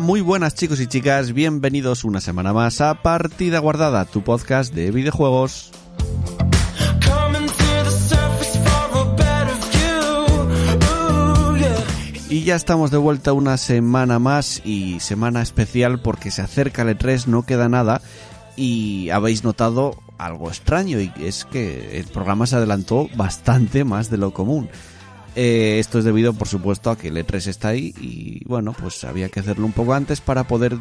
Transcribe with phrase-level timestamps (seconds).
[0.00, 4.72] Hola, muy buenas chicos y chicas, bienvenidos una semana más a Partida Guardada, tu podcast
[4.72, 5.72] de videojuegos.
[12.30, 16.96] Y ya estamos de vuelta una semana más y semana especial porque se acerca el
[16.96, 18.00] E3, no queda nada
[18.56, 24.16] y habéis notado algo extraño y es que el programa se adelantó bastante más de
[24.16, 24.70] lo común.
[25.36, 29.04] Eh, esto es debido, por supuesto, a que el E3 está ahí y bueno, pues
[29.04, 30.76] había que hacerlo un poco antes para poder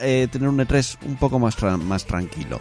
[0.00, 2.60] eh, tener un E3 un poco más, más tranquilo.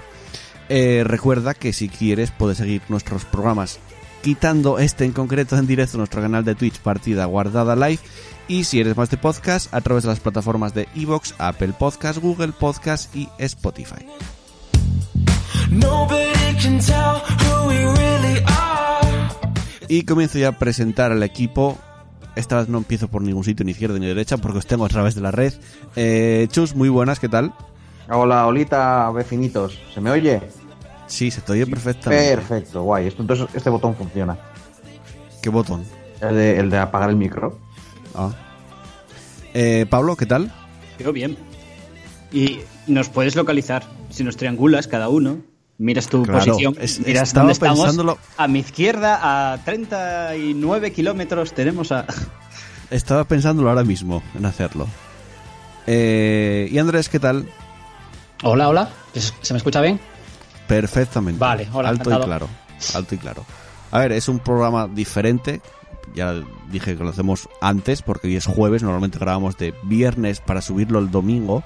[0.70, 3.80] Eh, recuerda que si quieres puedes seguir nuestros programas
[4.22, 8.00] quitando este en concreto en directo nuestro canal de Twitch Partida Guardada Live
[8.48, 12.20] y si eres más de podcast a través de las plataformas de Evox, Apple Podcast,
[12.20, 14.06] Google Podcast y Spotify.
[19.90, 21.76] Y comienzo ya a presentar al equipo.
[22.36, 24.88] Esta vez no empiezo por ningún sitio, ni izquierda ni derecha, porque os tengo a
[24.88, 25.52] través de la red.
[25.96, 27.54] Eh, Chus, muy buenas, ¿qué tal?
[28.08, 29.80] Hola, Olita, vecinitos.
[29.92, 30.42] ¿Se me oye?
[31.08, 32.36] Sí, se te oye perfectamente.
[32.36, 33.08] Perfecto, guay.
[33.08, 34.38] Esto, entonces este botón funciona.
[35.42, 35.84] ¿Qué botón?
[36.22, 37.58] El de, el de apagar el micro.
[38.14, 38.32] Ah.
[39.56, 40.54] Eh, Pablo, ¿qué tal?
[41.00, 41.36] Yo bien.
[42.32, 43.84] Y nos puedes localizar.
[44.12, 45.40] Si nos triangulas cada uno,
[45.80, 47.80] miras tu Claro, posición, es- miras estaba dónde estamos.
[47.80, 48.18] pensándolo.
[48.38, 52.06] A mi izquierda, a 39 kilómetros, tenemos a...
[52.92, 54.88] Estaba pensándolo ahora mismo en hacerlo.
[55.88, 57.48] Eh, y Andrés, ¿qué tal?
[58.44, 58.90] Hola, hola.
[59.14, 60.00] ¿Se me escucha bien?
[60.68, 61.40] Perfectamente.
[61.40, 62.48] Vale, hola, Alto y claro.
[62.94, 63.46] Alto y claro.
[63.92, 65.62] A ver, es un programa diferente.
[66.16, 66.34] Ya
[66.72, 68.82] dije que lo hacemos antes porque hoy es jueves.
[68.84, 71.64] Normalmente grabamos de viernes para subirlo el domingo.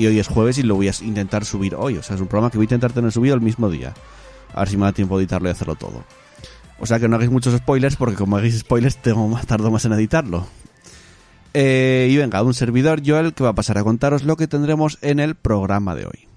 [0.00, 1.98] Y hoy es jueves y lo voy a intentar subir hoy.
[1.98, 3.92] O sea, es un programa que voy a intentar tener subido el mismo día.
[4.54, 6.04] A ver si me da tiempo de editarlo y hacerlo todo.
[6.78, 9.84] O sea que no hagáis muchos spoilers porque como hagáis spoilers tengo más, tardo más
[9.84, 10.46] en editarlo.
[11.52, 14.96] Eh, y venga, un servidor Joel que va a pasar a contaros lo que tendremos
[15.02, 16.29] en el programa de hoy.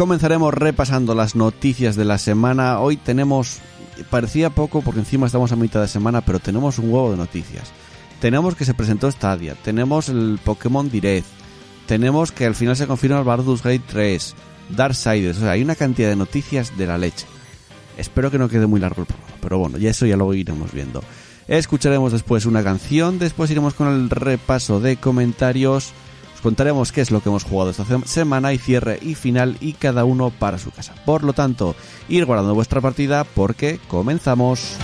[0.00, 2.80] Comenzaremos repasando las noticias de la semana.
[2.80, 3.58] Hoy tenemos,
[4.08, 7.70] parecía poco porque encima estamos a mitad de semana, pero tenemos un huevo de noticias.
[8.18, 11.26] Tenemos que se presentó Stadia, tenemos el Pokémon Direct,
[11.84, 14.34] tenemos que al final se confirma el Baldur's Gate 3,
[14.70, 17.26] Darksiders, o sea, hay una cantidad de noticias de la leche.
[17.98, 20.72] Espero que no quede muy largo el programa, pero bueno, ya eso ya lo iremos
[20.72, 21.04] viendo.
[21.46, 25.92] Escucharemos después una canción, después iremos con el repaso de comentarios, os
[26.42, 29.72] contaremos qué es lo que hemos jugado esta sem- semana y cierre y final y
[29.74, 30.94] cada uno para su casa.
[31.04, 31.74] Por lo tanto,
[32.08, 34.76] ir guardando vuestra partida porque comenzamos.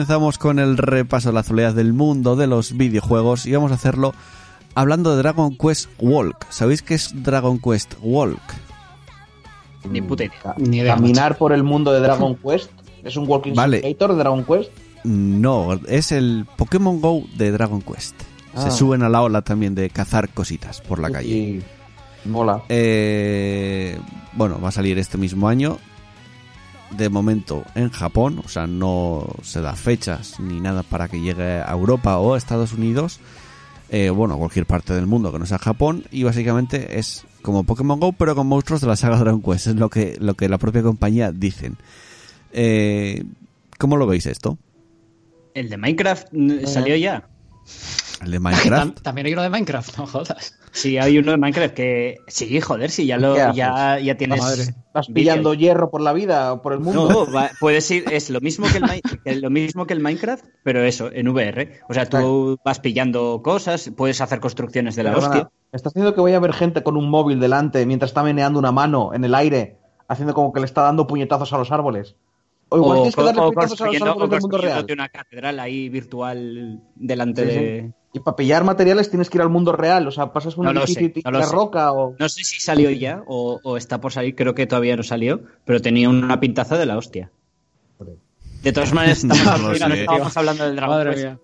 [0.00, 3.74] Comenzamos con el repaso de la actualidad del mundo de los videojuegos y vamos a
[3.74, 4.14] hacerlo
[4.74, 6.46] hablando de Dragon Quest Walk.
[6.48, 8.40] ¿Sabéis qué es Dragon Quest Walk?
[9.90, 10.38] Ni puta idea.
[10.42, 12.70] Ca- Ni idea, Caminar por el mundo de Dragon Quest.
[13.04, 13.80] ¿Es un walking Vale.
[13.80, 14.70] simulator de Dragon Quest?
[15.04, 18.18] No, es el Pokémon Go de Dragon Quest.
[18.56, 18.70] Se Ah.
[18.70, 21.28] suben a la ola también de cazar cositas por la calle.
[21.28, 21.62] Y
[22.24, 22.62] mola.
[22.70, 23.98] Eh,
[24.32, 25.76] bueno, va a salir este mismo año.
[26.96, 31.60] De momento en Japón, o sea, no se da fechas ni nada para que llegue
[31.60, 33.20] a Europa o a Estados Unidos.
[33.90, 36.04] Eh, bueno, a cualquier parte del mundo que no sea Japón.
[36.10, 39.68] Y básicamente es como Pokémon Go, pero con monstruos de la saga Dragon Quest.
[39.68, 41.76] Es lo que, lo que la propia compañía dicen.
[42.52, 43.24] Eh,
[43.78, 44.58] ¿Cómo lo veis esto?
[45.54, 46.28] El de Minecraft
[46.66, 47.28] salió ya.
[48.20, 49.00] El de Minecraft.
[49.00, 50.58] También hay uno de Minecraft, no jodas.
[50.72, 52.16] Sí, hay uno de Minecraft que.
[52.28, 53.34] Sí, joder, sí, ya lo.
[53.36, 54.74] Ya, ya tienes.
[54.92, 57.08] ¿Vas pillando hierro por la vida o por el mundo?
[57.08, 58.84] No, va- puedes ir, es lo mismo que, el,
[59.24, 61.80] que lo mismo que el Minecraft, pero eso, en VR.
[61.88, 65.50] O sea, tú vas pillando cosas, puedes hacer construcciones de la Perdona, hostia.
[65.72, 68.58] ¿me ¿Estás diciendo que voy a ver gente con un móvil delante mientras está meneando
[68.58, 69.78] una mano en el aire,
[70.08, 72.16] haciendo como que le está dando puñetazos a los árboles?
[72.68, 74.86] O igual tienes que darle o puñetazos a los árboles del mundo real.
[74.92, 77.94] una catedral ahí virtual delante Sí, sí.
[78.12, 80.06] Y para pillar materiales tienes que ir al mundo real.
[80.08, 81.52] O sea, pasas un No sé, la sé.
[81.52, 82.16] roca o.
[82.18, 85.40] No sé si salió ya o, o está por salir, creo que todavía no salió,
[85.64, 87.30] pero tenía una pintaza de la hostia.
[88.62, 91.24] De todas maneras, estamos, No estábamos hablando del Dragon Madre Quest.
[91.24, 91.38] mía.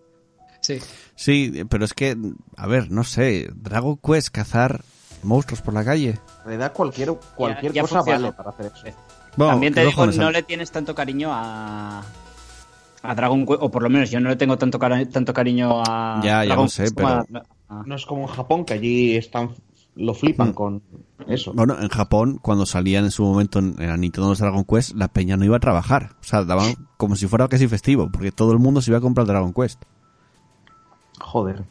[0.61, 0.79] Sí.
[1.15, 2.17] Sí, pero es que,
[2.57, 3.49] a ver, no sé.
[3.55, 4.83] Dragon Quest, cazar
[5.23, 6.11] monstruos por la calle.
[6.11, 8.19] En realidad, cualquier, cualquier ya cosa funciona.
[8.21, 8.97] vale para hacer eso.
[9.37, 12.03] Bueno, También te ¿qué digo, no le tienes tanto cariño a,
[13.11, 16.21] a Dragon Quest, o por lo menos yo no le tengo tanto, tanto cariño a
[16.23, 17.25] Ya, ya Dragon lo sé, Quest pero- a-
[17.69, 19.51] a- No es como en Japón, que allí están
[19.97, 20.53] lo flipan Mm.
[20.53, 20.83] con
[21.27, 21.53] eso.
[21.55, 25.09] Bueno, en Japón, cuando salían en su momento en, en la Nintendo Dragon Quest, la
[25.09, 26.11] peña no iba a trabajar.
[26.21, 29.01] O sea, daban como si fuera casi festivo, porque todo el mundo se iba a
[29.01, 29.83] comprar Dragon Quest.
[31.21, 31.65] Joder.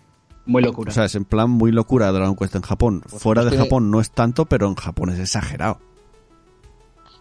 [0.48, 0.90] Muy locura.
[0.92, 3.02] O sea, es en plan muy locura Dragon Quest en Japón.
[3.10, 5.80] Pues Fuera de que- Japón no es tanto, pero en Japón es exagerado.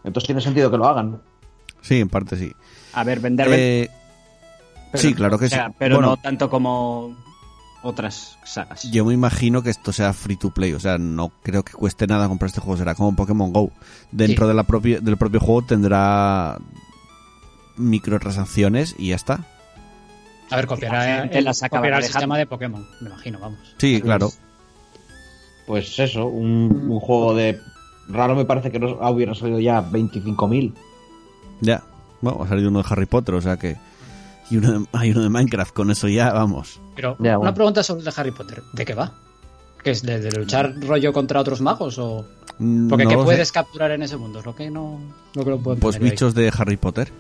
[0.05, 1.21] Entonces tiene sentido que lo hagan.
[1.81, 2.53] Sí, en parte sí.
[2.95, 3.91] a ver, vender, Eh,
[4.99, 5.75] sí, claro que o sea, sí.
[5.79, 7.15] pero Bueno, no tanto como
[7.83, 8.91] otras sagas.
[8.91, 12.07] Yo me imagino que esto sea free to play, o sea, no creo que cueste
[12.07, 13.71] nada comprar este juego, será como Pokémon Go.
[14.11, 14.49] Dentro Sí.
[14.49, 16.57] de la propia, del propio juego tendrá
[17.77, 19.45] microtransacciones y ya está.
[20.51, 23.59] A ver, La copiará, el, las acaba copiará el sistema de Pokémon, me imagino, vamos.
[23.79, 24.31] Sí, claro.
[25.67, 27.59] Pues eso, un, un juego de.
[28.09, 30.75] Raro me parece que no hubiera salido ya 25.000.
[31.63, 31.83] Ya.
[32.21, 33.77] Bueno, ha salido uno de Harry Potter, o sea que...
[34.51, 36.81] Y uno de- hay uno de Minecraft, con eso ya, vamos.
[36.97, 38.63] Pero Ya, una pregunta sobre el de Harry Potter.
[38.73, 39.13] ¿De qué va?
[39.83, 42.25] ¿Que es de, de luchar rollo contra otros magos o...?
[42.59, 43.27] Mm, Porque no ¿qué lo sé.
[43.27, 44.39] puedes capturar en ese mundo?
[44.41, 45.01] Es lo que no,
[45.35, 46.03] lo que puedo Pues ahí.
[46.03, 47.11] bichos de Harry Potter.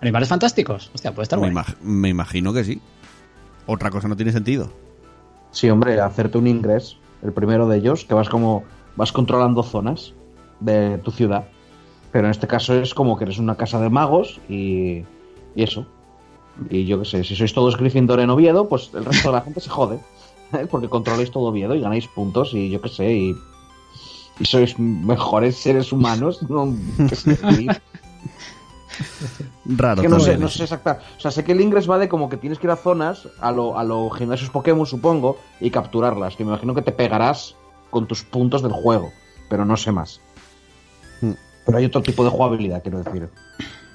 [0.00, 0.90] ¿Animales fantásticos?
[0.94, 2.80] Hostia, puede estar Me, imag- me imagino que sí.
[3.66, 4.72] Otra cosa no tiene sentido.
[5.50, 8.64] Sí, hombre, hacerte un ingres, el primero de ellos, que vas como.
[8.96, 10.14] vas controlando zonas
[10.60, 11.48] de tu ciudad.
[12.12, 15.04] Pero en este caso es como que eres una casa de magos y.
[15.54, 15.86] y eso.
[16.70, 19.42] Y yo qué sé, si sois todos Gryffindor en Oviedo, pues el resto de la
[19.42, 20.00] gente se jode.
[20.52, 20.66] ¿eh?
[20.70, 23.36] Porque controláis todo Oviedo y ganáis puntos y yo qué sé, y.
[24.40, 26.40] y sois mejores seres humanos.
[26.48, 26.74] No,
[27.08, 27.68] qué sé, y-
[29.64, 31.00] Raro Es que no sé, no sé exacta.
[31.16, 33.28] O sea, sé que el ingres va de como que tienes que ir a zonas,
[33.40, 36.36] a lo, a lo gimnasios Pokémon, supongo, y capturarlas.
[36.36, 37.54] Que me imagino que te pegarás
[37.90, 39.12] con tus puntos del juego.
[39.48, 40.20] Pero no sé más.
[41.20, 41.32] Hmm.
[41.64, 43.28] Pero hay otro tipo de jugabilidad, quiero decir.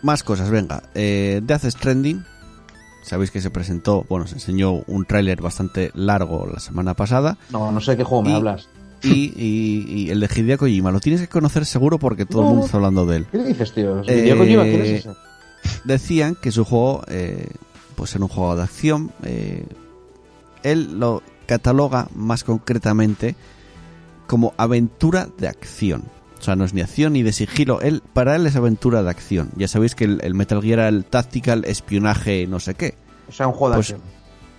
[0.01, 0.83] Más cosas, venga.
[0.93, 2.23] Eh, Death Stranding.
[3.03, 7.37] Sabéis que se presentó, bueno, se enseñó un tráiler bastante largo la semana pasada.
[7.51, 8.67] No, no sé de qué juego me hablas.
[9.03, 10.89] Y, y- y el de Hideo Kojima.
[10.91, 13.25] Lo tienes que conocer seguro porque todo el mundo está hablando de él.
[13.31, 14.01] ¿Qué dices, tío?
[14.03, 15.09] Eh, Hideo Kojima, ¿quién es ese?
[15.83, 17.49] Decían que su juego, eh,
[17.95, 19.11] pues era un juego de acción.
[19.23, 19.65] eh,
[20.63, 23.35] él lo cataloga más concretamente
[24.27, 26.05] como aventura de acción.
[26.43, 27.79] O sea, no es ni acción ni de sigilo.
[27.79, 29.51] Él, para él es aventura de acción.
[29.55, 32.95] Ya sabéis que el, el Metal Gear era el tactical, espionaje, no sé qué.
[33.29, 34.01] O sea, un juego de pues, acción.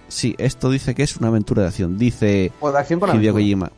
[0.08, 1.98] Sí, esto dice que es una aventura de acción.
[1.98, 3.34] Dice Juego de acción con Hideo.
[3.34, 3.70] Kojima.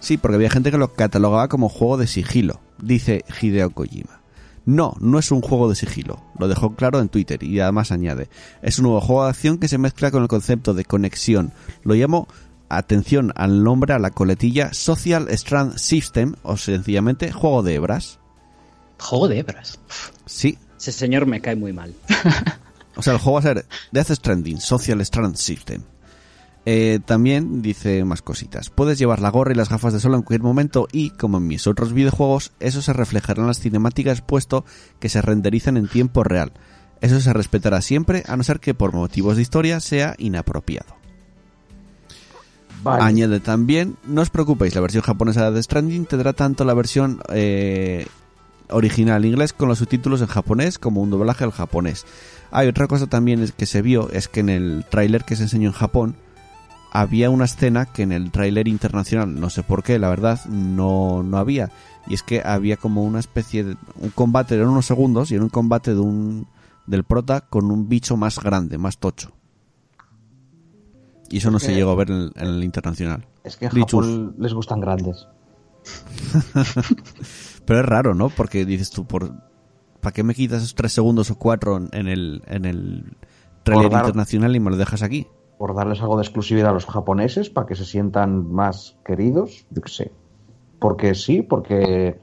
[0.00, 2.58] Sí, porque había gente que lo catalogaba como juego de sigilo.
[2.82, 4.20] Dice Hideo Kojima.
[4.64, 6.20] No, no es un juego de sigilo.
[6.40, 8.30] Lo dejó claro en Twitter y además añade.
[8.62, 11.52] Es un nuevo juego de acción que se mezcla con el concepto de conexión.
[11.84, 12.26] Lo llamo,
[12.68, 18.18] atención al nombre, a la coletilla Social Strand System o sencillamente juego de hebras.
[18.98, 19.78] Juego de hebras.
[20.26, 21.94] Sí, Ese señor me cae muy mal.
[22.96, 25.82] O sea, el juego va a ser Death Stranding, Social Strand System.
[26.66, 28.70] Eh, también dice más cositas.
[28.70, 31.46] Puedes llevar la gorra y las gafas de sol en cualquier momento y, como en
[31.46, 34.64] mis otros videojuegos, eso se reflejará en las cinemáticas puesto
[34.98, 36.52] que se renderizan en tiempo real.
[37.00, 40.96] Eso se respetará siempre, a no ser que por motivos de historia sea inapropiado.
[42.84, 47.20] Añade también, no os preocupéis, la versión japonesa de Death Stranding tendrá tanto la versión
[47.30, 48.06] eh,
[48.70, 52.06] original en inglés con los subtítulos en japonés como un doblaje al japonés.
[52.50, 55.68] Hay otra cosa también que se vio, es que en el tráiler que se enseñó
[55.68, 56.16] en Japón
[56.92, 61.22] había una escena que en el tráiler internacional, no sé por qué, la verdad, no,
[61.22, 61.70] no había.
[62.06, 65.44] Y es que había como una especie de un combate de unos segundos y era
[65.44, 66.46] un combate de un
[66.86, 69.37] del prota con un bicho más grande, más tocho.
[71.30, 73.26] Y eso no se llegó a ver en el, en el internacional.
[73.44, 74.04] Es que en Dichus.
[74.06, 75.26] Japón les gustan grandes.
[77.64, 78.28] Pero es raro, ¿no?
[78.30, 79.32] Porque dices tú, por
[80.00, 83.16] ¿para qué me quitas esos tres segundos o cuatro en- el, en el
[83.64, 85.26] trailer dar- internacional y me lo dejas aquí?
[85.58, 89.82] por darles algo de exclusividad a los japoneses para que se sientan más queridos, yo
[89.82, 90.12] qué sé.
[90.78, 92.20] Porque sí, porque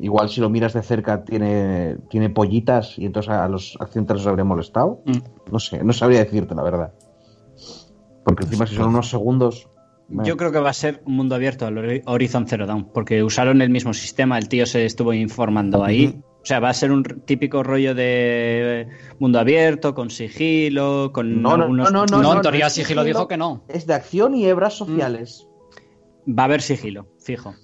[0.00, 4.26] igual si lo miras de cerca tiene, tiene pollitas y entonces a los accidentes les
[4.26, 5.02] habría molestado.
[5.06, 5.52] Mm.
[5.52, 6.92] No sé, no sabría decirte la verdad.
[8.24, 9.68] Porque encima si son unos segundos...
[10.08, 13.22] Yo creo que va a ser un mundo abierto al Hori- Horizon Zero Dawn, porque
[13.24, 16.20] usaron el mismo sistema, el tío se estuvo informando ahí.
[16.42, 18.86] O sea, va a ser un típico rollo de
[19.18, 22.74] mundo abierto, con sigilo, con No, no, algunos- no, no, No, no, en teoría es
[22.74, 23.64] Sigilo dijo que no.
[23.68, 25.48] Es de acción y hebras sociales.
[26.28, 27.54] Va a haber sigilo, fijo.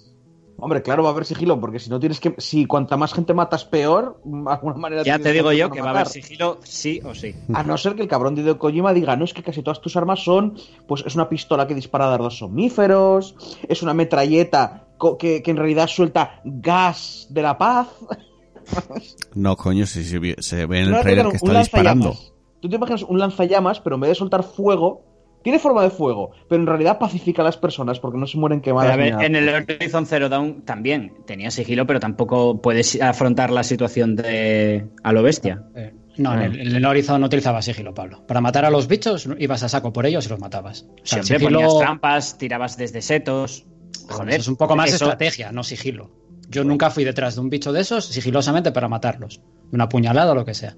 [0.63, 2.35] Hombre, claro, va a haber sigilo, porque si no tienes que.
[2.37, 4.21] Si cuanta más gente matas, peor.
[4.23, 5.03] De alguna manera.
[5.03, 7.35] Ya te digo yo que va a haber sigilo sí o sí.
[7.53, 9.97] A no ser que el cabrón de Kojima diga, no, es que casi todas tus
[9.97, 10.55] armas son,
[10.87, 13.35] pues es una pistola que dispara dardos somníferos,
[13.67, 14.87] es una metralleta
[15.19, 17.87] que, que en realidad suelta gas de la paz.
[19.33, 22.13] No, coño, si se, ve- se ve en el trailer que está disparando.
[22.61, 25.01] Tú te imaginas un lanzallamas, pero en vez de soltar fuego,
[25.43, 28.61] tiene forma de fuego, pero en realidad pacifica a las personas porque no se mueren
[28.61, 28.93] Pero quemadas.
[28.93, 33.63] a ver, en el Horizon Zero Dawn también tenía sigilo, pero tampoco puedes afrontar la
[33.63, 35.63] situación de a lo bestia.
[35.75, 38.25] Eh, no, en el, en el Horizon no utilizaba sigilo, Pablo.
[38.27, 40.83] Para matar a los bichos ibas a saco por ellos y los matabas.
[40.83, 43.65] O sea, el Siempre sigilo- ponías trampas, tirabas desde setos.
[44.09, 46.11] Joder, eso es un poco más eso- estrategia, no sigilo.
[46.49, 49.41] Yo nunca fui detrás de un bicho de esos sigilosamente para matarlos.
[49.71, 50.75] Una puñalada o lo que sea.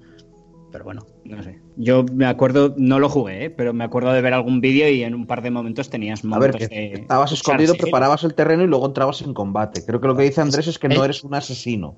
[0.74, 1.06] Pero bueno.
[1.24, 1.60] No sé.
[1.76, 3.50] Yo me acuerdo, no lo jugué, ¿eh?
[3.50, 6.26] pero me acuerdo de ver algún vídeo y en un par de momentos tenías A
[6.40, 9.84] ver, momentos que de estabas escondido, preparabas el terreno y luego entrabas en combate.
[9.86, 11.94] Creo que lo que dice Andrés es que no eres un asesino.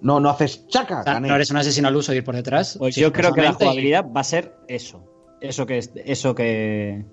[0.00, 1.26] No, no haces chaca, O sea, gané.
[1.26, 2.76] no eres un asesino al uso de ir por detrás.
[2.78, 5.02] Pues yo creo que la y- jugabilidad va a ser eso.
[5.40, 7.04] Eso que es, eso que.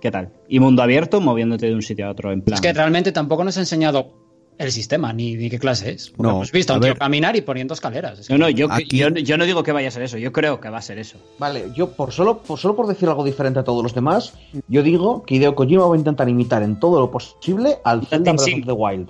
[0.00, 0.32] ¿Qué tal?
[0.48, 2.54] Y mundo abierto moviéndote de un sitio a otro en plan.
[2.54, 4.23] Es que realmente tampoco nos ha enseñado
[4.56, 6.10] el sistema ni, ni qué clase es.
[6.10, 8.20] Porque No, hemos visto a un tío caminar y poniendo escaleras.
[8.20, 10.16] Es que- No, no, yo, Aquí- yo, yo no digo que vaya a ser eso,
[10.18, 11.18] yo creo que va a ser eso.
[11.38, 14.34] Vale, yo por solo, por solo por decir algo diferente a todos los demás,
[14.68, 18.32] yo digo que Hideo Kojima va a intentar imitar en todo lo posible al Zelda
[18.32, 19.08] Breath of the Wild.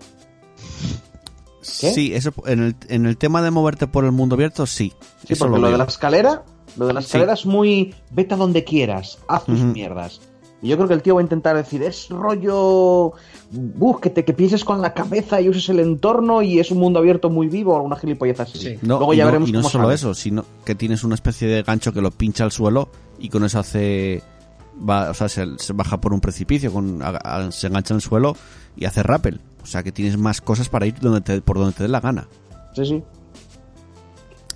[1.81, 1.93] ¿Qué?
[1.93, 4.93] Sí, eso en el, en el tema de moverte por el mundo abierto, sí.
[5.27, 6.43] Sí, eso porque lo, de la escalera,
[6.77, 7.07] lo de la Sí.
[7.07, 10.21] escalera es muy vete a donde quieras, haz tus mierdas.
[10.65, 13.13] Y yo creo que el tío va a intentar decir, es rollo,
[13.79, 16.79] uf, que te que pienses con la cabeza y uses el entorno y es un
[16.79, 18.59] mundo abierto muy vivo o alguna gilipollez así.
[18.59, 18.79] Sí.
[18.81, 19.95] No, Luego ya no, veremos y no cómo solo sale.
[19.97, 23.45] eso, sino que tienes una especie de gancho que lo pincha al suelo y con
[23.45, 24.23] eso hace.
[24.89, 27.97] Va, o sea, se, se baja por un precipicio, con, a- a- se engancha en
[27.97, 28.35] el suelo
[28.77, 29.41] y hace rappel.
[29.63, 32.01] O sea que tienes más cosas para ir donde te, por donde te dé la
[32.01, 32.27] gana.
[32.75, 33.03] Sí, sí.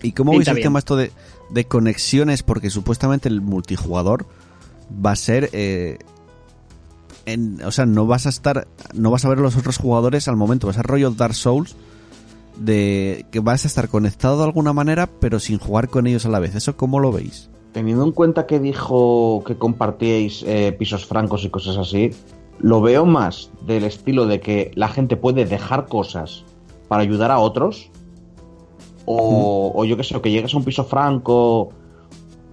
[0.03, 0.65] ¿Y cómo Pinta veis el bien.
[0.67, 1.13] tema esto de,
[1.51, 2.43] de conexiones?
[2.43, 4.27] Porque supuestamente el multijugador
[5.05, 5.51] va a ser.
[5.53, 5.99] eh,
[7.27, 8.67] en- o sea, no vas a estar.
[8.95, 10.67] No vas a ver a los otros jugadores al momento.
[10.67, 11.77] Va a ser rollo Dark Souls.
[12.57, 16.29] De que vas a estar conectado de alguna manera, pero sin jugar con ellos a
[16.29, 16.55] la vez.
[16.57, 17.49] ¿Eso cómo lo veis?
[17.73, 22.11] Teniendo en cuenta que dijo que compartíais eh, pisos francos y cosas así,
[22.59, 26.45] lo veo más del estilo de que la gente puede dejar cosas
[26.89, 27.91] para ayudar a otros.
[29.05, 31.71] O, o yo qué sé, o que llegues a un piso franco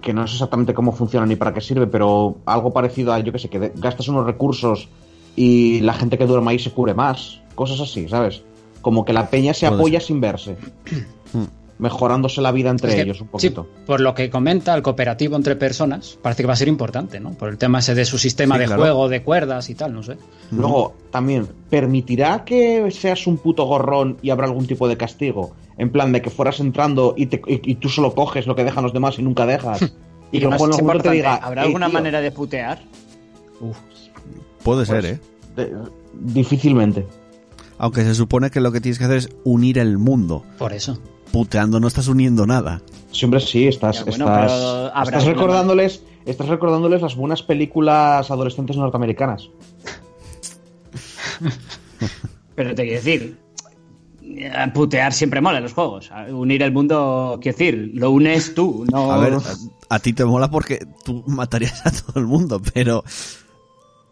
[0.00, 3.32] que no sé exactamente cómo funciona ni para qué sirve, pero algo parecido a, yo
[3.32, 4.88] qué sé, que gastas unos recursos
[5.34, 7.40] y la gente que duerma ahí se cubre más.
[7.54, 8.42] Cosas así, ¿sabes?
[8.82, 10.56] Como que la peña se apoya sin verse.
[11.78, 13.66] Mejorándose la vida entre Es que, ellos un sí, poquito.
[13.84, 17.32] por lo que comenta, el cooperativo entre personas parece que va a ser importante, ¿no?
[17.32, 18.80] Por el tema ese de su sistema Sí, de claro.
[18.80, 20.16] juego, de cuerdas y tal, no sé.
[20.52, 25.52] Luego, también, ¿permitirá que seas un puto gorrón y habrá algún tipo de castigo?
[25.78, 28.64] En plan de que fueras entrando y, te- y- y tú solo coges lo que
[28.64, 29.80] dejan los demás y nunca dejas.
[30.32, 31.34] y que lo el juego te diga.
[31.36, 32.82] ¿habrá "Ey, alguna tío, manera de putear?
[34.62, 35.20] Puede Pues- ser, ¿eh?
[35.56, 35.72] de-
[36.14, 37.06] difícilmente.
[37.78, 40.42] Aunque se supone que lo que tienes que hacer es unir el mundo.
[40.58, 40.98] Por eso.
[41.30, 42.80] Puteando no estás uniendo nada.
[43.12, 49.50] Siempre sí, estás, Ya, bueno, estás, estás recordándoles, estás recordándoles las buenas películas adolescentes norteamericanas.
[52.54, 53.34] Pero te quiero decir, eh,
[54.74, 56.10] putear siempre mola en los juegos.
[56.12, 59.10] A- Unir el mundo, quiero decir, lo unes tú, no.
[59.12, 63.02] A ver, a, a ti te mola porque tú matarías a todo el mundo, pero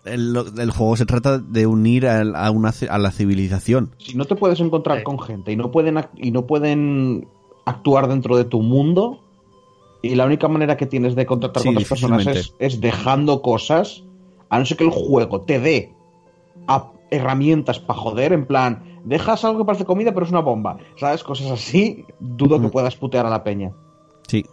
[0.05, 3.91] el, el juego se trata de unir a, a una, a la civilización.
[3.99, 5.05] Si no te puedes encontrar Sí.
[5.05, 7.27] con gente y no pueden y no pueden
[7.65, 9.21] actuar dentro de tu mundo
[10.03, 14.05] y la única manera que tienes de contactar Sí, con otras personas es, dejando cosas,
[14.51, 15.95] a no ser que el juego te dé
[16.69, 20.79] a- herramientas para joder, en plan, dejas algo que parece comida pero es una bomba,
[20.99, 21.23] ¿sabes?
[21.23, 22.71] Cosas así, dudo que Mm.
[22.71, 23.71] puedas putear a la peña.
[24.29, 24.45] Sí.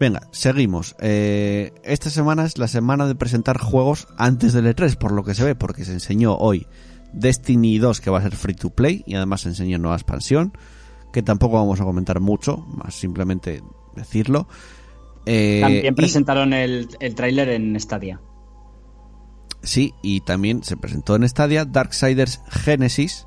[0.00, 0.96] Venga, seguimos.
[1.00, 5.34] Eh, esta semana es la semana de presentar juegos antes del E3, por lo que
[5.34, 6.66] se ve, porque se enseñó hoy
[7.12, 10.52] Destiny 2, que va a ser free to play, y además se enseñó nueva expansión,
[11.12, 13.62] que tampoco vamos a comentar mucho, más simplemente
[13.94, 14.48] decirlo.
[15.24, 18.20] Eh, También y- presentaron el, el tráiler en Stadia.
[19.62, 23.26] Sí, y también se presentó en Stadia Darksiders Genesis,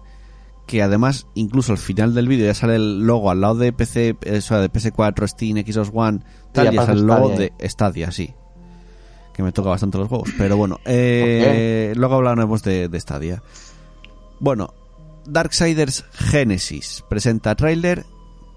[0.67, 4.17] que además, incluso al final del vídeo ya sale el logo al lado de PC,
[4.21, 6.19] eh, o sea, de PS4, Steam, Xbox One,
[6.51, 7.51] tal, y ya sale el logo Stadia.
[7.57, 8.33] de Stadia, sí.
[9.33, 13.41] Que me toca bastante los juegos, pero bueno, eh, luego hablaremos de, de Stadia.
[14.39, 14.73] Bueno,
[15.25, 18.05] Darksiders Genesis presenta tráiler,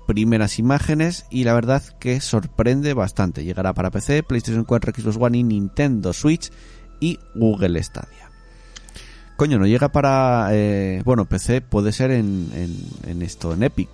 [0.06, 3.44] primeras imágenes y la verdad que sorprende bastante.
[3.44, 6.50] Llegará para PC, PlayStation 4, Xbox One y Nintendo Switch
[7.00, 8.30] y Google Stadia.
[9.36, 10.48] Coño, no llega para...
[10.52, 13.88] eh, bueno, PC puede ser en, en- en esto, en Epic.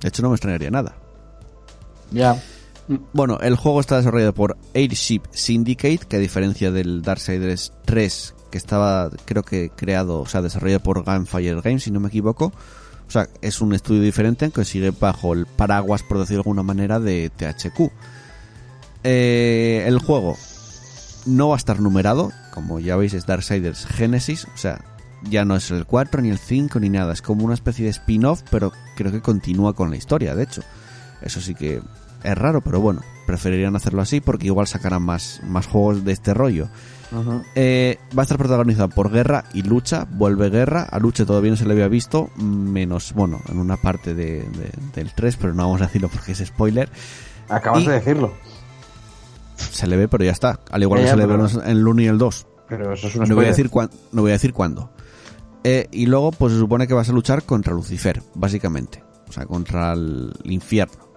[0.00, 0.96] De hecho, no me extrañaría nada.
[2.10, 2.40] Ya.
[3.12, 8.58] Bueno, el juego está desarrollado por Airship Syndicate, que a diferencia del Darksiders 3, que
[8.58, 12.52] estaba, creo que creado, o sea, desarrollado por Gunfire Games, si no me equivoco.
[13.06, 16.62] O sea, es un estudio diferente, aunque sigue bajo el paraguas, por decirlo de alguna
[16.62, 17.90] manera, de THQ.
[19.04, 20.36] Eh, el juego
[21.26, 24.80] no va a estar numerado, como ya veis es Darksiders Genesis, o sea,
[25.22, 27.90] ya no es el 4 ni el 5 ni nada, es como una especie de
[27.90, 30.62] spin-off, pero creo que continúa con la historia, de hecho.
[31.22, 31.80] Eso sí que
[32.22, 36.34] es raro, pero bueno, preferirían hacerlo así porque igual sacarán más, más juegos de este
[36.34, 36.68] rollo.
[37.54, 40.04] Eh, va a estar protagonizado por Guerra y Lucha.
[40.10, 40.82] Vuelve Guerra.
[40.82, 44.72] A Lucha todavía no se le había visto, menos, bueno, en una parte de, de-
[44.94, 46.88] del 3, pero no vamos a decirlo porque es spoiler.
[47.48, 48.34] Acabas Y- de decirlo.
[49.70, 50.60] Se le ve, pero ya está.
[50.70, 52.46] Al igual Ya, que se le ve en el 1 y el 2.
[52.68, 53.70] Pero eso es una No voy a decir,
[54.12, 54.90] no voy a decir cuándo.
[55.64, 59.02] Eh, y luego, pues se supone que vas a luchar contra Lucifer, básicamente.
[59.28, 61.08] O sea, contra el infierno.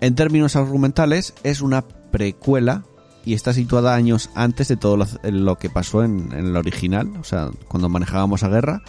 [0.00, 2.84] En términos argumentales, es una precuela
[3.24, 7.12] y está situada años antes de todo lo, lo que pasó en, en el original.
[7.20, 8.82] O sea, cuando manejábamos a guerra.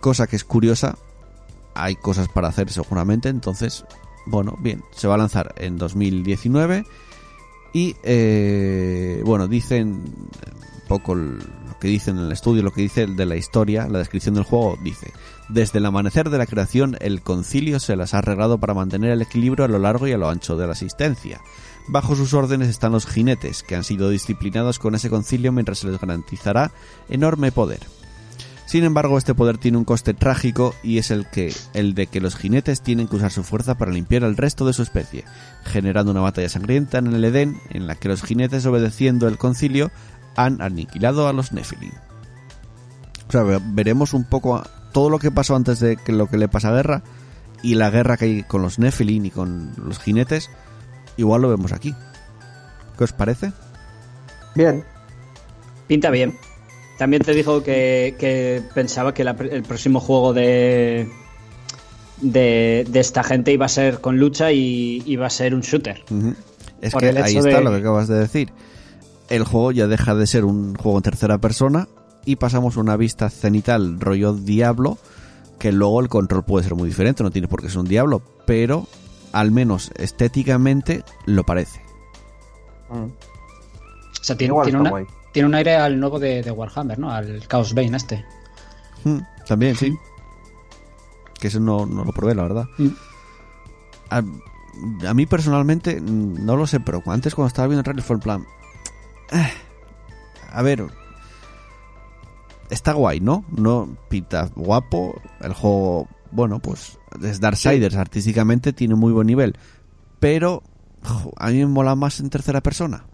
[0.00, 0.96] Cosa que es curiosa.
[1.74, 3.28] Hay cosas para hacer seguramente.
[3.28, 3.84] Entonces,
[4.26, 4.82] bueno, bien.
[4.90, 6.84] Se va a lanzar en 2019.
[7.72, 13.06] Y eh, bueno, dicen un poco lo que dicen en el estudio, lo que dice
[13.06, 15.12] de la historia, la descripción del juego, dice,
[15.48, 19.22] desde el amanecer de la creación, el concilio se las ha arreglado para mantener el
[19.22, 21.40] equilibrio a lo largo y a lo ancho de la existencia.
[21.88, 25.88] Bajo sus órdenes están los jinetes, que han sido disciplinados con ese concilio mientras se
[25.88, 26.72] les garantizará
[27.08, 27.80] enorme poder.
[28.66, 32.20] Sin embargo, este poder tiene un coste trágico y es el que el de que
[32.20, 35.24] los jinetes tienen que usar su fuerza para limpiar al resto de su especie,
[35.64, 39.92] generando una batalla sangrienta en el Edén en la que los jinetes obedeciendo el concilio
[40.34, 41.92] han aniquilado a los Nephilim.
[43.28, 46.36] O sea, ve- veremos un poco todo lo que pasó antes de que lo que
[46.36, 47.02] le pasa a Guerra
[47.62, 50.50] y la guerra que hay con los Nephilim y con los jinetes,
[51.16, 51.94] igual lo vemos aquí.
[52.98, 53.52] ¿Qué os parece?
[54.56, 54.84] Bien.
[55.86, 56.34] Pinta bien.
[56.98, 61.08] También te dijo que, que pensaba que la- el próximo juego de,
[62.20, 66.02] de, de esta gente iba a ser con lucha y iba a ser un shooter.
[66.80, 68.52] Es Por que ahí está de- lo que acabas de decir.
[69.28, 71.88] El juego ya deja de ser un juego en tercera persona
[72.24, 74.98] y pasamos a una vista cenital rollo Diablo,
[75.58, 78.22] que luego el control puede ser muy diferente, no tiene por qué ser un Diablo,
[78.46, 78.86] pero
[79.32, 81.80] al menos estéticamente lo parece.
[82.88, 82.94] Mm.
[83.04, 85.04] O sea, tiene, tiene, una- guay.
[85.36, 87.10] Tiene un aire al nuevo de, de Warhammer, ¿no?
[87.12, 88.24] Al Chaos Bane este.
[89.04, 89.94] Mm, También, sí.
[91.38, 92.64] Que eso no, no lo probé, la verdad.
[92.78, 92.88] Mm.
[94.08, 94.22] A,
[95.10, 98.14] a mí personalmente, mm, no lo sé, pero antes cuando estaba viendo el trailer fue
[98.16, 98.46] en plan...
[99.30, 99.52] "Eh,
[100.52, 100.86] a ver...
[102.70, 103.44] Está guay, ¿no?
[103.54, 105.20] No pinta guapo.
[105.42, 107.94] El juego, bueno, pues es Darksiders.
[107.96, 109.58] Artísticamente tiene muy buen nivel.
[110.18, 110.62] Pero
[111.36, 113.04] a mí me mola más en tercera persona.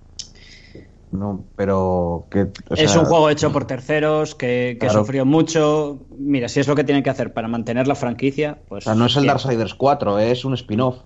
[1.13, 5.01] No, pero que o es un juego hecho por terceros que, que Claro.
[5.01, 6.07] sufrió mucho.
[6.19, 8.85] Mira, si es lo que tienen que hacer para mantener la franquicia, O pues.
[8.85, 9.27] sea, no es el.
[9.27, 11.03] Darksiders 4, es un spin-off.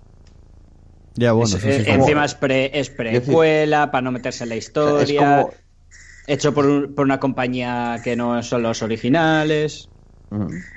[1.15, 4.49] Ya, bueno, Es- eso sí eh, encima es, pre- es precuela para no meterse en
[4.49, 5.03] la historia.
[5.03, 5.51] es como
[6.27, 9.89] Hecho por, un- por una compañía que no son los originales.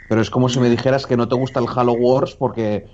[0.09, 2.87] Pero es como si me dijeras que no te gusta el Halo Wars porque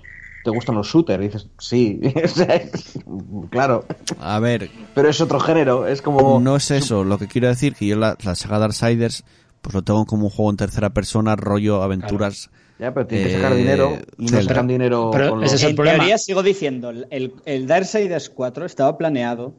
[0.47, 1.21] te gustan los shooters.
[1.21, 1.99] Y dices, sí,
[3.49, 3.85] claro.
[4.19, 6.39] A ver, Pero es otro género, es como...
[6.39, 9.25] No es eso, lo que quiero decir que yo la, la saga Darksiders
[9.61, 12.49] pues lo tengo como un juego en tercera persona, rollo aventuras.
[12.79, 15.61] Ya, pero tiene que sacar Eh, dinero y no sacan dinero Pero con ese los...
[15.61, 15.97] es el en problema.
[15.97, 19.55] teoría, sigo diciendo, el, el Darksiders 4 estaba planeado,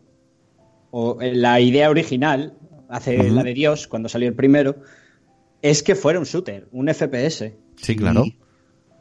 [0.90, 2.54] o eh, la idea original,
[2.88, 4.76] hace la de Dios, cuando salió el primero,
[5.60, 7.52] es que fuera un shooter, un FPS.
[7.76, 8.24] Sí, claro.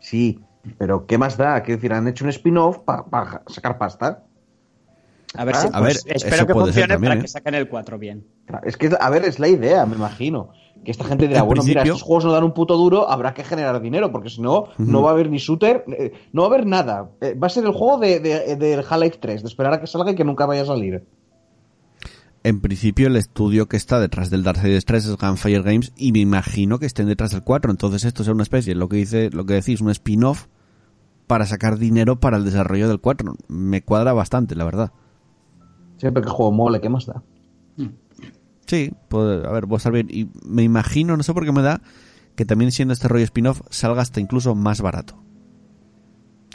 [0.01, 0.39] Sí,
[0.77, 1.61] pero ¿qué más da?
[1.63, 4.23] Quiero decir, han hecho un spin-off para sacar pasta.
[5.35, 7.23] A ver Ah, si a ver, pues, espero que funcione también, para ¿eh?
[7.23, 8.25] que saquen el 4 bien.
[8.63, 10.49] Es que, a ver, es la idea, me imagino.
[10.85, 13.33] Que esta gente dirá, En bueno, mira, estos juegos no dan un puto duro, habrá
[13.33, 16.47] que generar dinero, porque si no, no va a haber ni shooter, eh, no va
[16.47, 17.09] a haber nada.
[17.19, 20.11] Eh, va a ser el juego de, de- Half-Life 3, de esperar a que salga
[20.11, 21.03] y que nunca vaya a salir.
[22.43, 26.19] En principio, el estudio que está detrás del Darksiders 3 es Gunfire Games y me
[26.19, 27.69] imagino que estén detrás del 4.
[27.71, 30.45] Entonces, esto es una especie, lo que dice, lo que decís, un spin-off
[31.27, 33.35] para sacar dinero para el desarrollo del 4.
[33.47, 34.91] Me cuadra bastante, la verdad.
[35.97, 37.21] Siempre que el juego mole, ¿qué más da?
[38.65, 40.07] Sí, puede, a ver, puede estar bien.
[40.09, 41.81] Y me imagino, no sé por qué me da,
[42.35, 45.21] que también siendo este rollo spin-off salga hasta incluso más barato.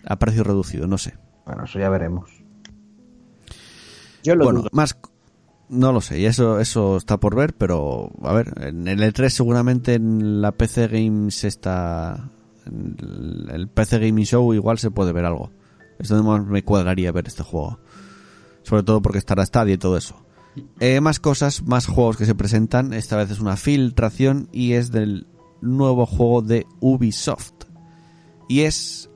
[0.05, 1.15] A precio reducido, no sé.
[1.47, 2.31] Bueno, eso ya veremos.
[4.23, 4.71] Yo lo bueno, dudo.
[4.73, 4.97] más
[5.69, 9.31] no lo sé, y eso eso está por ver, pero a ver, en el E3
[9.31, 12.29] seguramente en la PC Games está
[12.67, 15.51] el, PC Gaming Show igual se puede ver algo.
[15.99, 17.79] Es donde más me cuadraría ver este juego.
[18.63, 20.17] Sobre todo porque estará Stadia y todo eso.
[20.81, 22.93] Eh, más cosas, más juegos que se presentan.
[22.93, 25.27] Esta vez es una filtración y es del
[25.61, 27.53] nuevo juego de Ubisoft.
[28.49, 29.09] Y es...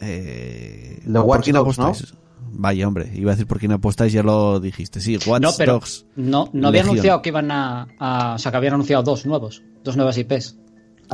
[0.00, 2.14] Eh, The ¿por quién Dogs, apostáis?
[2.50, 5.00] Vaya, hombre, iba a decir por quién apostáis, ya lo dijiste.
[5.00, 6.06] Sí, Watch No, pero Dogs.
[6.16, 6.90] no, no había Legion.
[6.96, 9.62] anunciado que iban a, a- O sea, que habían anunciado dos nuevos.
[9.84, 10.56] Dos nuevas IPs.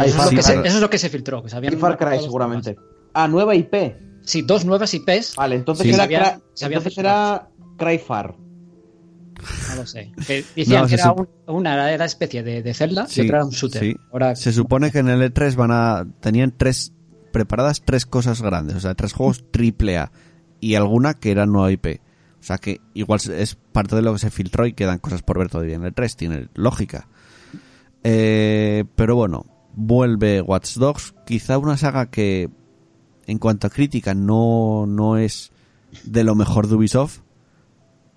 [0.02, 0.42] Eso, Far es lo que Cry.
[0.42, 1.42] se, eso es lo que se filtró.
[1.42, 2.76] Que se habían Y Far Cry, seguramente.
[3.12, 3.96] Ah, nueva IP.
[4.22, 5.35] Sí, dos nuevas IPs.
[5.37, 5.92] Vale, entonces Sí.
[5.92, 8.35] era, había- entonces era Cryfar.
[9.68, 10.12] No lo sé.
[10.26, 13.38] Que decían No, que era un- una era especie de, de Zelda Sí, y otra
[13.38, 13.83] era un shooter.
[13.83, 13.96] sí.
[14.12, 16.92] Ahora, Se supone que en el E3 van a tenían tres
[17.33, 20.12] preparadas tres cosas grandes, o sea, tres juegos triple A
[20.61, 22.00] y alguna que era nueva IP.
[22.40, 25.38] O sea que igual es parte de lo que se filtró y quedan cosas por
[25.38, 27.09] ver todavía en el E3, tiene lógica.
[28.04, 29.44] Eh, pero bueno,
[29.76, 32.50] vuelve Watch Dogs, quizá una saga que
[33.26, 35.50] en cuanto a crítica no, no es
[36.04, 37.20] de lo mejor de Ubisoft,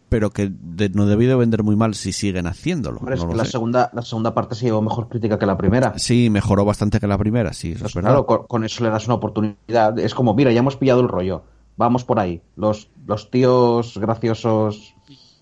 [0.10, 3.00] pero que de- no debió de vender muy mal si siguen haciéndolo.
[3.00, 3.52] Hombre, es que la sé.
[3.52, 5.94] segunda, la segunda parte se llevó mejor crítica que la primera.
[5.98, 8.10] Sí, mejoró bastante que la primera, sí, eso Pues es verdad.
[8.12, 10.00] claro, con, con eso le das una oportunidad.
[10.00, 11.44] Es como, mira, ya hemos pillado el rollo.
[11.76, 12.42] Vamos por ahí.
[12.56, 14.96] Los, los tíos graciosos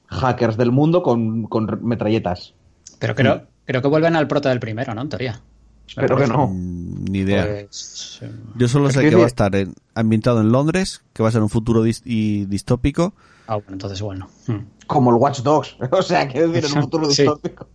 [0.07, 2.53] hackers del mundo con, con metralletas.
[2.99, 5.01] pero creo, creo que vuelven al prota del primero, ¿no?
[5.03, 5.41] En teoría.
[5.87, 6.47] Espero que no.
[6.47, 7.45] Mm, Ni idea.
[7.45, 8.19] Pues,
[8.55, 11.41] Yo solo sé que va a estar en- ambientado en Londres, que va a ser
[11.41, 13.13] un futuro dis- y distópico.
[13.47, 14.27] ah, bueno, entonces bueno.
[14.47, 14.65] Hmm.
[14.87, 15.77] Como el Watch Dogs.
[15.91, 17.21] O sea, quiero decir, en un futuro Sí.
[17.23, 17.67] distópico.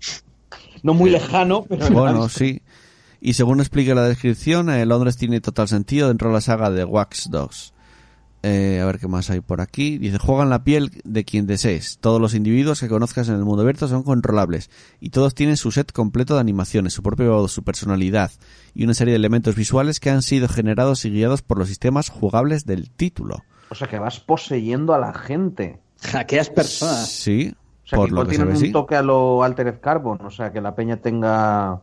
[0.83, 1.87] No muy lejano, pero.
[1.87, 2.63] en Bueno, sí.
[3.21, 6.85] Y según explica la descripción, eh, Londres tiene total sentido dentro de la saga de
[6.85, 7.75] Wax Dogs.
[8.43, 9.99] Eh, a ver qué más hay por aquí.
[9.99, 11.99] Dice, juegan la piel de quien desees.
[12.01, 14.71] Todos los individuos que conozcas en el mundo abierto son controlables.
[14.99, 18.31] Y todos tienen su set completo de animaciones, su propia voz, su personalidad
[18.75, 22.09] y una serie de elementos visuales que han sido generados y guiados por los sistemas
[22.09, 23.43] jugables del título.
[23.69, 25.79] O sea, que vas poseyendo a la gente.
[26.03, 27.11] Hackeas personas.
[27.11, 28.73] Sí, O sea, por que lo tienen ve, un sí.
[28.73, 30.19] toque a lo Altered Carbon.
[30.25, 31.83] O sea, que la peña tenga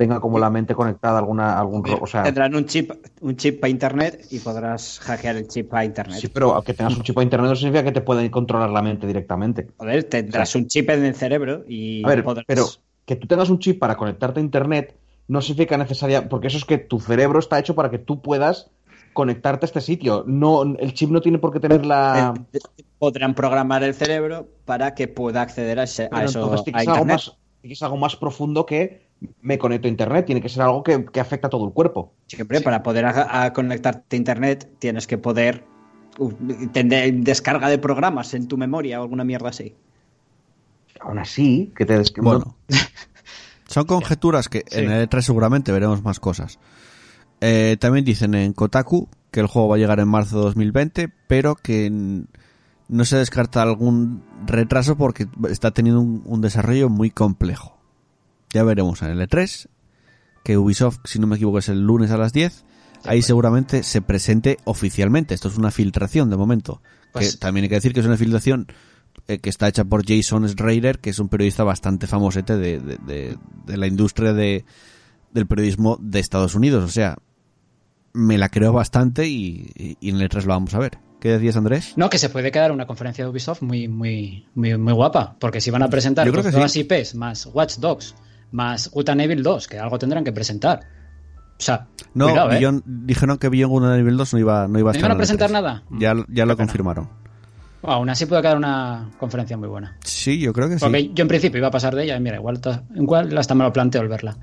[0.00, 3.60] tenga como la mente conectada a alguna algún o sea Tendrán un chip, un chip
[3.60, 6.18] para internet y podrás hackear el chip para internet.
[6.18, 8.80] sí pero aunque tengas un chip a internet no significa que te pueden controlar la
[8.80, 9.68] mente directamente.
[9.76, 12.46] Joder, tendrás un chip en el cerebro y a ver podrás...
[12.48, 12.64] pero
[13.04, 14.96] que tú tengas un chip para conectarte a internet
[15.28, 18.70] no significa necesaria porque eso es que tu cerebro está hecho para que tú puedas
[19.12, 20.24] conectarte a este sitio.
[20.26, 22.58] No el chip no tiene por qué tener la Eh,
[22.98, 27.04] podrán programar el cerebro para que pueda acceder a, ese- a eso a que algo
[27.04, 29.09] más que ser algo más profundo que
[29.42, 32.12] me conecto a internet tiene que ser algo que, que afecta a todo el cuerpo
[32.26, 35.64] Siempre para poder a- a conectarte a internet tienes que poder
[36.18, 36.32] uh,
[36.72, 39.74] tener descarga de programas en tu memoria o alguna mierda así.
[41.00, 42.56] aún así que te Bueno,
[43.66, 46.58] son conjeturas que en el E3 seguramente veremos más cosas.
[47.40, 51.08] Eh, también dicen en Kotaku que el juego va a llegar en marzo de 2020,
[51.28, 57.79] pero que no se descarta algún retraso porque está teniendo un, un desarrollo muy complejo.
[58.52, 59.68] Ya veremos en el E3,
[60.44, 62.64] que Ubisoft, si no me equivoco, es el lunes a las 10.
[63.04, 65.34] Ahí seguramente se presente oficialmente.
[65.34, 66.82] Esto es una filtración de momento.
[67.12, 68.66] Pues- que también hay que decir que es una filtración
[69.28, 72.96] eh, que está hecha por Jason Schreier, que es un periodista bastante famosete de, de,
[72.98, 74.64] de- de la industria de,
[75.32, 76.84] del periodismo de Estados Unidos.
[76.84, 77.16] O sea,
[78.12, 80.98] me la creo bastante y, y- y en el E3 lo vamos a ver.
[81.20, 81.92] ¿Qué decías, Andrés?
[81.96, 85.36] No, que se puede quedar una conferencia de Ubisoft muy, muy, muy, muy guapa.
[85.38, 86.26] Porque si van a presentar
[86.70, 86.80] sí.
[86.80, 88.14] IPs, más Watch Dogs,
[88.52, 90.80] más and Evil 2, que algo tendrán que presentar.
[91.58, 92.58] O sea, No, cuidado, ¿eh?
[92.60, 95.08] Beyond- dijeron que Beyond and Evil 2 no iba, no iba a ¿No estar.
[95.08, 95.52] iban a presentar E3.
[95.52, 95.82] nada?
[95.90, 97.08] Ya, ya lo confirmaron.
[97.82, 99.96] Bueno, aún así puede quedar una conferencia muy buena.
[100.04, 100.80] Sí, yo creo que sí.
[100.84, 102.60] Porque yo en principio iba a pasar de ella y mira, igual,
[102.94, 104.36] igual hasta me lo planteo el verla.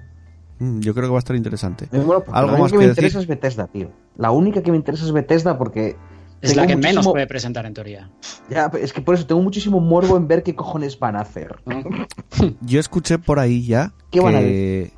[0.60, 1.88] Mm, Yo creo que va a estar interesante.
[1.92, 3.92] Bueno, Algo la más única que que me interesa es Bethesda, tío.
[4.18, 5.96] La única que me interesa es Bethesda porque
[6.42, 8.12] Es Tengo la que menos puede presentar en teoría.
[8.50, 11.56] Ya, es que por eso tengo muchísimo morbo en ver qué cojones van a hacer.
[12.62, 14.92] Yo escuché por ahí ya ¿Qué van a que,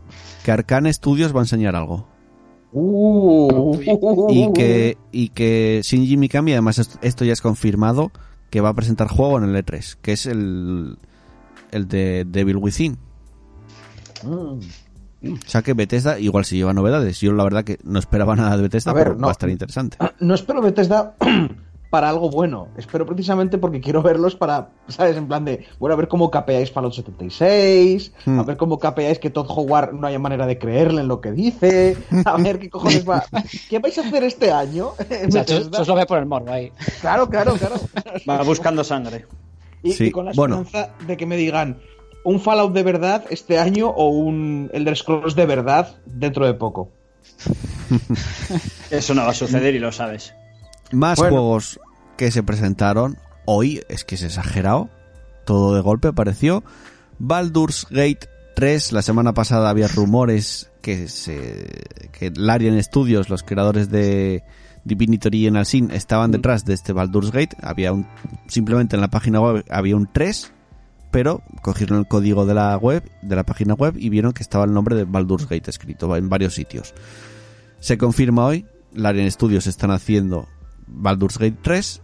[0.43, 2.07] que Arcane Studios va a enseñar algo.
[2.71, 3.77] Uh,
[4.29, 8.11] Y que, y que Shinji Mikami, además esto, esto ya es confirmado,
[8.49, 10.97] que va a presentar juego en el E3, que es el,
[11.71, 12.97] el de Devil Within.
[14.23, 14.59] Mm.
[15.23, 17.19] O sea que Bethesda igual se lleva novedades.
[17.19, 19.23] Yo la verdad que no esperaba nada de Bethesda, A ver, pero no.
[19.27, 19.97] va a estar interesante.
[20.19, 21.15] No espero Bethesda
[21.89, 22.67] para algo bueno.
[22.77, 25.17] Espero precisamente porque quiero verlos para, ¿sabes?
[25.17, 28.39] En plan de, bueno, a ver cómo capeáis Fallout 76, Hmm.
[28.39, 31.31] a ver cómo capeáis que Todd Howard no haya manera de creerle en lo que
[31.31, 33.23] dice, a ver qué cojones va.
[33.69, 34.89] ¿Qué vais a hacer este año?
[35.27, 35.45] O sea,
[35.85, 36.71] lo ve por el morbo ahí.
[37.01, 37.75] Claro, claro, claro.
[38.29, 39.25] Va buscando sangre.
[39.83, 40.61] Y, Sí, y con la bueno.
[40.61, 41.79] esperanza de que me digan
[42.23, 46.91] un Fallout de verdad este año o un Elder Scrolls de verdad dentro de poco.
[48.91, 50.33] Eso no va a suceder y lo sabes.
[50.91, 51.35] Más Bueno.
[51.35, 51.79] juegos
[52.17, 54.89] que se presentaron hoy, es que es exagerado,
[55.45, 56.63] todo de golpe apareció.
[57.17, 61.67] Baldur's Gate 3, la semana pasada había rumores que se
[62.11, 64.43] que Larian Studios, los creadores de
[64.83, 67.55] Divinity Original Sin, estaban detrás de este Baldur's Gate.
[67.61, 68.07] Había un
[68.47, 70.51] simplemente en la página web había un 3,
[71.11, 74.65] pero cogieron el código de la web, de la página web y vieron que estaba
[74.65, 76.93] el nombre de Baldur's Gate escrito en varios sitios.
[77.79, 80.47] Se confirma hoy, Larian Studios están haciendo
[80.87, 82.01] Baldur's Gate 3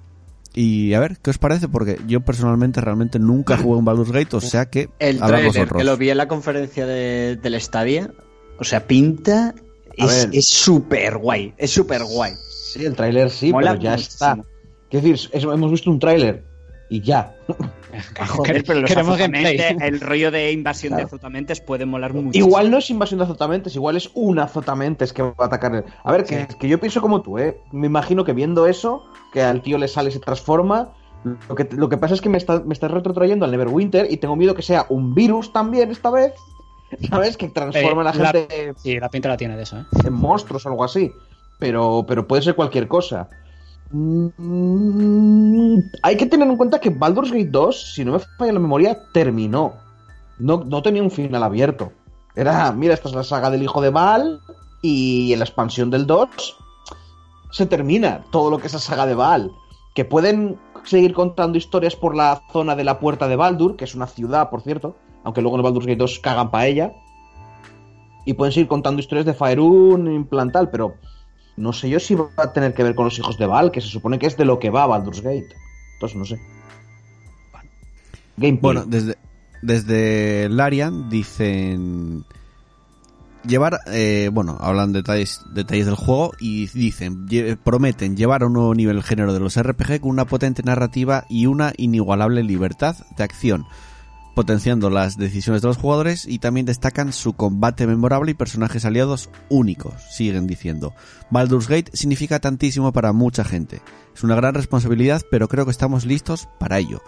[0.53, 1.67] y a ver, ¿qué os parece?
[1.67, 5.77] Porque yo personalmente realmente nunca jugué un Baldur's Gate, o sea que El trailer vosotros.
[5.79, 8.11] que lo vi en la conferencia de, del Stadia,
[8.59, 9.53] o sea, pinta.
[9.97, 11.53] A Es es súper guay.
[11.57, 12.33] Es súper guay.
[12.49, 14.13] Sí, el tráiler sí, Mola pero ya muchísimo.
[14.13, 14.43] está.
[14.89, 16.45] Quiero decir, hemos visto un tráiler
[16.95, 17.35] y ya.
[18.27, 22.37] Joder, pero los Queremos el rollo de invasión de azotamentes puede molar mucho.
[22.37, 25.75] Igual no es invasión de azotamentes, igual es un azotamentes que va a atacar.
[25.75, 27.57] el- A ver, que, que yo pienso como tú, ¿eh?
[27.71, 30.89] Me imagino que viendo eso, que al tío le sale y se transforma.
[31.49, 34.17] Lo que, lo que pasa es que me está, me está retrotrayendo al Neverwinter y
[34.17, 36.33] tengo miedo que sea un virus también esta vez.
[37.09, 37.35] ¿Sabes?
[37.35, 39.85] Que transforma a la Eh, la- gente Sí, la pinta la tiene de eso, ¿eh?
[40.05, 41.11] en monstruos o algo así.
[41.59, 43.29] Pero, pero puede ser cualquier cosa.
[43.97, 48.59] Mm, hay que tener en cuenta que Baldur's Gate 2, si no me falla la
[48.59, 49.73] memoria, terminó.
[50.37, 51.93] No, no tenía un final abierto.
[52.35, 54.41] Era, mira, esta es la saga del hijo de Baal
[54.81, 56.27] y en la expansión del 2
[57.51, 59.49] se termina todo lo que es la saga de Baal.
[59.93, 63.95] Que pueden seguir contando historias por la zona de la puerta de Baldur, que es
[63.95, 66.91] una ciudad, por cierto, aunque luego en Baldur's Gate 2 cagan pa' ella.
[68.25, 70.95] Y pueden seguir contando historias de Faerun implantal, pero
[71.57, 73.81] no sé yo si va a tener que ver con los hijos de Val, que
[73.81, 75.55] se supone que es de lo que va Baldur's Gate.
[75.93, 76.39] Entonces no sé.
[78.37, 78.61] Gameplay.
[78.61, 79.17] Bueno, desde,
[79.61, 82.25] desde Larian dicen
[83.47, 87.27] llevar, eh, bueno, hablan detalles, detalles del juego y dicen,
[87.63, 91.25] prometen llevar a un nuevo nivel el género de los RPG con una potente narrativa
[91.29, 93.65] y una inigualable libertad de acción,
[94.35, 99.29] potenciando las decisiones de los jugadores y también destacan su combate memorable y personajes aliados
[99.49, 100.93] únicos, siguen diciendo.
[101.31, 103.81] Baldur's Gate significa tantísimo para mucha gente.
[104.13, 107.01] Es una gran responsabilidad, pero creo que estamos listos para ello.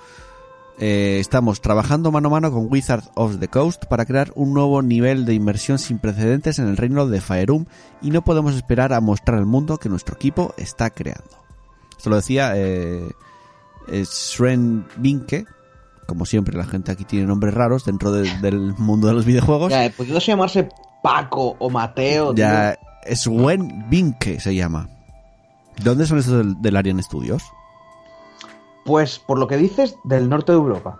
[0.79, 4.81] Eh, estamos trabajando mano a mano con Wizards of the Coast para crear un nuevo
[4.83, 7.67] nivel de inmersión sin precedentes en el reino de Faerun
[8.01, 11.43] y no podemos esperar a mostrar al mundo que nuestro equipo está creando.
[11.97, 13.09] Esto lo decía eh,
[13.87, 15.45] eh, Sven Vinke.
[16.07, 19.71] Como siempre, la gente aquí tiene nombres raros dentro de- del mundo de los videojuegos.
[19.71, 20.69] Ya, pudiendo llamarse
[21.03, 22.33] Paco o Mateo.
[22.33, 22.77] Ya,
[23.13, 24.89] Sven Vinke se llama.
[25.83, 27.43] ¿Dónde son estos del, del Arian Studios?
[27.43, 27.51] tío.
[28.85, 30.97] Pues por lo que dices, del norte de Europa.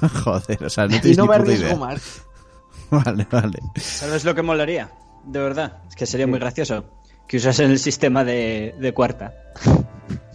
[0.24, 1.76] Joder, o sea, no y tienes no ni me puta idea.
[1.76, 2.22] más.
[2.90, 3.58] Vale, vale.
[3.76, 4.90] ¿Sabes lo que molaría?
[5.24, 5.78] De verdad.
[5.88, 6.84] Es que sería muy gracioso.
[7.30, 9.32] Que usasen el sistema de, de cuarta.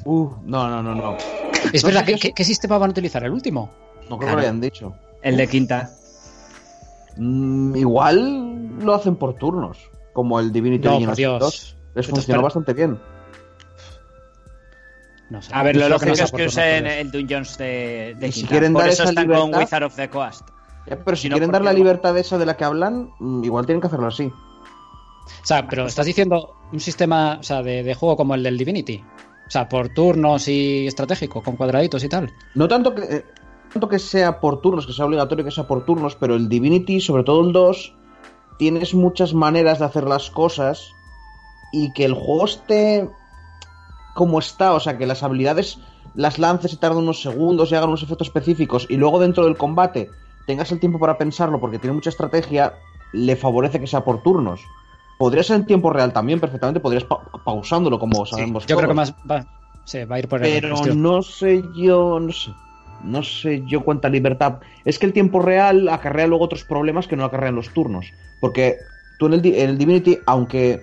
[0.07, 1.17] Uh, no, no, no, no.
[1.73, 3.23] Es No verdad, ¿qué, qué- sistema van a utilizar?
[3.23, 3.71] ¿El último?
[4.07, 4.29] No creo Claro.
[4.29, 4.93] que lo hayan dicho.
[5.23, 5.89] El de quinta.
[7.17, 9.79] Mm, igual lo hacen por turnos.
[10.13, 11.39] Como el Divinity No, Original por Dios.
[11.39, 11.77] 2.
[11.95, 12.99] Les funcionó pero- bastante bien.
[15.31, 15.49] No sé.
[15.55, 18.49] A ver, lo lógico es que usen el Dungeons de, de si quinta.
[18.51, 20.47] quieren Por dar eso esa están con Wizard of the Coast.
[20.85, 23.65] Ya, pero si quieren ¿por dar la libertad esa de la que hablan, mm, igual
[23.65, 24.31] tienen que hacerlo así.
[25.25, 28.57] O sea, pero estás diciendo un sistema o sea, de, de juego como el del
[28.57, 29.03] Divinity.
[29.47, 32.31] O sea, por turnos y estratégico, con cuadraditos y tal.
[32.55, 33.25] No tanto que, eh,
[33.71, 36.99] tanto que sea por turnos, que sea obligatorio que sea por turnos, pero el Divinity,
[36.99, 37.95] sobre todo el 2,
[38.57, 40.91] tienes muchas maneras de hacer las cosas
[41.71, 43.09] y que el juego esté
[44.15, 45.77] como está, o sea, que las habilidades
[46.15, 49.57] las lances y tardan unos segundos y hagan unos efectos específicos y luego dentro del
[49.57, 50.09] combate
[50.47, 52.73] tengas el tiempo para pensarlo porque tiene mucha estrategia,
[53.11, 54.61] le favorece que sea por turnos.
[55.17, 58.89] Podría ser en tiempo real también, perfectamente, podrías pa- pausándolo como Sí, sabemos yo creo
[58.89, 59.45] que más va,
[59.85, 62.53] Sí, va a ir por el Pero no sé yo, no sé.
[63.03, 64.59] No sé yo cuánta libertad.
[64.83, 68.13] Es que el tiempo real acarrea luego otros problemas que no acarrean los turnos.
[68.39, 68.79] Porque
[69.17, 70.81] tú en el, en el Divinity, aunque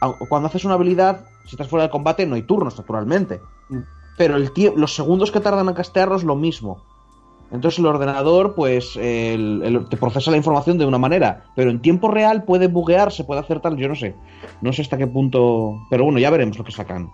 [0.00, 3.40] au- cuando haces una habilidad, si estás fuera del combate, no hay turnos, naturalmente.
[4.16, 6.78] Pero el los segundos que tardan en castearlos, lo mismo.
[7.52, 11.44] Entonces el ordenador, pues, el- el- te procesa la información de una manera.
[11.54, 14.14] Pero en tiempo real puede buguearse, puede hacer tal, yo no sé.
[14.60, 15.78] No sé hasta qué punto.
[15.90, 17.10] Pero bueno, ya veremos lo que sacan.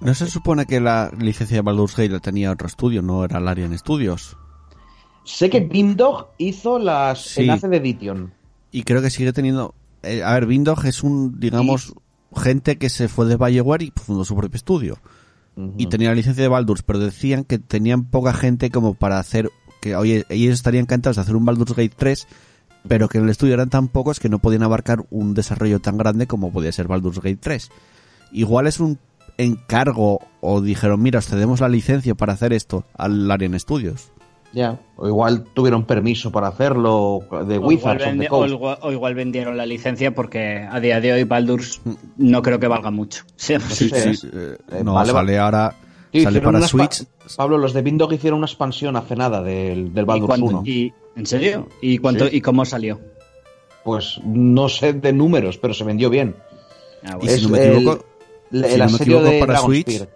[0.00, 3.38] ¿No se supone que la licencia de Baldur's Gate la tenía otro estudio, no era
[3.38, 4.36] el Arian Studios?
[5.24, 7.42] Sé que Beamdog hizo las Sí.
[7.42, 8.32] enlace de Edition.
[8.72, 9.74] Y creo que sigue teniendo...
[10.02, 11.92] eh, a ver, Windog es un, digamos,
[12.34, 14.96] gente que se fue de Bioware y fundó su propio estudio.
[15.76, 19.50] Y tenía la licencia de Baldur's, pero decían que tenían poca gente como para hacer...
[19.80, 22.26] que Oye, ellos estarían encantados de hacer un Baldur's Gate 3,
[22.88, 25.96] pero que en el estudio eran tan pocos que no podían abarcar un desarrollo tan
[25.98, 27.68] grande como podía ser Baldur's Gate 3.
[28.32, 28.98] Igual es un
[29.38, 34.12] encargo o dijeron, mira, os cedemos la licencia para hacer esto al Arian Studios.
[34.52, 34.80] Ya.
[34.96, 39.56] O igual tuvieron permiso para hacerlo de O igual, Wizards o igual- o igual vendieron
[39.56, 41.80] la licencia porque a día de hoy Baldur's
[42.16, 43.24] no creo que valga mucho.
[43.36, 44.24] Sí, sinceros.
[44.24, 45.74] eh, Eh, no, vale, sale ahora...
[46.12, 47.04] Sí, sale para Switch.
[47.36, 50.62] Pablo, los de Beamdog hicieron una expansión hace nada del, del ¿Y, Baldur's cuánto- 1.
[50.66, 51.68] y- ¿En serio?
[51.80, 52.36] ¿Y, cuánto, Sí.
[52.36, 53.00] ¿Y cómo salió?
[53.84, 56.34] Pues no sé de números, pero se vendió bien.
[57.04, 57.36] Ah, Y bueno.
[57.36, 58.04] si no me el- equivoco,
[58.52, 59.58] el, si el no me equivoco, de para.
[59.58, 60.08] Switch,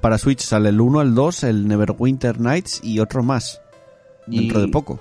[0.00, 3.60] para Switch sale el 1, el 2, el Neverwinter Nights y otro más.
[4.26, 4.98] Dentro Y- de poco.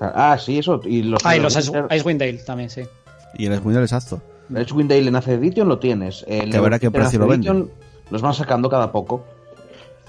[0.00, 0.80] Ah, sí, eso.
[0.84, 2.82] Y los, Ah, y los Ice, Icewind Dale también, sí.
[3.38, 4.20] Y el Neverwinter exacto.
[4.50, 6.24] El Edgewind Dale en Ace Edition lo tienes.
[6.28, 7.50] El Que a ver a qué precio lo venden.
[7.56, 7.70] Edition
[8.10, 9.24] Los van sacando cada poco.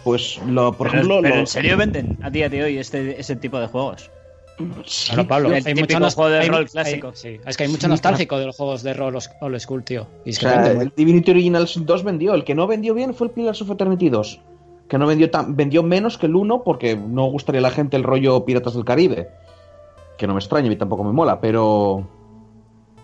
[0.08, 1.20] Pues, lo, por pero, ejemplo.
[1.22, 4.10] pero lo- ¿en serio venden a día de hoy este, ese tipo de juegos?
[4.86, 7.12] Sí, Claro, Pablo, el hay mucho juego de hay- rol hay- clásico.
[7.14, 10.08] sí, es que hay mucho nostálgico de los juegos de rol old school, tío.
[10.26, 12.34] Y es O que sea, venden, el Divinity Original Sin 2 vendió.
[12.34, 14.40] El que no vendió bien fue el Pillars of Eternity 2.
[14.88, 17.98] Que no vendió tan, vendió menos que el 1 porque no gustaría a la gente
[17.98, 19.28] el rollo Piratas del Caribe.
[20.18, 22.08] Que no me extraña, a mí tampoco me mola, pero.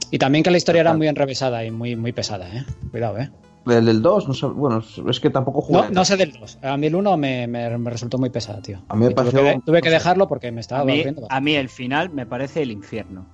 [0.09, 2.63] Y también que la historia era muy enrevesada y muy, muy pesada, eh.
[2.89, 3.29] Cuidado, eh.
[3.65, 5.83] El del 2, no sé, bueno, es- que tampoco jugué.
[5.83, 6.59] No, no sé del 2.
[6.61, 8.81] A mí el 1 me, me- me resultó muy pesado, tío.
[8.89, 11.39] A mí me tuve, pareció- que, tuve que dejarlo porque me estaba A mí, a
[11.41, 13.25] mí el final me parece el infierno.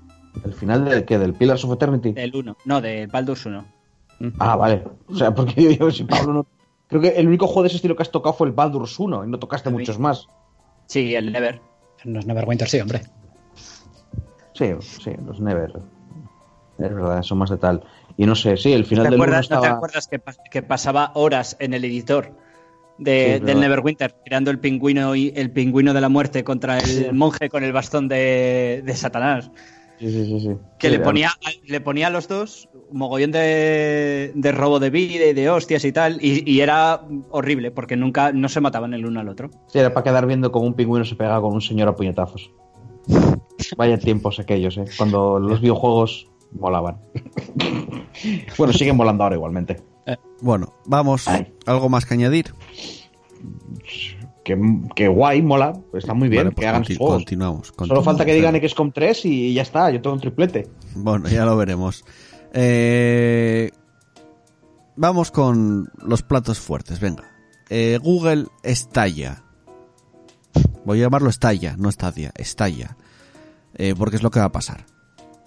[0.45, 2.11] El final del que del Pillars of Eternity.
[2.13, 2.57] Del 1.
[2.65, 3.65] No, de Baldur's 1.
[4.37, 4.83] Ah, vale.
[5.07, 6.45] O sea, porque yo, yo si Pablo no.
[6.87, 9.23] Creo que el único juego de ese estilo que has tocado fue el Baldur's 1
[9.25, 10.27] y no tocaste muchos más.
[10.87, 11.61] Sí, el Never.
[12.05, 13.01] No es Neverwinter, sí, hombre.
[14.53, 15.73] Sí, sí, los Never.
[16.79, 17.83] Es verdad, son más de tal.
[18.17, 20.35] Y no sé, sí, el final ¿Te del 1 acuerdas, ¿No te acuerdas que, pa-
[20.49, 22.31] que pasaba horas en el editor
[22.97, 23.59] de, del.
[23.59, 27.71] Neverwinter, tirando el pingüino y el pingüino de la muerte contra el monje con el
[27.73, 29.51] bastón de, de Satanás?
[29.99, 30.39] Sí, sí, sí.
[30.39, 30.49] sí.
[30.77, 31.31] Que le ponía,
[31.65, 35.83] le ponía a los dos un mogollón de, de robo de vida y de hostias
[35.83, 39.49] y tal, y, y era horrible porque nunca no se mataban el uno al otro.
[39.67, 42.49] Sí, era para quedar viendo como un pingüino se pega con un señor a puñetazos.
[43.77, 44.85] Vaya tiempos aquellos, ¿eh?
[44.97, 46.97] Cuando los videojuegos molaban.
[48.57, 49.81] bueno, siguen volando ahora igualmente.
[50.41, 51.27] Bueno, vamos.
[51.27, 51.53] Ay.
[51.65, 52.53] ¿Algo más que añadir?
[54.43, 54.57] Que,
[54.95, 55.73] que guay, mola.
[55.93, 57.15] Está muy bien Vale, pues que hagan juegos.
[57.17, 60.67] continuamos, Solo falta que digan XCOM 3 y ya está, yo tengo un triplete.
[60.95, 62.03] Bueno, ya lo veremos.
[62.53, 63.69] Eh,
[64.95, 67.25] vamos con los platos fuertes, venga.
[67.69, 69.43] Eh, Google estalla.
[70.85, 72.97] Voy a llamarlo estalla, no estadia, estalla.
[73.75, 74.85] Eh, porque es lo que va a pasar.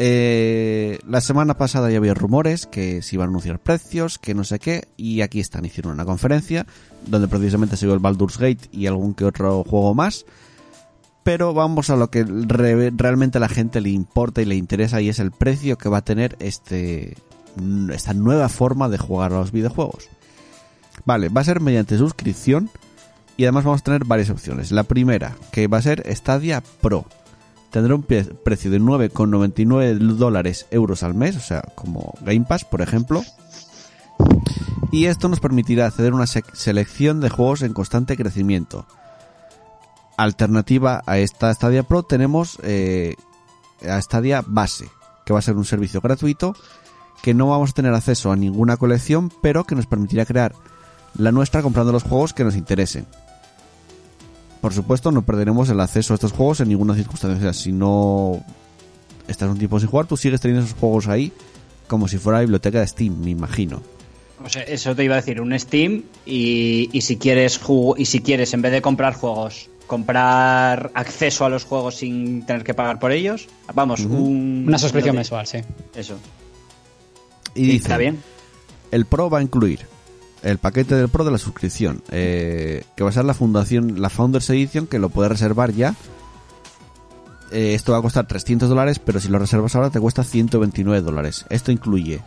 [0.05, 4.43] Eh, la semana pasada ya había rumores que se iban a anunciar precios, que no
[4.43, 6.67] sé qué, y aquí están, hicieron una conferencia
[7.07, 10.27] donde precisamente se vio el Baldur's Gate y algún que otro juego más.
[11.23, 15.01] Pero vamos a lo que re- realmente a la gente le importa y le interesa
[15.01, 17.17] y es el precio que va a tener este
[17.93, 20.09] esta nueva forma de jugar a los videojuegos.
[21.05, 22.71] Vale, va a ser mediante suscripción
[23.37, 24.73] y además vamos a tener varias opciones.
[24.73, 27.07] La primera, que va a ser Stadia Pro.
[27.73, 32.65] Tendrá un pre- precio de 9,99 dólares euros al mes, o sea, como Game Pass,
[32.65, 33.23] por ejemplo.
[34.93, 38.87] Y esto nos permitirá acceder a una selección de juegos en constante crecimiento.
[40.19, 43.17] Alternativa a esta Stadia Pro tenemos eh,
[43.89, 44.89] a Stadia Base,
[45.25, 46.55] que va a ser un servicio gratuito
[47.23, 50.55] que no vamos a tener acceso a ninguna colección, pero que nos permitirá crear
[51.17, 53.07] la nuestra comprando los juegos que nos interesen.
[54.63, 57.37] Por supuesto, no perderemos el acceso a estos juegos en ninguna circunstancia.
[57.37, 58.43] O sea, si no
[59.29, 61.31] estás un tiempo sin jugar, tú sigues teniendo esos juegos ahí
[61.89, 63.83] como si fuera la biblioteca de Steam, me imagino.
[64.43, 68.07] O sea, eso te iba a decir, un Steam y, y si quieres jugo- y
[68.07, 72.73] si quieres en vez de comprar juegos, comprar acceso a los juegos sin tener que
[72.73, 75.59] pagar por ellos, vamos, un, Una suscripción mensual, sí.
[75.95, 76.17] Eso.
[77.55, 78.23] Y dice, está bien.
[78.91, 79.81] El Pro va a incluir
[80.43, 84.11] el paquete del Pro de la suscripción, eh, que va a ser la fundación, la
[84.11, 85.95] Founders Edition, que lo puedes reservar ya.
[87.51, 91.03] Eh, esto va a costar 300 dólares, pero si lo reservas ahora te cuesta 129
[91.03, 91.45] dólares.
[91.51, 92.21] Esto incluye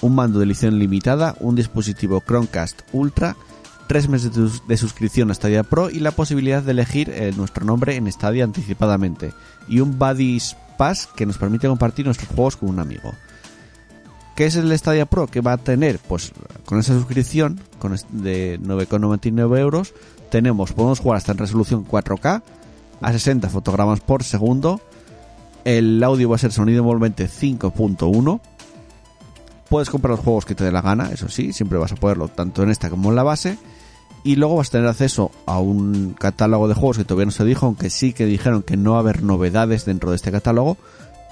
[0.00, 3.36] un mando de edición limitada, un dispositivo Chromecast Ultra,
[3.86, 7.32] tres meses de, sus- de suscripción a Stadia Pro y la posibilidad de elegir eh,
[7.36, 9.32] nuestro nombre en Stadia anticipadamente.
[9.68, 13.12] Y un Buddies Pass que nos permite compartir nuestros juegos con un amigo.
[14.34, 15.26] ¿Qué es el Stadia Pro?
[15.26, 15.98] que va a tener?
[15.98, 16.32] Pues
[16.64, 19.94] con esa suscripción con de 9,99 euros
[20.30, 22.42] tenemos, podemos jugar hasta en resolución 4K
[23.02, 24.80] a 60 fotogramas por segundo.
[25.64, 28.40] El audio va a ser sonido envolvente 5.1.
[29.68, 32.28] Puedes comprar los juegos que te dé la gana, eso sí, siempre vas a poderlo
[32.28, 33.58] tanto en esta como en la base.
[34.24, 37.44] Y luego vas a tener acceso a un catálogo de juegos que todavía no se
[37.44, 40.78] dijo, aunque sí que dijeron que no va a haber novedades dentro de este catálogo,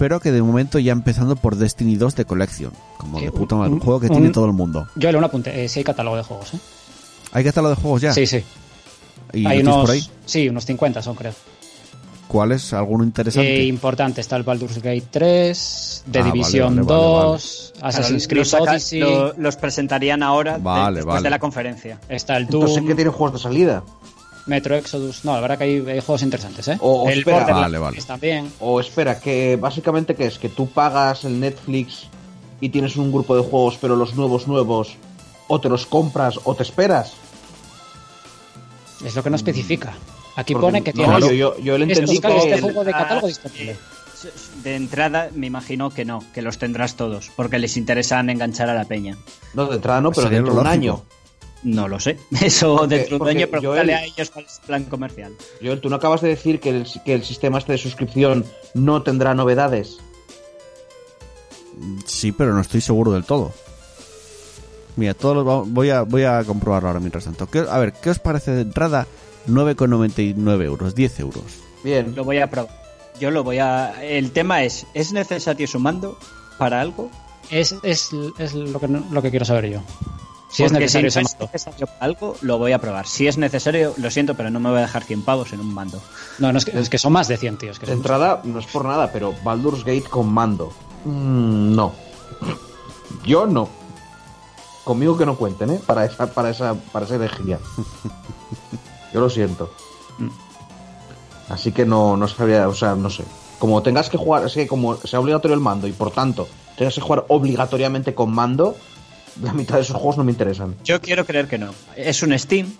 [0.01, 3.69] pero que de momento ya empezando por Destiny 2 de Collection, como de puta madre,
[3.69, 4.87] un un- juego que un- tiene todo el mundo.
[4.95, 5.63] Yo le un apunte.
[5.63, 6.59] Eh, sí hay catálogo de juegos, ¿eh?
[7.33, 8.11] ¿Hay catálogo de juegos ya?
[8.11, 8.43] Sí, sí.
[9.31, 10.03] ¿Y hay unos, por ahí?
[10.25, 11.33] Sí, unos 50 son, creo.
[12.27, 12.73] ¿Cuál es?
[12.73, 13.61] ¿Alguno interesante?
[13.61, 18.27] Eh, importante, está el Baldur's Gate 3, The Ah, vale, Division vale, vale, 2, Assassin's
[18.27, 21.23] Claro, Creed los Odyssey, lo- los presentarían ahora de- Vale, después vale.
[21.25, 21.99] de la conferencia.
[22.09, 23.83] está el Doom, Entonces, ¿qué tienen juegos de salida?
[24.47, 25.23] Metro Exodus.
[25.23, 26.77] No, la verdad que hay, hay juegos interesantes, ¿eh?
[26.81, 27.45] O- o el espera.
[27.45, 28.01] Vale, vale.
[28.01, 28.51] también.
[28.59, 32.07] O espera, que básicamente que es que tú pagas el Netflix
[32.59, 34.95] y tienes un grupo de juegos, pero los nuevos nuevos
[35.47, 37.13] o te los compras o te esperas.
[39.05, 39.93] Es lo que no especifica.
[40.35, 42.83] Aquí Porque- pone que no, tiene yo, yo, yo le entendí este que el- juego
[42.83, 43.75] de catálogo disponible.
[44.63, 48.75] De entrada, me imagino que no, que los tendrás todos, porque les interesan enganchar a
[48.75, 49.17] la peña.
[49.55, 50.81] no de entrada no, pero Sería dentro de un lógico.
[50.83, 51.03] año.
[51.63, 52.17] No lo sé.
[52.41, 55.33] Eso Porque- dentro de un año, pregúntale a ellos cuál es el plan comercial.
[55.61, 59.03] Joel, tú no acabas de decir que el, que el sistema este de suscripción no
[59.03, 59.97] tendrá novedades.
[62.05, 63.51] Sí, pero no estoy seguro del todo.
[64.97, 67.47] Mira, todos los voy a voy a comprobarlo ahora mientras tanto.
[67.49, 69.07] ¿Qué- a ver, ¿qué os parece de entrada?
[69.47, 71.43] 9,99 euros, 10 euros.
[71.83, 72.13] Bien.
[72.15, 72.75] Lo voy a probar.
[73.19, 74.03] Yo lo voy a.
[74.03, 76.17] El tema es: ¿es necesario su mando
[76.57, 77.09] para algo?
[77.49, 79.81] Es, es, es lo, que, no- lo que quiero saber yo.
[80.51, 81.45] Si es necesario si ese no es mando.
[81.45, 83.07] necesario para algo, lo voy a probar.
[83.07, 85.73] Si es necesario, lo siento, pero no me voy a dejar 100 pavos en un
[85.73, 86.01] mando.
[86.39, 87.79] No, no es que, es que son más de 100, tíos.
[87.79, 90.73] Que De entrada, no es por nada, pero Baldur's Gate con mando.
[91.05, 91.93] Mm, no.
[93.25, 93.69] Yo no.
[94.83, 95.79] Conmigo que no cuenten, ¿eh?
[95.85, 97.59] Para esa, para esa, para esa herejía.
[99.13, 99.71] Yo lo siento.
[101.49, 103.23] Así que no, no sabría, o sea, no sé.
[103.59, 106.47] Como tengas que jugar, es que como sea obligatorio el mando y por tanto
[106.77, 108.75] tengas que jugar obligatoriamente con mando,
[109.41, 110.75] la mitad de esos juegos no me interesan.
[110.83, 111.73] Yo quiero creer que no.
[111.95, 112.71] Es un Steam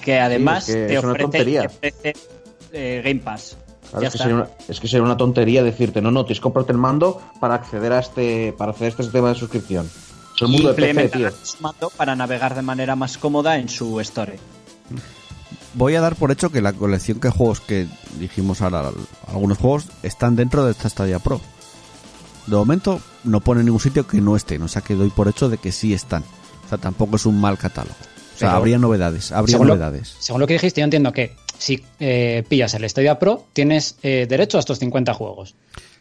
[0.00, 1.60] que además Sí, es que te es una ofrece, tontería.
[1.62, 2.12] te ofrece,
[2.72, 3.56] eh, Game Pass.
[3.90, 4.24] Claro, Ya es, que está.
[4.24, 7.20] sería una, es que sería una tontería decirte, no, no, tienes que comprarte el mando
[7.40, 9.86] para acceder a este, para acceder a este sistema de suscripción.
[10.36, 11.30] Es el mundo de PC, tío.
[11.60, 14.38] Mando para navegar de manera más cómoda en su store.
[15.74, 17.86] Voy a dar por hecho que la colección de juegos que
[18.18, 18.90] dijimos ahora,
[19.28, 21.40] algunos juegos, están dentro de esta Stadia Pro.
[22.46, 25.28] De momento no pone en ningún sitio que no estén, o sea que doy por
[25.28, 26.22] hecho de que sí están.
[26.64, 27.94] O sea, tampoco es un mal catálogo.
[28.34, 30.14] O sea, Pero- habría novedades, habría según, lo, novedades.
[30.18, 34.26] según lo que dijiste, yo entiendo que si eh, pillas el Stadia Pro, tienes eh,
[34.28, 35.54] derecho a estos 50 juegos.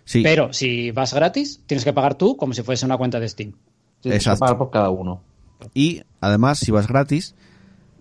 [0.03, 3.27] Sí, Pero si vas gratis, tienes que pagar tú como si fuese una cuenta de
[3.29, 3.53] Steam.
[4.01, 5.21] Tienes que pagar por cada uno.
[5.73, 7.33] Y además, si vas gratis,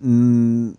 [0.01, 0.71] mm,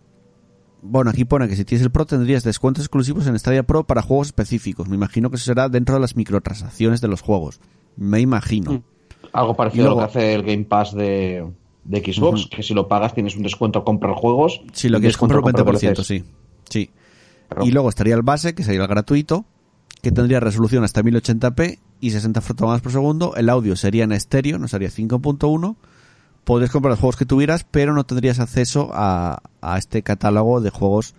[0.86, 4.02] bueno, aquí pone que si tienes el Pro tendrías descuentos exclusivos en Stadia Pro para
[4.02, 4.88] juegos específicos.
[4.88, 7.60] Me imagino que eso será dentro de las microtransacciones de los juegos.
[7.98, 8.74] Me imagino.
[8.74, 8.84] Mm.
[9.34, 11.46] Algo parecido a lo que hace el Game Pass de,
[11.84, 14.62] de Xbox, que si lo pagas tienes un descuento al comprar juegos.
[14.74, 16.08] Si lo quieres comprar un al 20%, DLCs.
[16.08, 16.24] sí.
[16.70, 16.90] Sí.
[17.62, 19.46] Y luego estaría el base, que sería el gratuito,
[20.02, 23.36] que tendría resolución hasta 1080p y 60 fotogramas por segundo.
[23.36, 25.76] El audio sería en estéreo, no sería 5.1.
[26.46, 30.70] Podrías comprar los juegos que tuvieras, pero no tendrías acceso a, a este catálogo de
[30.70, 31.16] juegos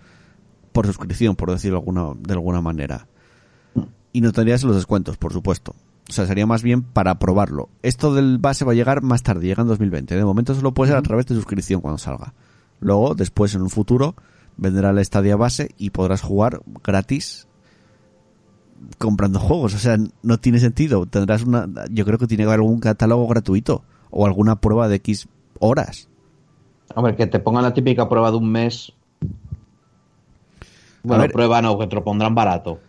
[0.71, 3.07] por suscripción, por decirlo alguna, de alguna manera.
[4.13, 5.75] Y no tendrías los descuentos, por supuesto.
[6.09, 7.69] O sea, sería más bien para probarlo.
[7.83, 10.15] Esto del base va a llegar más tarde, llega en 2020.
[10.15, 12.33] De momento solo puede ser a través de suscripción cuando salga.
[12.79, 14.15] Luego, después, en un futuro,
[14.55, 17.47] vendrá la estadia base y podrás jugar gratis
[18.97, 19.73] comprando juegos.
[19.73, 21.05] O sea, no tiene sentido.
[21.05, 21.67] Tendrás una.
[21.91, 23.83] Yo creo que tiene que haber algún catálogo gratuito
[24.19, 25.27] o alguna prueba de X
[25.59, 26.09] horas.
[26.95, 28.91] Hombre, que te pongan la típica prueba de un mes.
[31.03, 31.31] Bueno, ver.
[31.31, 32.79] prueba no, que te lo pondrán barato.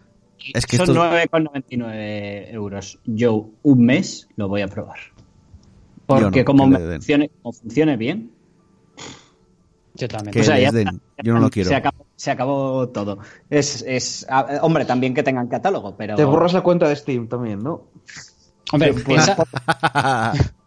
[0.54, 2.98] Es que Son esto- 9,99 euros.
[3.04, 4.96] Yo un mes lo voy a probar.
[6.06, 8.30] Porque no, como, me funcione, como funcione bien,
[9.94, 10.32] Yo también.
[10.32, 10.88] Que o sea, les ya den.
[10.88, 11.22] está.
[11.22, 11.68] Yo no lo quiero.
[11.68, 13.18] Se acabó, se acabó todo.
[13.50, 16.14] Es, es, a- hombre, también que tengan catálogo, pero.
[16.16, 17.82] Te borras la cuenta de Steam también, ¿no?
[18.72, 19.36] Hombre, pues- piensa,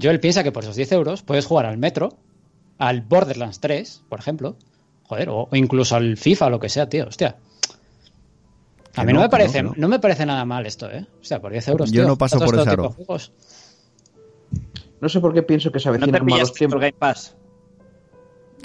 [0.00, 2.16] Joel piensa que por esos 10 euros puedes jugar al Metro,
[2.78, 4.56] al Borderlands 3, por ejemplo.
[5.04, 7.06] Joder, o, o incluso al FIFA o lo que sea, tío.
[7.08, 7.36] Hostia.
[8.96, 9.88] A Que mí no, no, me parece, no, no, que no.
[9.88, 11.06] me parece nada mal esto, ¿eh?
[11.20, 11.90] O sea, por 10 euros.
[11.90, 12.94] Yo tío, no paso por ese aro.
[15.00, 16.80] No sé por qué pienso que se No te avecinan malos tiempos.
[16.80, 17.36] Game Pass.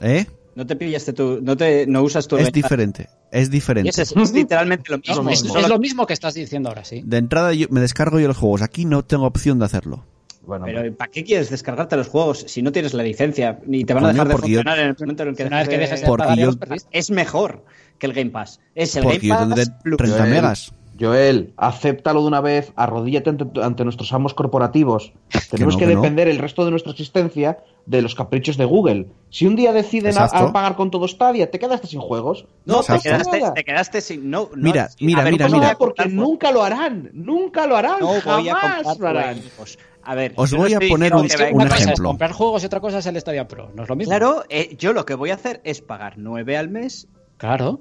[0.01, 0.25] ¿Eh?
[0.55, 1.39] No te pillaste tu.
[1.41, 2.53] No, te, no usas tu Es Game Pass.
[2.63, 3.09] diferente.
[3.31, 3.89] Es diferente.
[3.89, 5.57] es, es literalmente lo No, mismo.
[5.57, 7.01] es lo mismo que estás diciendo ahora, sí.
[7.05, 8.61] De entrada yo, me descargo yo los juegos.
[8.61, 10.05] Aquí no tengo opción de hacerlo.
[10.49, 13.59] Bueno, Pero ¿para qué quieres descargarte los juegos si no tienes la licencia?
[13.65, 15.59] Ni te van a dejar de yo- funcionar en el momento en el que Una
[15.59, 16.51] vez que dejes dejes de- pagar, yo-.
[16.91, 17.63] Es mejor
[17.97, 18.59] que el Game Pass.
[18.75, 19.97] Es el Porque yo Game tendré Pass Plus.
[19.97, 20.73] 30 Joel, megas.
[21.01, 25.13] Joel, acéptalo de una vez, arrodíllate ante, ante nuestros amos corporativos.
[25.49, 26.01] Tenemos no, que, que no.
[26.01, 29.07] depender el resto de nuestra existencia de los caprichos de Google.
[29.29, 32.45] Si un día deciden a, a pagar con todo Stadia, te quedaste sin juegos.
[32.65, 34.29] No, te quedaste, te quedaste sin.
[34.29, 35.75] No, no, Mira, mira, ver, mira, mira.
[35.77, 39.41] porque nunca lo harán, nunca lo harán, No voy a jamás comprar lo harán.
[39.41, 39.79] juegos.
[40.09, 42.09] A ver, Os yo no voy a poner un- que un una cosa es ejemplo.
[42.09, 43.71] comprar juegos y otra cosa es el Stadia Pro.
[43.75, 44.09] No es lo mismo.
[44.09, 47.07] Claro, eh, yo lo que voy a hacer es pagar 9 al mes,
[47.37, 47.79] Claro.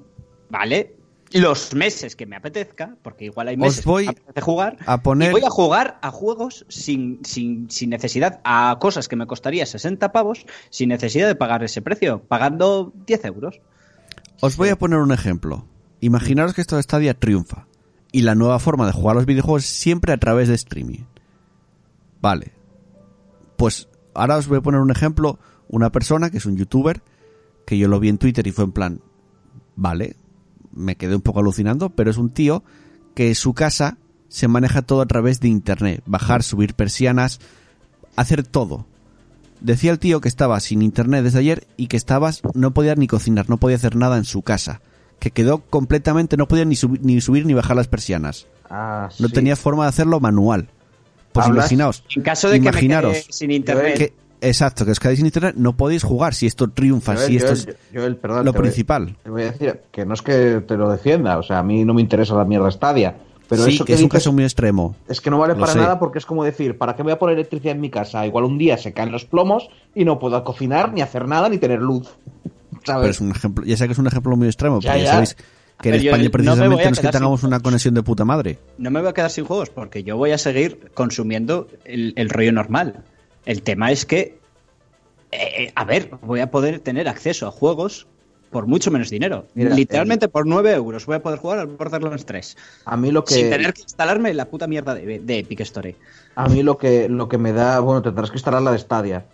[0.49, 0.95] ¿vale?
[1.31, 4.77] Los meses que me apetezca, porque igual hay Os meses voy que me apetece jugar.
[4.85, 9.15] a poner- Y voy a jugar a juegos sin, sin, sin necesidad, a cosas que
[9.15, 13.59] me costaría 60 pavos, sin necesidad de pagar ese precio, pagando 10 euros.
[14.39, 15.65] Os voy a poner un ejemplo.
[15.99, 17.65] Imaginaros que esto de Stadia triunfa.
[18.11, 21.05] Y la nueva forma de jugar a los videojuegos es siempre a través de streaming.
[22.21, 22.51] Vale.
[23.57, 25.39] Pues ahora os voy a poner un ejemplo.
[25.67, 27.01] Una persona que es un youtuber,
[27.65, 29.01] que yo lo vi en Twitter y fue en plan,
[29.75, 30.15] vale,
[30.71, 32.63] me quedé un poco alucinando, pero es un tío
[33.13, 33.97] que su casa
[34.29, 36.01] se maneja todo a través de internet.
[36.05, 37.39] Bajar, subir persianas,
[38.15, 38.85] hacer todo.
[39.61, 43.07] Decía el tío que estaba sin internet desde ayer y que estabas, no podía ni
[43.07, 44.81] cocinar, no podía hacer nada en su casa.
[45.19, 48.47] Que quedó completamente, no podía ni, subi- ni subir ni bajar las persianas.
[48.69, 49.33] Ah, No sí.
[49.33, 50.69] tenía forma de hacerlo manual.
[51.31, 52.03] Pues Hablas- imaginaos.
[52.15, 55.25] En caso de que imaginaros me quede sin internet, que- exacto, que os quedáis sin
[55.25, 58.51] internet, no podéis jugar si esto triunfa, Joel, si esto Joel, es Joel, perdón, lo
[58.51, 59.15] te voy- principal.
[59.23, 61.85] Te voy a decir que no es que te lo defienda, o sea, a mí
[61.85, 63.15] no me interesa la mierda Stadia.
[63.47, 64.95] Pero sí, eso que es un dices caso muy extremo.
[65.07, 65.79] es que no vale lo para sé.
[65.79, 68.23] nada porque es como decir, ¿para qué voy a poner electricidad en mi casa?
[68.27, 71.57] Igual un día se caen los plomos y no puedo cocinar, ni hacer nada, ni
[71.57, 72.07] tener luz.
[72.85, 73.01] ¿Sabes?
[73.01, 75.05] Pero es un ejemplo, ya sé que es un ejemplo muy extremo, Ya, pero ya,
[75.05, 75.11] ya.
[75.13, 75.35] sabéis
[75.81, 77.43] que en ver, España no me voy precisamente a no es que quedar sin tengamos
[77.43, 77.63] una juegos.
[77.63, 78.59] conexión de puta madre.
[78.77, 82.29] no me voy a quedar sin juegos porque yo voy a seguir consumiendo el, el
[82.29, 83.03] rollo normal.
[83.45, 84.37] El tema es que,
[85.31, 88.07] eh, a ver, voy a poder tener acceso a juegos
[88.51, 89.45] por mucho menos dinero.
[89.53, 92.57] Mira, Literalmente por 9 euros voy a poder jugar al Borderlands 3.
[92.85, 95.95] a mí lo que Sin tener que instalarme la puta mierda de, de Epic Store.
[96.35, 99.25] a mí lo que lo que me da, bueno, tendrás que instalar la de Stadia.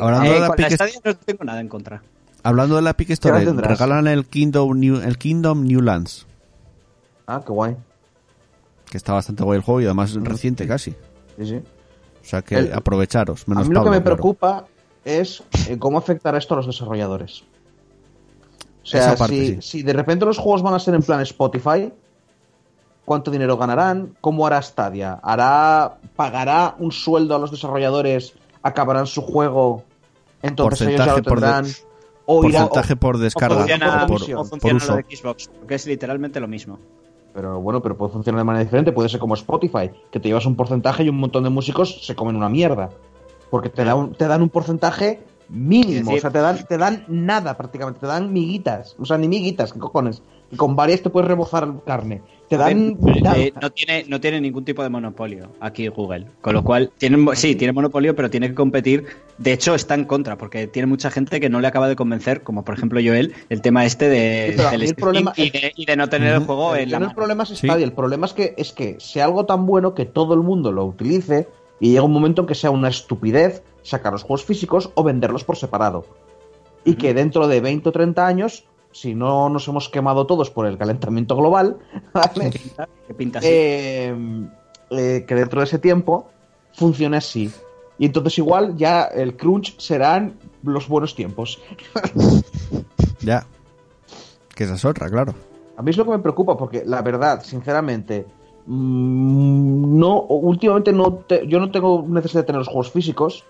[0.00, 2.02] Hablando, Eh, de la con la Stadia no tengo nada en contra.
[2.44, 6.26] Hablando de la Epic Store, regalan el Kingdom, New, el Kingdom Newlands,
[7.26, 7.76] Ah, qué guay.
[8.90, 10.92] que está bastante guay el juego y además es reciente casi.
[11.38, 11.56] Sí, sí.
[11.56, 13.48] O sea que El- aprovecharos.
[13.48, 14.16] Menos a mí lo que me claro.
[14.16, 14.64] preocupa
[15.04, 17.42] es eh, cómo afectará esto a los desarrolladores.
[18.82, 19.62] O sea, parte, si, sí.
[19.62, 21.90] si de repente los juegos van a ser en plan Spotify,
[23.06, 24.14] ¿cuánto dinero ganarán?
[24.20, 25.18] ¿Cómo hará Stadia?
[25.22, 28.34] ¿Hará, ¿Pagará un sueldo a los desarrolladores?
[28.62, 29.84] ¿Acabarán su juego?
[30.42, 31.40] Entonces ellos ya lo por
[32.26, 34.92] o Porcentaje por descarga, o funciona, por, o por uso.
[34.92, 36.78] lo de Xbox, porque es literalmente lo mismo.
[37.34, 38.92] Pero bueno, pero puede funcionar de manera diferente.
[38.92, 42.14] Puede ser como Spotify, que te llevas un porcentaje y un montón de músicos se
[42.14, 42.90] comen una mierda.
[43.50, 46.12] Porque te, da un- te dan un porcentaje mínimo.
[46.12, 48.00] Decir- o sea, te dan, te dan nada prácticamente.
[48.00, 48.94] Te dan miguitas.
[48.98, 50.22] O sea, ni miguitas, ¿qué cojones?
[50.54, 52.22] Y con varias te puedes rebozar carne.
[52.48, 52.98] Te ver, dan
[53.36, 56.26] eh, no, tiene, no tiene ningún tipo de monopolio aquí Google.
[56.42, 59.06] Con lo cual, tienen, sí, tiene monopolio, pero tiene que competir.
[59.38, 62.42] De hecho, está en contra, porque tiene mucha gente que no le acaba de convencer,
[62.42, 65.86] como por ejemplo Joel, el tema este de, Sí, del el problema- y, de, y
[65.86, 67.66] de no tener el juego El, en la no el problema es Sí.
[67.66, 70.70] Stadia, el problema es que, es que sea algo tan bueno que todo el mundo
[70.70, 71.48] lo utilice
[71.80, 75.44] y llega un momento en que sea una estupidez sacar los juegos físicos o venderlos
[75.44, 76.04] por separado.
[76.84, 78.64] Y que dentro de 20 o 30 años,
[78.94, 81.76] si no nos hemos quemado todos por el calentamiento global,
[82.14, 82.50] ¿vale?
[83.08, 83.48] Que pinta así.
[83.50, 84.14] Eh,
[84.90, 86.28] eh, que dentro de ese tiempo
[86.74, 87.50] funcione así.
[87.98, 91.60] Y entonces igual ya el crunch serán los buenos tiempos.
[93.20, 93.46] Ya.
[94.54, 95.34] Que esa es otra, claro.
[95.78, 98.26] A mí es lo que me preocupa, porque la verdad, sinceramente,
[98.66, 103.44] mm, no, últimamente no te- yo no tengo necesidad de tener los juegos físicos,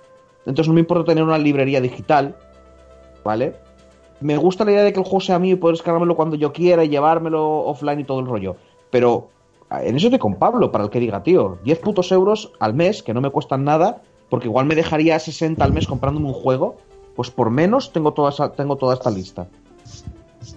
[0.46, 2.36] entonces no me importa tener una librería digital,
[3.24, 3.56] ¿vale?
[4.20, 6.52] Me gusta la idea de que el juego sea mío y poder descargármelo cuando yo
[6.52, 8.56] quiera y llevármelo offline y todo el rollo,
[8.90, 9.28] pero
[9.70, 13.02] en eso estoy con Pablo, para el que diga, tío, 10 putos euros al mes,
[13.02, 16.76] que no me cuestan nada, porque igual me dejaría 60 al mes comprándome un juego,
[17.16, 19.46] pues por menos tengo toda, esa- tengo toda esta lista.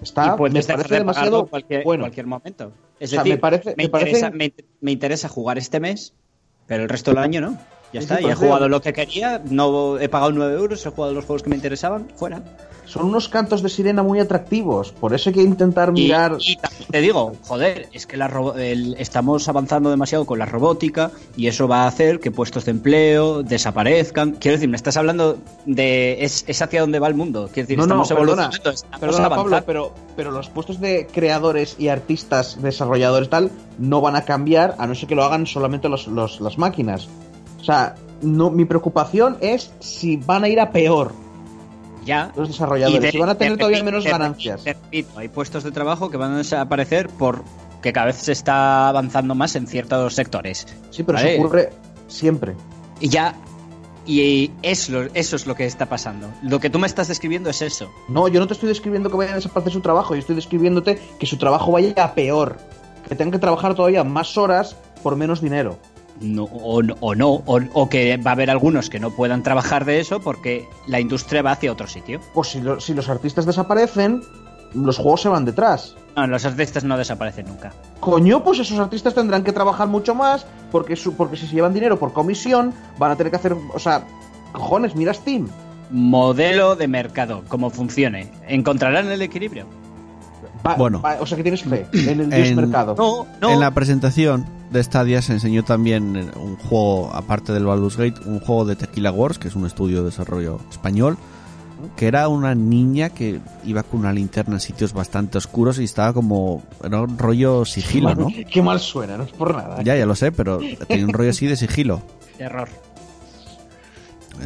[0.02, 2.04] Está, y me parece de demasiado en cualquier, bueno.
[2.04, 2.72] cualquier momento.
[3.00, 6.14] Es O sea, decir, me parece- me, interesa, me, me interesa jugar este mes,
[6.68, 7.52] pero el resto del año no.
[7.94, 10.54] Ya Sí, está, sí, y he pues jugado lo que quería, no he pagado 9
[10.56, 12.44] euros, he jugado los juegos que me interesaban, fuera.
[12.88, 14.94] Son unos cantos de sirena muy atractivos.
[14.94, 16.38] Por eso hay que intentar Y, mirar.
[16.40, 16.58] y
[16.90, 21.68] te digo, joder, es que la el- estamos avanzando demasiado con la robótica y eso
[21.68, 24.32] va a hacer que puestos de empleo desaparezcan.
[24.40, 26.24] Quiero decir, me estás hablando de.
[26.24, 27.50] Es, es hacia dónde va el mundo.
[27.54, 31.08] Quiero decir, No, no, estamos perdona, evolucionando, estamos Perdona, Pablo, pero, pero los puestos de
[31.12, 35.46] creadores y artistas, desarrolladores tal, no van a cambiar a no ser que lo hagan
[35.46, 37.10] solamente los, los- las máquinas.
[37.60, 41.12] O sea, no, mi preocupación es si van a ir a peor
[42.08, 42.32] Ya.
[42.36, 44.64] los desarrolladores, de- si van a tener te todavía menos ganancias.
[44.64, 47.44] repito, hay puestos de trabajo que van a desaparecer por
[47.82, 50.66] que cada vez se está avanzando más en ciertos sectores.
[50.90, 51.34] Sí, pero Vale.
[51.36, 51.70] eso ocurre
[52.08, 52.56] siempre.
[53.00, 53.36] Y ya.
[54.06, 56.30] Y es lo- eso es lo que está pasando.
[56.42, 57.90] Lo que tú me estás describiendo es eso.
[58.08, 60.98] No, yo no te estoy describiendo que vaya a desaparecer su trabajo, yo estoy describiéndote
[61.20, 62.58] que su trabajo vaya a peor.
[63.08, 65.78] Que tengan que trabajar todavía más horas por menos dinero.
[66.22, 69.44] No, o, no- o no, o, o que va a haber algunos que no puedan
[69.44, 72.20] trabajar de eso porque la industria va hacia otro sitio.
[72.34, 74.22] Pues si, lo- si los artistas desaparecen,
[74.74, 75.96] los juegos se van detrás.
[76.16, 77.72] No, los artistas no desaparecen nunca.
[78.00, 81.74] Coño, pues esos artistas tendrán que trabajar mucho más porque, su- porque si se llevan
[81.74, 84.08] dinero por comisión van a tener que hacer, o sea,
[84.52, 85.48] cojones, mira Steam.
[85.92, 88.32] Modelo de mercado, como funcione.
[88.48, 89.66] ¿Encontrarán el equilibrio?
[90.68, 91.02] Va- Bueno.
[91.02, 92.96] va- o sea que tienes fe en el En- mercado.
[92.98, 93.50] No, no.
[93.54, 98.40] En la presentación de Stadia se enseñó también un juego, aparte del Baldur's Gate, un
[98.40, 101.18] juego de Tequila Wars, que es un estudio de desarrollo español,
[101.96, 106.12] que era una niña que iba con una linterna en sitios bastante oscuros y estaba
[106.12, 106.64] como...
[106.84, 108.28] Era un rollo sigilo, ¿no?
[108.52, 109.80] Qué mal suena, no es por nada.
[109.80, 109.84] ¿eh?
[109.86, 112.02] Ya, ya lo sé, pero tenía un rollo así de sigilo.
[112.40, 112.68] Error.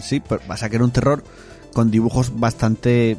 [0.01, 1.23] Sí, pero pasa que era un terror
[1.73, 3.17] con dibujos bastante...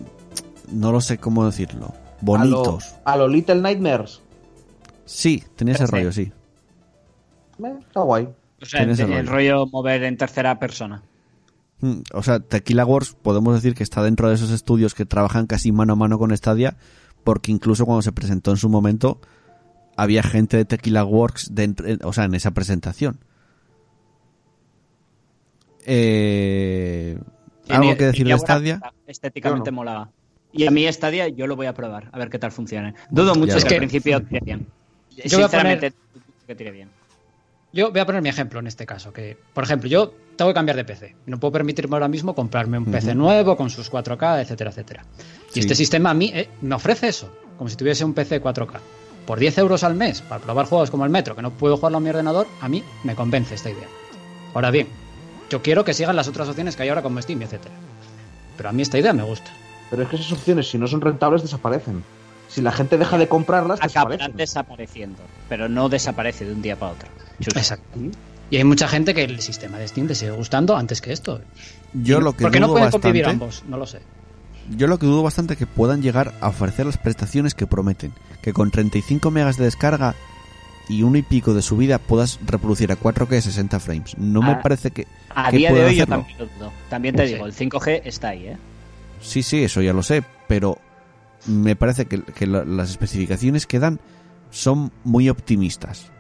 [0.71, 1.93] No lo sé cómo decirlo.
[2.23, 2.95] Bonitos.
[3.05, 4.21] A lo, a lo Little Nightmares.
[5.05, 5.93] Sí, tenía ese Sí.
[5.93, 6.33] rollo, sí.
[7.63, 8.29] Eh, está guay.
[8.61, 11.03] O sea, el, rollo mover en tercera persona.
[11.81, 15.47] Mm, O sea, Tequila Wars podemos decir que está dentro de esos estudios que trabajan
[15.47, 16.77] casi mano a mano con Stadia,
[17.25, 19.21] porque incluso cuando se presentó en su momento
[19.97, 23.19] había gente de Tequila Works dentro, eh, o sea, en esa presentación.
[25.85, 27.19] Eh,
[27.69, 28.81] ¿Algo que decir de Stadia?
[29.07, 29.77] Estéticamente no.
[29.77, 30.11] molaba.
[30.53, 32.95] Y a mí Stadia yo lo voy a probar, a ver qué tal funciona.
[33.11, 34.67] Dudo mucho Ya que lo al principio tire bien.
[35.11, 36.89] Yo voy a Sinceramente, dudo que tire bien.
[37.73, 40.55] Yo voy a poner mi ejemplo en este caso, que, por ejemplo, yo tengo que
[40.55, 41.17] cambiar de PC.
[41.25, 45.05] No puedo permitirme ahora mismo comprarme un PC nuevo con sus 4K, etcétera, etcétera.
[45.51, 45.61] Y Sí.
[45.61, 48.79] este sistema a mí eh, me ofrece eso, como si tuviese un PC 4K.
[49.27, 51.97] Por 10 euros al mes, para probar juegos como el Metro, que no puedo jugarlo
[51.99, 53.87] en mi ordenador, a mí me convence esta idea.
[54.53, 54.89] Ahora bien,
[55.49, 57.75] yo quiero que sigan las otras opciones que hay ahora como Steam, etcétera.
[58.59, 59.51] Pero a mí esta idea me gusta.
[59.93, 62.03] Pero es que esas opciones, si no son rentables, desaparecen.
[62.49, 64.37] Si la gente deja de comprarlas, Acabarán desaparecen.
[64.39, 65.19] desapareciendo,
[65.49, 67.09] pero no desaparece de un día para otro.
[67.41, 67.55] Chus.
[67.57, 68.01] Exacto.
[68.51, 71.41] Y hay mucha gente que el sistema de Steam le sigue gustando antes que esto.
[71.93, 74.01] Yo lo que Porque no dudo pueden bastante, convivir ambos, no lo sé.
[74.77, 78.13] yo lo que dudo bastante es que puedan llegar a ofrecer las prestaciones que prometen,
[78.43, 80.15] que con 35 megas de descarga
[80.89, 84.19] y uno y pico de subida puedas reproducir a 4K 60 frames.
[84.19, 86.73] No me parece que A que día de hoy yo también lo dudo.
[86.91, 88.57] También te digo, el 5G está ahí, ¿eh?
[89.23, 90.79] Sí, sí, eso ya lo sé, pero
[91.47, 94.01] me parece que, que la- las especificaciones que dan
[94.51, 96.13] son muy optimistas.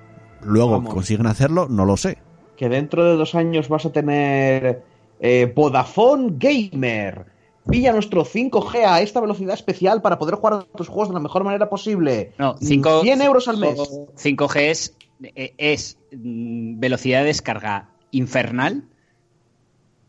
[0.42, 0.94] Luego, Vamos.
[0.94, 1.68] ¿consiguen hacerlo?
[1.68, 2.18] No lo sé.
[2.56, 4.82] Que dentro de dos años vas a tener
[5.20, 7.26] eh, Vodafone Gamer.
[7.68, 11.20] Pilla nuestro 5G a esta velocidad especial para poder jugar a tus juegos de la
[11.20, 12.32] mejor manera posible.
[12.38, 13.78] No, 5, 100 euros al mes.
[14.16, 18.88] 5G es, eh, es mm, velocidad de descarga infernal.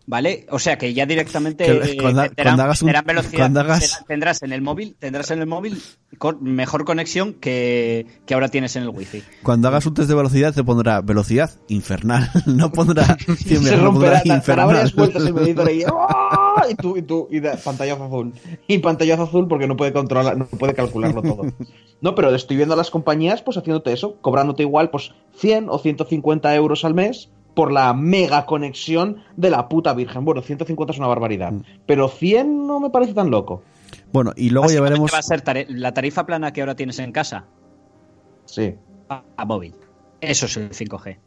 [0.05, 0.45] ¿Vale?
[0.49, 3.59] O sea que ya directamente Que eh, cuando- tendrán- cuando hagas un- tendrán velocidad, cuando
[3.61, 5.81] hagas- tendrás- en el móvil, tendrás en el móvil
[6.17, 9.23] con mejor conexión que, que ahora tienes en el wifi.
[9.43, 14.21] Cuando hagas un test de velocidad te pondrá velocidad infernal, no pondrá 100 Se romperá,
[14.21, 14.93] pondrá dará varias infernal.
[14.93, 15.83] vueltas el medidor ahí.
[15.87, 16.65] ¡ah!
[16.69, 18.33] Y tú, y tú, y da- pantallazo azul.
[18.67, 21.43] Y pantallazo azul porque no puede controlar, no puede calcularlo todo.
[22.01, 25.79] No, pero estoy viendo a las compañías pues haciéndote eso, cobrándote igual pues 100 o
[25.79, 30.25] 150 euros al mes por la mega conexión de la puta virgen.
[30.25, 31.61] Bueno, 150 es una barbaridad, Mm.
[31.85, 33.61] pero 100 no me parece tan loco.
[34.11, 35.11] Bueno, y luego veremos...
[35.13, 37.45] va a ser la tarifa plana que ahora tienes en casa
[38.45, 38.75] Sí.
[39.09, 39.73] a, a móvil.
[40.21, 41.17] Eso es el 5G.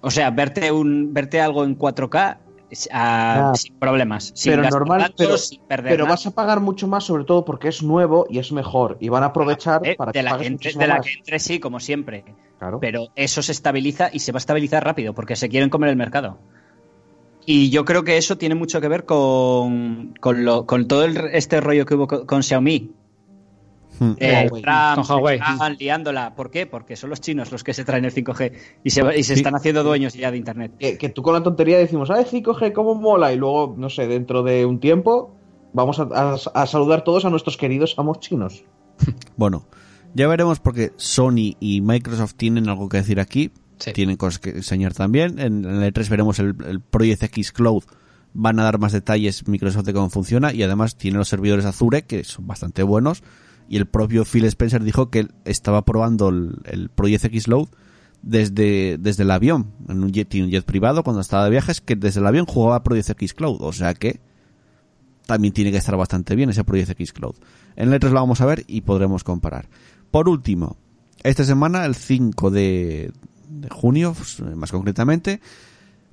[0.00, 2.38] O sea, verte un verte algo en 4K
[2.70, 3.54] es- a- Ah.
[3.54, 4.32] sin problemas.
[4.34, 7.44] Sin pero normal, datos, pero, sin perder pero vas a pagar mucho más, sobre todo
[7.44, 8.96] porque es nuevo y es mejor.
[9.00, 11.06] Y van a aprovechar Eh, para de que la, pagues que entre, de la más.
[11.06, 12.24] que entre sí, como siempre.
[12.58, 12.80] Claro.
[12.80, 15.96] Pero eso se estabiliza y se va a estabilizar rápido porque se quieren comer el
[15.96, 16.38] mercado.
[17.46, 21.16] Y yo creo que eso tiene mucho que ver con, con, lo- con todo el-
[21.32, 22.90] este rollo que hubo con, con Xiaomi.
[24.00, 24.12] Hmm.
[24.18, 24.62] Eh, Huawei.
[24.62, 25.38] Trump, Con Huawei.
[25.40, 26.34] están liándola.
[26.34, 26.66] ¿Por qué?
[26.66, 28.52] Porque son los chinos los que se traen el 5G
[28.84, 29.40] y se, y se Sí.
[29.40, 30.72] están haciendo dueños ya de Internet.
[30.78, 33.32] Que, que tú con la tontería decimos, ay, 5G, cómo mola.
[33.32, 35.34] Y luego, no sé, dentro de un tiempo,
[35.72, 38.62] vamos a, a- a saludar todos a nuestros queridos amos chinos.
[39.36, 39.64] Bueno,
[40.18, 43.52] ya veremos porque Sony y Microsoft tienen algo que decir aquí.
[43.78, 43.92] Sí.
[43.92, 45.38] Tienen cosas que enseñar también.
[45.38, 47.84] En el E3 veremos el, el Project X Cloud.
[48.34, 52.02] Van a dar más detalles Microsoft de cómo funciona y además tiene los servidores Azure
[52.02, 53.22] que son bastante buenos.
[53.68, 57.68] Y el propio Phil Spencer dijo que él estaba probando el, el Project X Cloud
[58.22, 61.94] desde, desde el avión, en un jet, un jet privado cuando estaba de viajes, que
[61.94, 63.58] desde el avión jugaba Project X Cloud.
[63.60, 64.20] O sea que
[65.26, 67.36] también tiene que estar bastante bien ese Project X Cloud.
[67.76, 69.68] En el E3 lo vamos a ver y podremos comparar.
[70.10, 70.76] Por último,
[71.22, 73.12] esta semana, el 5 de,
[73.48, 74.14] de junio,
[74.54, 75.40] más concretamente,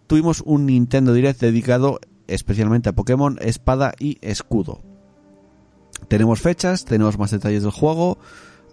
[0.08, 4.82] tuvimos un Nintendo Direct dedicado especialmente a Pokémon Espada y Escudo.
[6.08, 8.18] Tenemos fechas, tenemos más detalles del juego.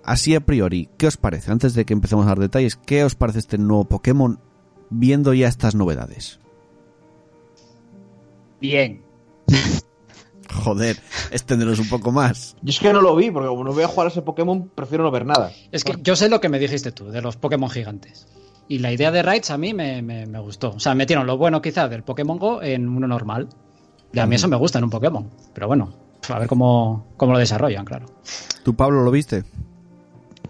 [0.05, 1.53] Así a priori, ¿qué os parece?
[1.53, 4.41] Antes de que empecemos a dar detalles, ¿qué os parece este nuevo Pokémon
[4.91, 6.41] viendo ya estas novedades?
[8.61, 9.03] Bien.
[10.53, 10.97] Joder,
[11.31, 12.57] extenderos un poco más.
[12.63, 14.71] Yo es que no lo vi, porque como no voy a jugar a ese Pokémon,
[14.75, 15.51] prefiero no ver nada.
[15.73, 18.27] Es que yo sé lo que me dijiste tú, de los Pokémon gigantes.
[18.69, 20.71] Y la idea de Raids a mí me, me- me gustó.
[20.71, 23.49] O sea, metieron lo bueno quizás del Pokémon Go en uno normal.
[24.13, 25.29] Y a mí eso me gusta en un Pokémon.
[25.55, 25.93] Pero bueno,
[26.29, 28.07] a ver cómo, cómo lo desarrollan, claro.
[28.63, 29.45] ¿Tú, Pablo, lo viste?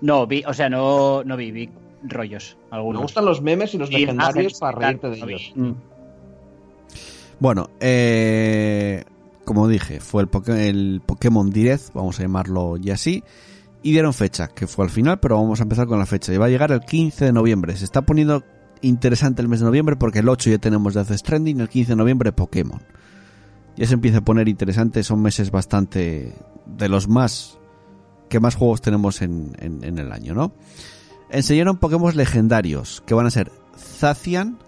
[0.00, 1.70] No, vi, o sea, no, no vi, vi
[2.02, 3.02] rollos Me algunos.
[3.02, 5.52] gustan los memes y los Y legendarios para reírte de ellos.
[5.54, 5.70] Mm.
[7.38, 9.04] Bueno, eh,
[9.44, 13.22] como dije, fue el, Poké- el Pokémon Direct, vamos a llamarlo ya así,
[13.82, 16.32] y dieron fecha, que fue al final, pero vamos a empezar con la fecha.
[16.32, 17.76] Y va a llegar el 15 de noviembre.
[17.76, 18.44] Se está poniendo
[18.80, 21.96] interesante el mes de noviembre porque el 8 ya tenemos Death Stranding, el 15 de
[21.96, 22.80] noviembre Pokémon.
[23.76, 26.34] Ya se empieza a poner interesante, son meses bastante
[26.66, 27.58] de los más
[28.28, 30.52] que más juegos tenemos en, en- en el año, ¿no?
[31.30, 34.58] Enseñaron Pokémon legendarios, que van a ser Zacian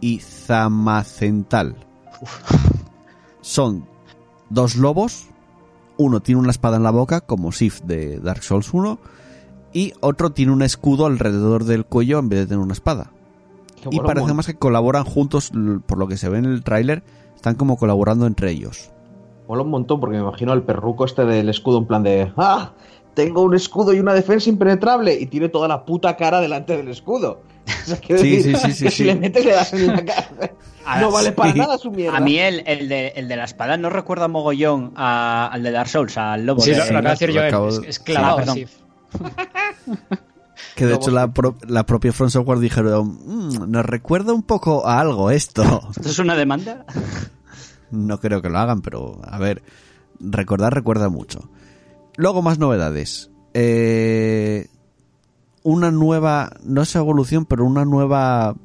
[0.00, 1.76] y Zamacental.
[3.40, 3.86] Son
[4.50, 5.28] dos lobos,
[5.96, 8.98] uno tiene una espada en la boca, como Sif de Dark Souls 1,
[9.72, 13.10] y otro tiene un escudo alrededor del cuello en vez de tener una espada.
[13.90, 15.52] Y parece más que colaboran juntos,
[15.86, 17.02] por lo que se ve en el tráiler,
[17.34, 18.90] están como colaborando entre ellos.
[19.48, 22.72] Mola un montón porque me imagino al perruco este del escudo en plan de ¡Ah!
[23.14, 26.88] Tengo un escudo y una defensa impenetrable y tiene toda la puta cara delante del
[26.88, 27.42] escudo.
[27.82, 28.96] O sea, quiero Sí, decir sí, sí, sí, que sí.
[28.98, 30.28] si le metes le das en la cara.
[30.84, 31.58] Ah, No vale para sí.
[31.58, 32.16] nada su mierda.
[32.16, 35.70] A mí el, el, de, el de la espada no recuerda mogollón a- al de
[35.70, 36.60] Dark Souls, al lobo.
[36.60, 38.54] Sí, de- lo, lo de decir lo yo, acabo es, es clavado, Ah.
[40.76, 44.86] Que de hecho la, pro- la propia Front Software dijeron, "Mm, nos recuerda un poco
[44.86, 45.62] a algo esto.
[45.96, 46.84] ¿Esto es una demanda?
[47.92, 49.62] No creo que lo hagan, pero a ver,
[50.20, 51.50] recordar recuerda mucho.
[52.20, 53.30] Luego más novedades.
[53.54, 54.68] Eh,
[55.62, 58.56] una nueva, no es evolución, pero una nueva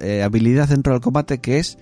[0.00, 1.78] eh, habilidad dentro del combate que es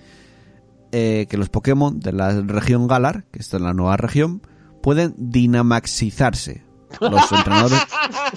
[0.91, 4.43] eh, que los Pokémon de la región Galar, que está en la nueva región,
[4.83, 6.63] pueden dinamaxizarse.
[7.01, 7.79] Los entrenadores,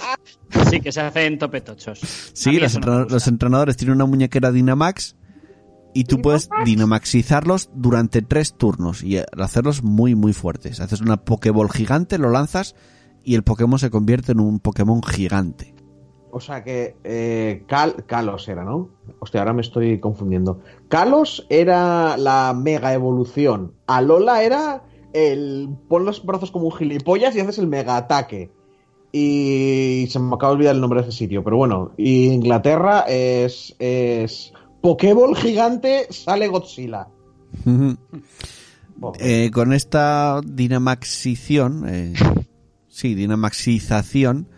[0.71, 1.99] Sí, que se hacen topetochos.
[2.33, 5.15] Sí, los, los entrenadores tienen una muñequera Dynamax
[5.93, 10.79] y tú puedes dinamaxizarlos durante tres turnos y hacerlos muy muy fuertes.
[10.79, 12.75] Haces una Pokéball gigante, lo lanzas
[13.23, 15.75] y el Pokémon se convierte en un Pokémon gigante.
[16.31, 18.89] O sea que eh, Cal- Kalos era, ¿no?
[19.19, 20.61] Hostia, ahora me estoy confundiendo.
[20.87, 23.73] Kalos era la mega evolución.
[23.87, 24.83] Alola era
[25.13, 25.69] el.
[25.87, 28.51] Pon los brazos como un gilipollas y haces el mega ataque.
[29.11, 31.91] Y se me acaba de olvidar el nombre de ese sitio, pero bueno.
[31.97, 33.75] Y Inglaterra es.
[33.79, 37.07] es Pokéball gigante, sale Godzilla.
[39.19, 42.13] Eh, con esta dinamaxición, eh,
[42.87, 44.49] sí, dinamaxización,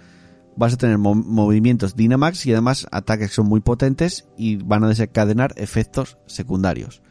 [0.56, 4.84] vas a tener mo- movimientos Dynamax y además ataques que son muy potentes y van
[4.84, 7.02] a desencadenar efectos secundarios.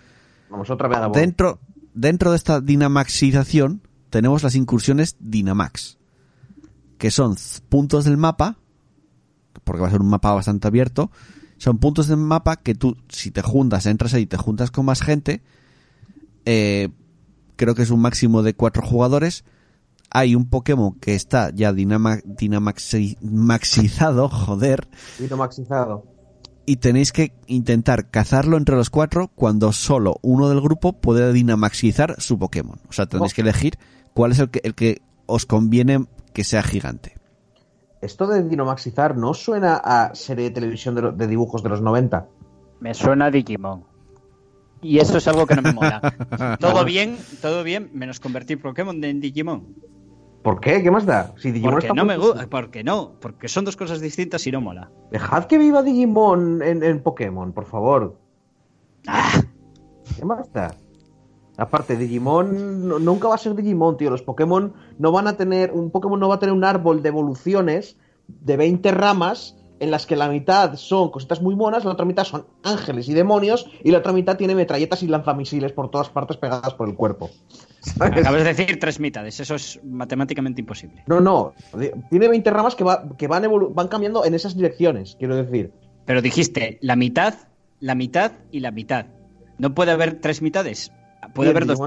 [0.50, 1.60] Vamos otra vez a Dentro,
[1.94, 5.98] dentro de esta dinamaxización tenemos las incursiones Dynamax,
[6.98, 7.36] que son
[7.68, 8.58] puntos del mapa,
[9.64, 11.10] porque va a ser un mapa bastante abierto,
[11.60, 14.86] son puntos del mapa que tú, si te juntas, entras ahí y te juntas con
[14.86, 15.42] más gente,
[16.46, 16.88] eh,
[17.56, 19.44] creo que es un máximo de cuatro jugadores,
[20.10, 24.88] hay un Pokémon que está ya dinama, dinamaxi- maxizado, joder,
[25.18, 26.04] Poquito maxizado.
[26.64, 32.16] y tenéis que intentar cazarlo entre los cuatro cuando solo uno del grupo puede dinamaxizar
[32.18, 32.80] su Pokémon.
[32.88, 33.78] O sea, tenéis que elegir
[34.14, 37.16] cuál es el que, el que os conviene que sea gigante.
[38.00, 42.26] Esto de dinomaxizar no suena a serie de televisión de, dibujos de los 90.
[42.80, 43.84] Me suena a Digimon.
[44.80, 46.56] Y eso es algo que no me mola.
[46.60, 49.74] todo bien, todo bien, menos convertir Pokémon en Digimon.
[50.42, 50.82] ¿Por qué?
[50.82, 51.34] ¿Qué más da?
[51.36, 52.46] Si Digimon Porque está no me gusta.
[52.46, 53.12] Porque no.
[53.20, 54.90] Porque son dos cosas distintas y no mola.
[55.10, 58.18] Dejad que viva Digimon en, en Pokémon, por favor.
[59.06, 59.42] Ah.
[60.16, 60.74] ¿Qué más da?
[61.60, 64.10] Aparte, Digimon no- nunca va a ser Digimon, tío.
[64.10, 65.72] Los Pokémon no van a tener.
[65.72, 67.96] Un Pokémon no va a tener un árbol de evoluciones
[68.28, 72.24] de 20 ramas en las que la mitad son cositas muy monas, la otra mitad
[72.24, 76.36] son ángeles y demonios, y la otra mitad tiene metralletas y lanzamisiles por todas partes
[76.36, 77.30] pegadas por el cuerpo.
[77.80, 78.12] ¿Sabes?
[78.26, 79.40] Acabas de decir tres mitades.
[79.40, 81.02] Eso es matemáticamente imposible.
[81.06, 81.54] No, no.
[82.10, 85.72] Tiene 20 ramas que, va- que van, evolu- van cambiando en esas direcciones, quiero decir.
[86.04, 87.34] Pero dijiste la mitad,
[87.80, 89.06] la mitad y la mitad.
[89.58, 90.92] No puede haber tres mitades.
[91.34, 91.78] Puede haber dos.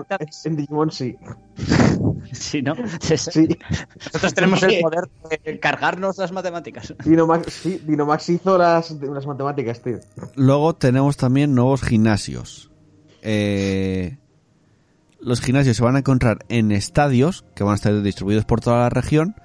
[0.45, 1.15] En Digimon sí.
[2.31, 2.75] Sí, ¿no?
[3.01, 3.47] Sí.
[3.97, 5.09] Nosotros tenemos el poder
[5.43, 6.93] de cargarnos las matemáticas.
[7.05, 9.99] Dinomax, sí, Dinomax hizo las, las matemáticas, tío.
[10.35, 12.71] Luego tenemos también nuevos gimnasios.
[13.21, 14.17] Eh,
[15.19, 18.79] los gimnasios se van a encontrar en estadios que van a estar distribuidos por toda
[18.79, 19.35] la región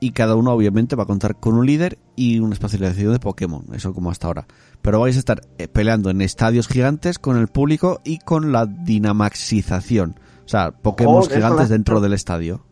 [0.00, 3.64] y cada uno obviamente va a contar con un líder y una especialización de Pokémon,
[3.74, 4.46] eso como hasta ahora.
[4.84, 8.66] Pero vais a estar eh, peleando en estadios gigantes con el público y con la
[8.66, 10.20] dinamaxización.
[10.44, 12.66] O sea, Pokémon Joder, gigantes la- dentro del estadio.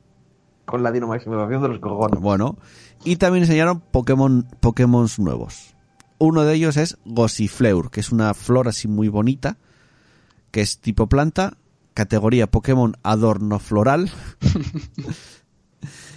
[0.67, 2.21] Con la dinomaxización de los cojones.
[2.21, 2.59] Bueno,
[3.03, 5.75] y también enseñaron Pokémon Pokémon nuevos.
[6.19, 9.57] Uno de ellos es Gossifleur, que es una flor así muy bonita,
[10.51, 11.55] que es tipo planta,
[11.95, 14.11] categoría Pokémon adorno floral.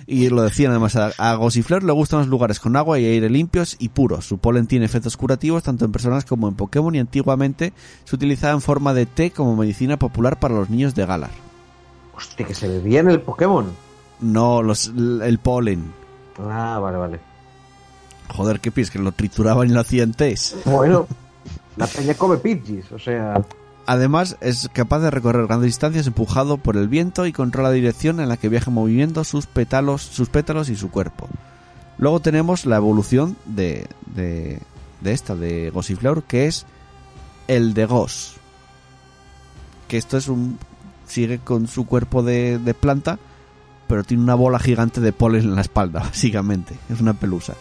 [0.08, 3.30] y lo decían además, a, a Gossifleur le gustan los lugares con agua y aire
[3.30, 4.26] limpios y puros.
[4.26, 8.54] Su polen tiene efectos curativos tanto en personas como en Pokémon y antiguamente se utilizaba
[8.54, 11.32] en forma de té como medicina popular para los niños de Galar.
[12.16, 13.66] Hostia, que se ve bien el Pokémon.
[14.22, 15.92] No, los, el polen.
[16.40, 17.20] Ah, vale, vale.
[18.30, 18.94] Joder, ¿qué piensas?
[18.94, 20.56] Que lo trituraban y lo hacían tés.
[20.66, 21.08] Bueno,
[21.78, 23.44] la peña come Pidgeys, o sea.
[23.88, 28.20] Además, es capaz de recorrer grandes distancias empujado por el viento y controla la dirección
[28.20, 31.30] en la que viaja moviendo sus pétalos, sus pétalos y su cuerpo.
[31.98, 34.60] Luego tenemos la evolución de, de,
[35.02, 36.66] de esta, de Gossifleur, que es
[37.48, 38.36] el de Goss.
[39.88, 40.58] Que esto es un.
[41.08, 43.20] sigue con su cuerpo de, de planta,
[43.88, 46.76] pero tiene una bola gigante de polen en la espalda, básicamente.
[46.90, 47.54] Es una pelusa.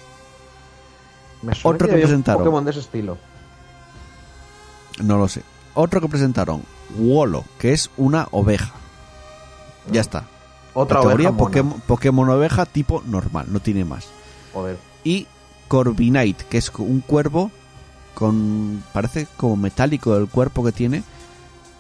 [1.43, 2.43] Me suena Otro que un presentaron.
[2.43, 3.19] Pokémon de ese estilo.
[5.03, 5.43] No lo sé.
[5.75, 6.63] Otro que presentaron,
[6.97, 8.73] Wolo, que es una oveja.
[9.91, 10.25] Ya está.
[10.73, 11.39] Otra Categoría oveja.
[11.39, 14.07] Pokémon, Pokémon oveja tipo normal, no tiene más.
[14.53, 14.79] Joder.
[15.03, 15.27] Y
[15.69, 17.51] Corviknight, que es un cuervo
[18.15, 21.03] con parece como metálico el cuerpo que tiene,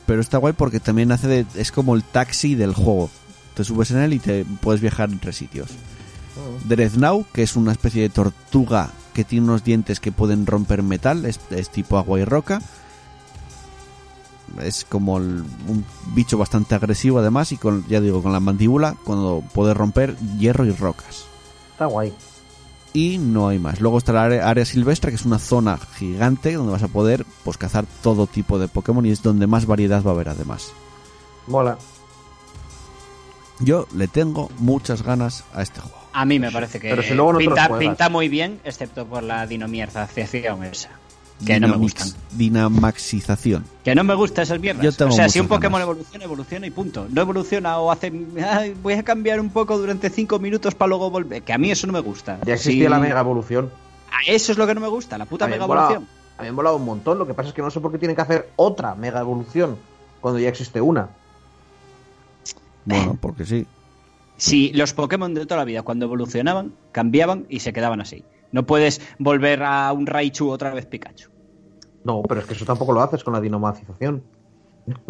[0.07, 3.11] pero está guay porque también hace de, es como el taxi del juego.
[3.55, 5.69] Te subes en él y te puedes viajar entre sitios.
[6.65, 11.25] Dreadnought, que es una especie de tortuga que tiene unos dientes que pueden romper metal,
[11.25, 12.61] es, es tipo agua y roca.
[14.63, 15.85] Es como el- un
[16.15, 20.65] bicho bastante agresivo además y con, ya digo, con la mandíbula cuando puede romper hierro
[20.65, 21.25] y rocas
[21.73, 22.13] Está guay.
[22.93, 23.81] y no hay más.
[23.81, 27.27] Luego está la área, área silvestre, que es una zona gigante donde vas a poder
[27.43, 30.71] pues cazar todo tipo de Pokémon y es donde más variedad va a haber además.
[31.49, 31.77] Mola.
[33.61, 35.97] Yo le tengo muchas ganas a este juego.
[36.13, 37.89] A mí me parece que Pero si luego no te los pinta, juegas.
[37.89, 40.91] pinta muy bien, excepto por la dinomierzación esa.
[41.47, 42.09] Que no me gustan.
[42.33, 43.65] Dinamaxización.
[43.85, 44.83] Que no me gusta esas mierdas.
[44.85, 45.83] Yo tengo o sea, si un Pokémon ganas.
[45.97, 47.07] evoluciona, evoluciona y punto.
[47.11, 48.13] No evoluciona o hace.
[48.49, 51.43] "Ay, voy a cambiar un poco durante cinco minutos para luego volver.
[51.43, 52.39] Que a mí eso no me gusta.
[52.47, 52.91] Ya existía Sí.
[52.91, 53.71] la mega evolución.
[54.11, 56.07] Ah, Eso es lo que no me gusta, la puta mega evolución.
[56.39, 57.19] A mí me molaba un montón.
[57.19, 59.77] Lo que pasa es que no sé por qué tienen que hacer otra mega evolución
[60.21, 61.09] cuando ya existe una.
[62.85, 63.67] Bueno, porque sí.
[64.37, 68.25] Si los Pokémon de toda la vida, cuando evolucionaban, cambiaban y se quedaban así.
[68.53, 71.29] No puedes volver a un Raichu otra vez Pikachu.
[72.05, 74.23] No, pero es que eso tampoco lo haces con la dinomacización.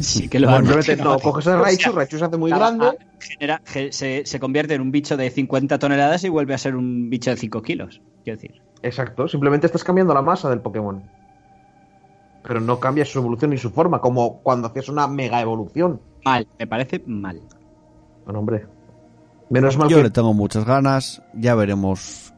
[0.00, 0.98] Sí, que lo Bueno, haces.
[0.98, 2.98] no, coges el Raichu, Raichu se hace muy grande.
[3.20, 3.62] genera-
[3.92, 7.30] se, se convierte en un bicho de 50 toneladas y vuelve a ser un bicho
[7.30, 8.00] de 5 kilos.
[8.24, 8.60] Quiero decir.
[8.82, 11.00] Exacto, simplemente estás cambiando la masa del Pokémon.
[12.42, 16.00] Pero no cambias su evolución ni su forma, como cuando hacías una mega evolución.
[16.24, 17.40] Mal, me parece mal.
[18.24, 18.66] Bueno, hombre.
[19.48, 21.22] Menos mal Yo que le tengo muchas ganas.
[21.34, 22.33] Ya veremos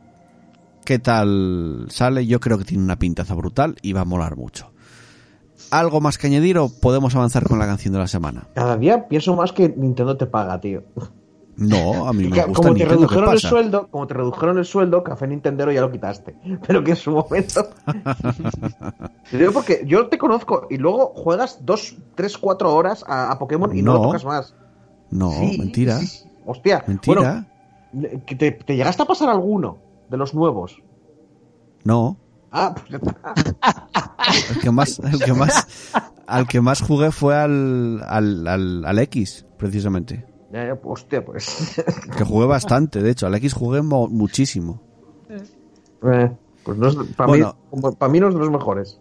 [0.86, 2.26] qué tal sale.
[2.26, 4.72] Yo creo que tiene una pintaza brutal y va a molar mucho.
[5.70, 8.46] ¿Algo más que añadir o podemos avanzar con la canción de la semana?
[8.54, 10.84] cada día pienso más que Nintendo te paga, tío.
[11.56, 12.86] No, a mí me gusta como te Nintendo.
[12.86, 16.36] ¿Qué redujeron el sueldo, como te redujeron el sueldo, Café Nintendero ya lo quitaste.
[16.66, 17.68] Pero que en su momento.
[19.30, 23.38] Te digo porque yo te conozco y luego juegas dos, tres, cuatro horas a, a
[23.38, 23.98] Pokémon y no, No.
[23.98, 24.54] lo tocas más.
[25.10, 25.98] No, Sí, mentira.
[25.98, 26.24] sí.
[26.44, 26.84] Hostia.
[26.86, 27.44] Mentira.
[27.92, 29.78] Bueno, que te, te llegaste a pasar alguno
[30.10, 30.82] de los nuevos.
[31.84, 32.16] No.
[32.50, 33.00] Ah, pues.
[34.50, 35.66] El que más, el que más,
[36.26, 40.26] al que más jugué fue al, al, al, al X, precisamente.
[40.52, 41.80] Ya, ya, hostia, pues.
[42.16, 43.26] Que jugué bastante, de hecho.
[43.26, 44.80] Al X jugué mo- muchísimo.
[45.28, 46.30] Eh,
[46.64, 47.56] pues no es, para, Bueno.
[47.72, 49.00] mí, para mí no es de los mejores.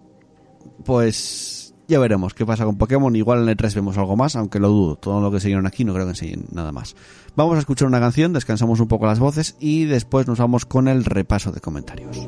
[0.83, 1.54] Pues
[1.87, 3.15] ya veremos qué pasa con Pokémon.
[3.15, 4.95] Igual en el 3 vemos algo más, aunque lo dudo.
[4.95, 6.95] Todo lo que enseñaron aquí no creo que enseñen nada más.
[7.35, 10.87] Vamos a escuchar una canción, descansamos un poco las voces y después nos vamos con
[10.87, 12.27] el repaso de comentarios.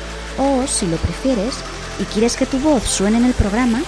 [0.41, 1.55] o, si lo prefieres
[1.99, 3.81] y quieres que tu voz suene en el programa,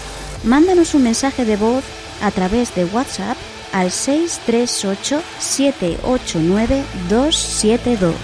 [0.44, 1.84] mándanos un mensaje de voz
[2.22, 3.38] a través de WhatsApp
[3.72, 8.16] al 638 789 272.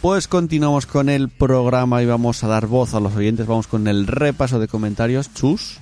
[0.00, 3.46] Pues continuamos con el programa y vamos a dar voz a los oyentes.
[3.46, 5.32] Vamos con el repaso de comentarios.
[5.32, 5.78] Chus.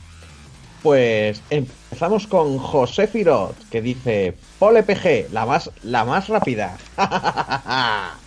[0.83, 6.77] Pues empezamos con José Firot, que dice: Pole PG, la más, la más rápida.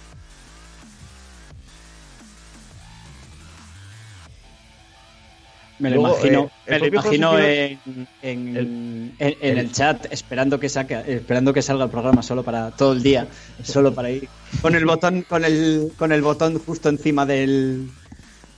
[5.80, 9.72] Me lo Luego, imagino, eh, me lo imagino en, en- El- en- en el- el
[9.72, 13.28] chat esperando que saque, esperando que salga el programa solo para todo el día,
[13.64, 14.30] solo para ir
[14.62, 17.90] con el botón, con el, con el botón justo encima del,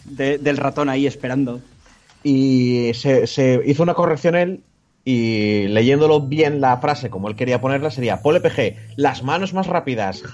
[0.04, 1.62] de- del ratón ahí esperando.
[2.28, 4.64] Y se, se hizo una corrección él
[5.06, 9.68] Y leyéndolo bien la frase como él quería ponerla sería Paul PG, las manos más
[9.68, 10.24] rápidas.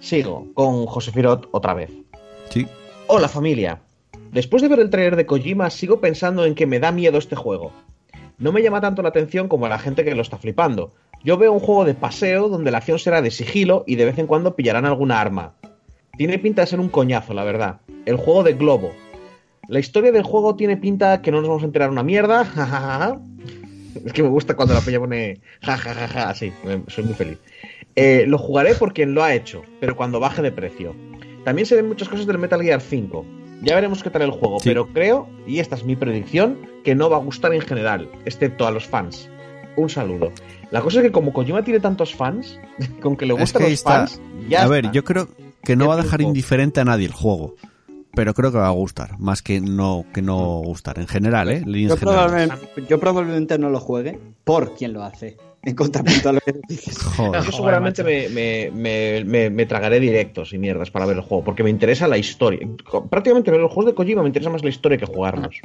[0.00, 1.92] Sigo con José Firot otra vez.
[2.50, 2.66] Sí.
[3.06, 3.78] Hola familia.
[4.32, 7.36] Después de ver el trailer de Kojima sigo pensando en que me da miedo este
[7.36, 7.70] juego.
[8.38, 10.92] No me llama tanto la atención como a la gente que lo está flipando.
[11.22, 14.18] Yo veo un juego de paseo donde la acción será de sigilo y de vez
[14.18, 15.54] en cuando pillarán alguna arma.
[16.16, 17.80] Tiene pinta de ser un coñazo, la verdad.
[18.06, 18.92] El juego de Globo.
[19.68, 23.18] La historia del juego tiene pinta que no nos vamos a enterar una mierda.
[24.04, 26.52] es que me gusta cuando la peña pone jajajaja, así,
[26.88, 27.38] soy muy feliz.
[27.96, 30.94] Eh, lo jugaré por quien lo ha hecho, pero cuando baje de precio.
[31.44, 33.24] También se ven muchas cosas del Metal Gear 5.
[33.62, 34.68] Ya veremos qué tal el juego, Sí.
[34.68, 38.66] pero creo, y esta es mi predicción, que no va a gustar en general, excepto
[38.66, 39.30] a los fans.
[39.76, 40.32] Un saludo.
[40.70, 42.60] La cosa es que como Kojima tiene tantos fans,
[43.00, 43.90] con que le Es gustan que ahí los está.
[43.90, 44.92] fans, ya a ver, está.
[44.92, 45.28] yo creo
[45.62, 47.54] que no va a dejar indiferente a nadie el juego.
[48.16, 50.98] Pero creo que va a gustar, más que no que no gustar.
[50.98, 51.62] En general, ¿eh?
[51.66, 52.56] Líneas Yo probablemente,
[52.88, 55.36] yo probablemente no lo juegue por quien lo hace.
[55.66, 56.98] En contrapunto a lo que dices.
[56.98, 57.42] Joder.
[57.42, 61.42] Yo seguramente me, me- me- me- me tragaré directos y mierdas para ver el juego,
[61.42, 62.68] porque me interesa la historia.
[63.08, 65.56] Prácticamente ver los juegos de Kojima me interesa más la historia que jugarlos.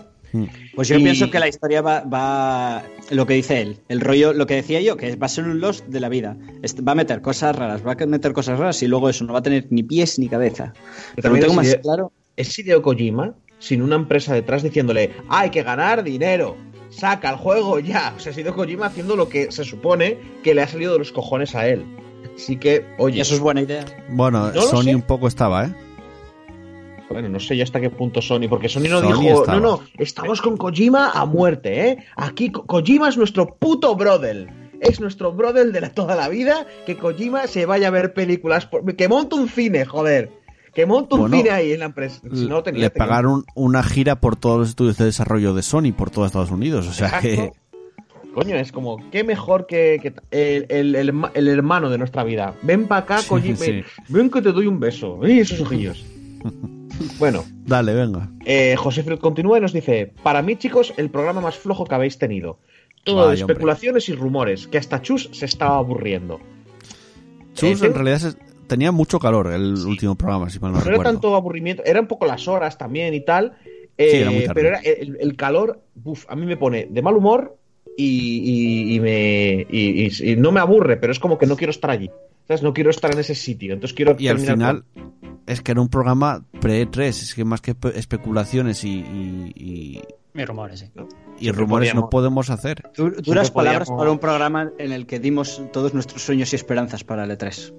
[0.73, 2.83] Pues yo Y- pienso que la historia va, va.
[3.09, 5.59] Lo que dice él, el rollo, lo que decía yo, que va a ser un
[5.59, 6.37] Lost de la vida.
[6.87, 9.39] Va a meter cosas raras, va a meter cosas raras y luego eso no va
[9.39, 10.71] a tener ni pies ni cabeza.
[11.17, 12.13] Pero lo tengo más idea- claro.
[12.39, 16.55] Es Hideo Kojima sin una empresa detrás diciéndole hay que ganar dinero,
[16.89, 18.13] saca el juego ya.
[18.15, 20.99] O sea, es Hideo Kojima haciendo lo que se supone que le ha salido de
[20.99, 21.83] los cojones a él.
[22.35, 23.85] Así que, oye, eso es buena idea.
[24.09, 25.75] Bueno, No Sony un poco estaba, ¿eh?
[27.09, 29.59] Bueno, no sé ya hasta qué punto Sony, porque Sony no Sony dijo, estaba.
[29.59, 31.97] no, no, estamos con Kojima a muerte, ¿eh?
[32.15, 34.47] Aquí Ko- Kojima es nuestro puto brother.
[34.79, 38.65] Es nuestro brother de la, toda la vida, que Kojima se vaya a ver películas,
[38.67, 40.31] por- que monte un cine, joder.
[41.09, 42.21] Que un Bueno, cine ahí en la empresa.
[42.33, 45.53] Si no lo tenía, Le tenía- pagaron una gira por todos los estudios de desarrollo
[45.53, 46.87] de Sony por todo Estados Unidos.
[46.87, 47.51] O sea que.
[48.33, 52.23] Coño, es como, qué mejor que, que el, el- el ma- el hermano de nuestra
[52.23, 52.53] vida.
[52.61, 53.55] Ven para acá, Sí, Kojima.
[53.57, 53.83] sí.
[54.07, 55.19] Ven que te doy un beso.
[55.23, 56.05] ¡Ay, esos ojillos!
[57.17, 58.29] bueno, Dale, venga.
[58.45, 61.95] Eh, José Fred continúa y nos dice: Para mí, chicos, el programa más flojo que
[61.95, 62.59] habéis tenido.
[63.03, 63.39] Todo de hombre.
[63.41, 66.39] especulaciones y rumores, que hasta Chus se estaba aburriendo.
[67.55, 68.37] Chus Eh, en realidad se-
[68.69, 72.07] tenía mucho calor el último programa, si mal no, No era tanto aburrimiento, era un
[72.07, 73.53] poco las horas también y tal.
[73.97, 74.53] eh, Sí, era muy tarde.
[74.53, 77.57] pero era el, el calor, uf, a mí me pone de mal humor
[77.97, 81.57] y, y- y me y, y- y no me aburre, pero es como que no
[81.57, 82.09] quiero estar allí.
[82.47, 82.63] ¿Sabes?
[82.63, 83.73] No quiero estar en ese sitio.
[83.73, 84.83] Entonces quiero Y al final
[85.45, 88.89] es que era un programa pre-3, es que más que pe- especulaciones y,
[89.55, 90.01] y,
[90.45, 90.85] rumores, sí.
[91.37, 92.83] y Siempre rumores podíamos- no podemos hacer.
[92.95, 96.55] Du- Duras palabras podíamos- para un programa en el que dimos todos nuestros sueños y
[96.55, 97.71] esperanzas para el E3.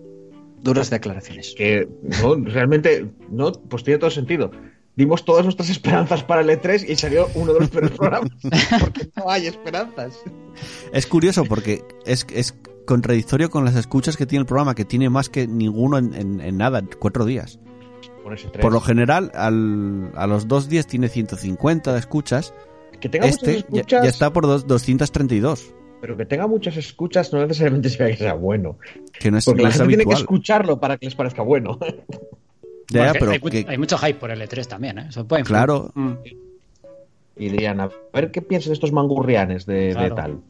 [0.62, 1.54] Duras declaraciones.
[1.56, 1.88] que
[2.22, 4.50] no, realmente no, pues tiene todo sentido.
[4.96, 8.30] Dimos todas nuestras esperanzas para el E3 y salió uno de los peores programas.
[8.80, 10.18] Porque no hay esperanzas.
[10.92, 12.54] Es curioso porque es, es
[12.86, 16.40] contradictorio con las escuchas que tiene el programa, que tiene más que ninguno en, en-
[16.40, 17.58] en nada, en cuatro días.
[18.22, 18.60] Con ese 3.
[18.60, 22.52] Por lo general, al- a los dos días tiene 150 de escuchas.
[23.00, 26.76] que tenga Este muchas ya, escuchas, ya está por dos- 232, pero que tenga muchas
[26.76, 28.78] escuchas no necesariamente significa que sea bueno.
[29.18, 31.42] que no es, Porque no la es gente tiene que escucharlo para que les parezca
[31.42, 31.78] bueno.
[32.92, 35.06] Ya, Bueno, que pero hay, que- hay mucho hype por el E3 también, ¿eh?
[35.10, 36.12] Eso puede claro, Mm.
[37.36, 40.32] Y dirían, a ver qué piensan estos mangurrianes de, tal.
[40.32, 40.42] Bueno,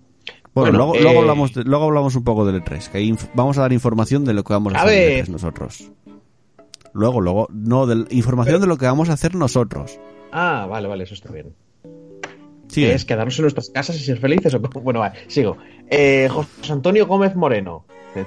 [0.55, 3.61] Bueno, luego, eh, luego hablamos de- luego hablamos un poco del E3, que vamos a
[3.61, 5.13] dar información de lo que vamos a, A hacer ver.
[5.19, 5.91] el E3 nosotros.
[6.93, 10.01] Luego, luego, no, de, información de lo que vamos a hacer nosotros.
[10.33, 11.55] Ah, vale, vale, eso está bien.
[12.71, 14.57] Sí, ¿Qué es quedarnos en nuestras casas y ser felices?
[14.83, 15.57] Bueno, vale, sigo.
[15.89, 17.85] Eh, José Antonio Gómez Moreno.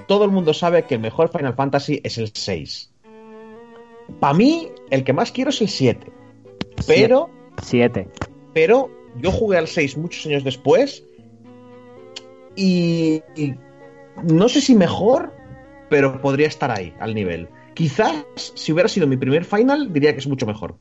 [0.07, 2.91] Todo el mundo sabe que el mejor Final Fantasy es el 6.
[4.19, 6.07] Para mí, el que más quiero es el 7.
[6.87, 7.29] Pero,
[7.61, 8.07] Siete.
[8.53, 11.03] pero yo jugué al 6 muchos años después.
[12.55, 13.55] Y, y
[14.23, 15.33] no sé si mejor,
[15.89, 17.47] pero podría estar ahí, al nivel.
[17.73, 20.75] Quizás, si hubiera sido mi primer final, diría que es mucho mejor.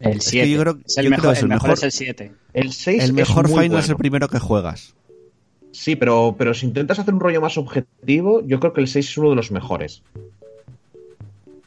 [0.00, 0.50] El que 7.
[0.50, 2.32] yo creo- es el yo creo mejor, que es el mejor mejor- es el 7.
[2.54, 3.98] El 6 el mejor es muy final es el bueno.
[3.98, 4.94] primero que juegas.
[5.72, 9.08] Sí, pero, pero si intentas hacer un rollo más objetivo, yo creo que el 6
[9.08, 10.02] es uno de los mejores.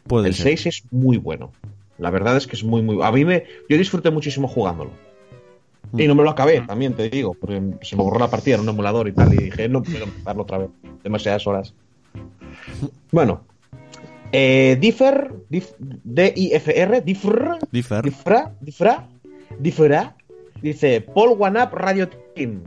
[0.07, 0.57] Puede el ser.
[0.57, 1.51] 6 es muy bueno.
[1.97, 3.45] La verdad es que es muy, muy A mí me.
[3.69, 4.91] Yo disfruté muchísimo jugándolo.
[5.95, 8.61] Y no me lo acabé, también te digo, porque se me borró la partida en
[8.61, 10.69] un emulador y tal, y dije, no puedo empezarlo otra vez.
[11.03, 11.73] Demasiadas horas.
[13.11, 13.43] Bueno.
[14.35, 18.01] Eh, Differ, Dif- D-I-F-R, Differ, Differ.
[18.03, 19.07] Difra, Difra,
[19.60, 20.15] Difra,
[20.61, 22.64] dice Paul One Up Radio Team.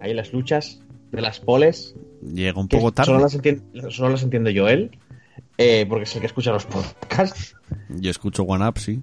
[0.00, 1.94] Ahí las luchas de las poles.
[2.22, 3.06] Llega un poco tarde.
[3.06, 4.90] Solo las entiende, solo las entiende Joel,
[5.56, 7.56] eh, porque es el que escucha los podcasts.
[7.88, 9.00] Yo escucho One Up, sí.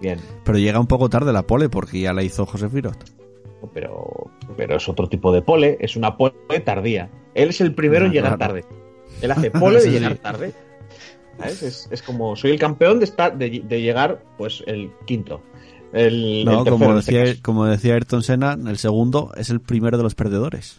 [0.00, 0.18] Bien.
[0.44, 3.12] Pero llega un poco tarde la pole porque ya la hizo José Firot.
[3.72, 7.08] pero, pero es otro tipo de pole, es una pole tardía.
[7.34, 8.54] Él es el primero en Ah, llegar claro.
[8.54, 8.64] tarde.
[9.22, 10.52] Él hace pole de llegar tarde.
[11.38, 11.62] ¿Sabes?
[11.62, 15.40] Es, es como, soy el campeón de, estar, de, de llegar, pues, el quinto.
[15.92, 19.60] El, No, el tercero como este decía, como decía Ayrton Senna, el segundo es el
[19.60, 20.78] primero de los perdedores.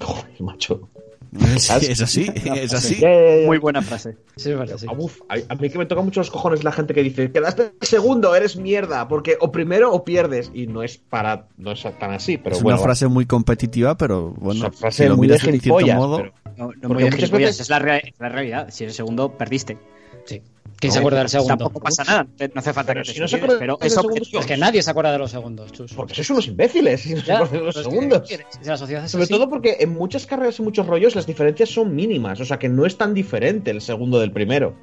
[0.00, 0.88] Joder, macho.
[1.58, 2.26] Sí, es así,
[2.56, 3.04] es así.
[3.44, 4.16] Muy buena frase.
[4.36, 4.86] Sí, es verdad, sí.
[4.96, 7.72] Uf, a, a mí que me toca mucho los cojones la gente que dice, quedaste
[7.82, 10.50] segundo, eres mierda, porque o primero o pierdes.
[10.54, 12.78] Y no es para, no es tan así, pero es bueno.
[12.78, 15.96] una frase muy competitiva, pero bueno, una frase si muy de miras de cierto gilipollas,
[15.98, 18.68] modo, pero- No, no Porque muchas veces- es la, la realidad.
[18.70, 19.78] Si eres segundo, perdiste.
[20.26, 20.42] Sí.
[20.80, 21.56] ¿Quién se acuerda del segundo?
[21.56, 22.24] Tampoco pasa nada.
[22.24, 24.40] No hace falta Pero que te si no se pero es segundo, objetivo.
[24.40, 25.92] Es que nadie se acuerda de los segundos, chus.
[25.94, 28.20] Porque sois unos imbéciles, no se Ya, acuerdan de los pero es que, segundos.
[28.22, 28.46] ¿qué quieres?
[28.62, 29.32] Si la sociedad es Sobre así.
[29.32, 32.68] todo porque en muchas carreras y muchos rollos las diferencias son mínimas, o sea que
[32.68, 34.74] no es tan diferente el segundo del primero.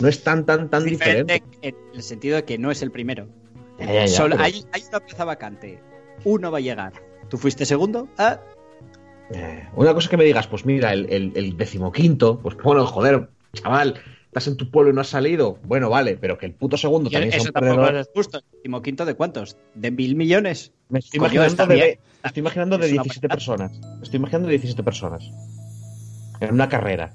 [0.00, 1.34] No es tan, tan, tan diferente.
[1.34, 3.26] diferente en el sentido de que no es el primero.
[3.78, 5.78] Ya, ya, ya, Solo- pero- hay, hay una plaza vacante.
[6.24, 6.92] Uno va a llegar.
[7.28, 8.08] ¿Tú fuiste segundo?
[8.16, 8.40] Ah,
[9.30, 13.28] Eh, Una cosa que me digas, pues mira, el, el, el decimoquinto, pues bueno, joder,
[13.52, 13.94] chaval,
[14.26, 15.58] estás en tu pueblo y no has salido.
[15.64, 17.96] Bueno, vale, pero que el puto segundo y también eso un tampoco perdedor.
[18.00, 18.40] es justo.
[18.64, 19.56] ¿El quinto de cuántos?
[19.74, 20.72] ¿De mil millones?
[20.88, 21.98] Me estoy imaginando, de, bien.
[22.24, 23.80] estoy imaginando de Es una 17 buena- personas.
[24.02, 25.30] Estoy imaginando de 17 personas.
[26.40, 27.14] En una carrera.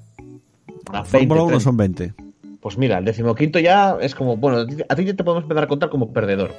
[0.90, 1.64] Una Fórmula 1 30.
[1.64, 2.14] son 20.
[2.60, 4.58] Pues mira, el decimoquinto ya es como, bueno,
[4.88, 6.52] a ti ya te podemos empezar a contar como perdedor.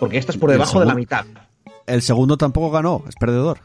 [0.00, 1.24] Porque estás por debajo de la mitad.
[1.86, 3.58] El segundo tampoco ganó, es perdedor.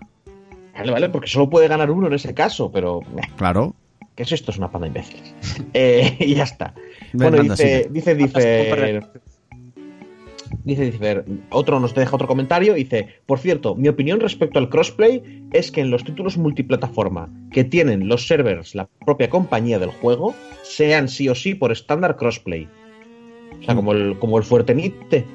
[0.78, 3.02] Vale, vale, porque solo puede ganar uno en ese caso, pero.
[3.38, 3.74] Claro.
[4.16, 4.52] ¿Qué es esto?
[4.52, 5.34] Es una panda de imbéciles.
[5.74, 6.74] Eh, y ya está.
[7.14, 9.02] Bueno, anda, dice, dice, dice,
[10.64, 15.48] dice, dice, otro nos deja otro comentario, dice, por cierto, mi opinión respecto al crossplay
[15.54, 20.34] es que en los títulos multiplataforma que tienen los servers, la propia compañía del juego,
[20.64, 22.68] sean sí o sí por estándar crossplay.
[23.60, 25.26] O sea, como el, como el Fuertenite.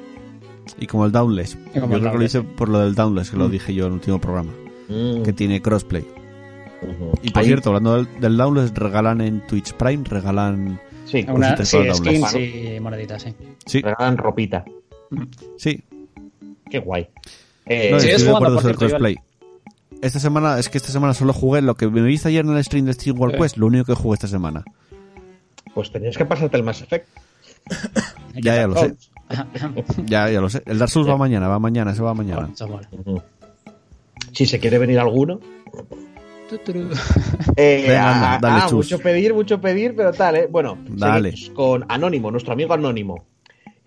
[0.78, 1.56] Y como el Downless.
[1.74, 3.50] Como yo el creo que lo hice por lo del Downless, que lo Mm.
[3.52, 4.52] dije yo en el último programa.
[4.88, 6.04] Mm, Que tiene crossplay.
[7.22, 10.80] Y por Ahí- cierto, hablando del, del Downless, regalan en Twitch Prime, regalan.
[11.04, 12.34] sí, Una, sí, skins download.
[12.40, 13.34] y moneditas, sí.
[13.66, 14.64] Sí, regalan ropita.
[15.56, 15.82] sí.
[16.70, 17.06] Qué guay.
[17.66, 19.16] Eh, No, ¿Sigues estoy de acuerdo por sobre crossplay.
[20.00, 22.64] Esta semana, es que esta semana solo jugué lo que me viste ayer en el
[22.64, 23.36] stream de Steam World.
[23.38, 24.64] Quest, lo único que jugué esta semana.
[25.74, 27.06] Pues tenías que pasarte el Mass Effect.
[28.42, 28.94] Ya, ya lo sé.
[30.06, 30.62] Ya, ya lo sé.
[30.66, 32.50] El Dark Souls va mañana, va mañana, se va mañana.
[32.90, 33.22] Ujú.
[34.32, 35.40] Si se quiere venir alguno.
[37.56, 38.92] Eh, Venga, anda, ah, dale, ah, chus.
[38.92, 40.48] mucho pedir, mucho pedir, pero tal, ¿eh?
[40.50, 41.32] Bueno, Dale.
[41.54, 43.24] con Anónimo, nuestro amigo Anónimo.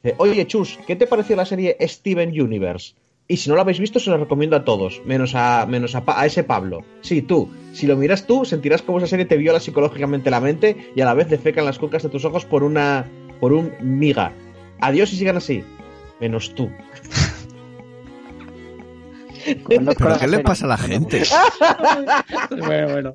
[0.01, 2.95] Dice, Oye, Chus, ¿qué te pareció la serie Steven Universe?
[3.27, 6.25] Y si no la habéis visto, se la recomiendo a todos, menos a, menos a,
[6.25, 6.83] ese Pablo.
[7.01, 7.49] Sí, tú.
[7.73, 11.05] Si lo miras tú, sentirás como esa serie te viola psicológicamente la mente y a
[11.05, 13.09] la vez defecan las cucas de tus ojos por una.
[13.39, 14.33] por un miga.
[14.79, 15.63] Adiós y sigan así.
[16.19, 16.69] Menos tú.
[19.67, 21.23] ¿Pero qué le pasa a la gente?
[22.49, 23.13] bueno, bueno.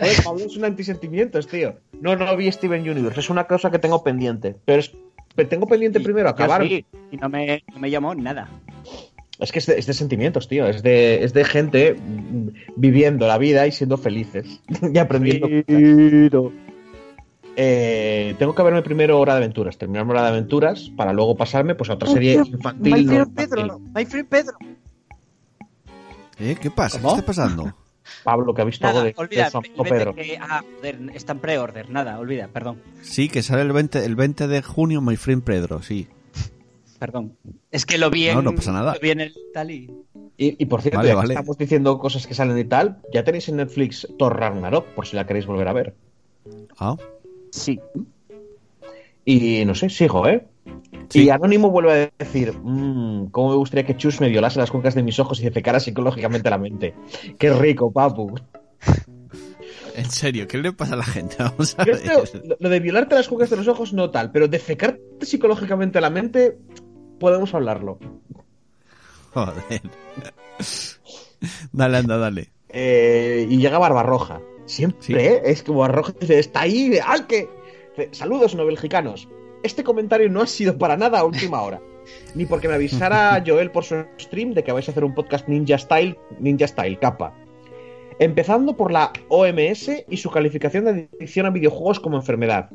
[0.00, 1.76] Joder, Pablo es un antisentimientos, tío.
[2.00, 4.56] No, no vi Steven Universe, es una cosa que tengo pendiente.
[4.64, 4.92] Pero es,
[5.34, 6.66] pero tengo pendiente primero acabar.
[6.66, 8.48] sí, y no me, no me llamó nada.
[9.40, 10.66] Es que es de, es de sentimientos, tío.
[10.66, 11.96] Es de, es de gente
[12.76, 14.60] viviendo la vida y siendo felices.
[14.94, 16.52] y aprendiendo.
[17.56, 21.74] Eh, tengo que verme primero Hora de Aventuras, terminarme Hora de Aventuras para luego pasarme
[21.74, 23.06] pues, a otra serie infantil.
[23.06, 23.72] no infantil.
[23.94, 24.54] My Free Pedro.
[26.38, 26.56] ¿Eh?
[26.60, 27.00] ¿Qué pasa?
[27.00, 27.14] ¿Cómo?
[27.14, 27.74] ¿Qué está pasando?
[28.24, 29.50] Pablo, que ha visto algo Nada, de, olvida.
[29.50, 30.14] de amigo vete Pedro.
[30.14, 31.88] que- ah, joder, está en pre-order.
[31.90, 32.82] Nada, olvida, perdón.
[33.02, 36.06] Sí, que sale el 20, el 20 de junio, My Friend Pedro, sí.
[36.98, 37.36] Perdón.
[37.70, 38.34] Es que lo vi en.
[38.36, 38.94] No, no pasa nada.
[38.94, 39.90] Lo vi en el tal y.
[40.36, 41.34] Y, y por cierto, Vale, ya vale.
[41.34, 45.16] estamos diciendo cosas que salen y tal, ya tenéis en Netflix Thor Ragnarok, por si
[45.16, 45.94] la queréis volver a ver.
[46.78, 46.96] Ah,
[47.50, 47.80] Sí.
[49.24, 50.44] Y no sé, sigo, ¿eh?
[51.08, 51.24] Sí.
[51.24, 54.94] Y Anónimo vuelve a decir, mmm, cómo me gustaría que Chus me violase las cuencas
[54.94, 56.94] de mis ojos y defecara psicológicamente la mente.
[57.38, 58.34] Qué rico, papu.
[59.96, 61.36] en serio, ¿qué le pasa a la gente?
[61.38, 62.00] Vamos a ver.
[62.44, 66.10] lo- lo de violarte las cuencas de los ojos no tal, pero defecarte psicológicamente la
[66.10, 66.58] mente,
[67.20, 67.98] podemos hablarlo.
[69.32, 69.82] Joder.
[71.72, 72.50] Dale, anda, dale.
[72.68, 74.40] Eh, y llega Barbarroja.
[74.66, 75.12] Siempre, Sí.
[75.14, 75.42] ¿eh?
[75.44, 77.48] Es que Barbarroja dice, está ahí, al que.
[78.12, 79.28] Saludos, no belgicanos.
[79.64, 81.80] Este comentario no ha sido para nada a última hora.
[82.34, 85.48] Ni porque me avisara Joel por su stream de que vais a hacer un podcast
[85.48, 87.34] Ninja Style, Ninja Style, capa.
[88.18, 92.70] Empezando por la OMS y su calificación de adicción a videojuegos como enfermedad.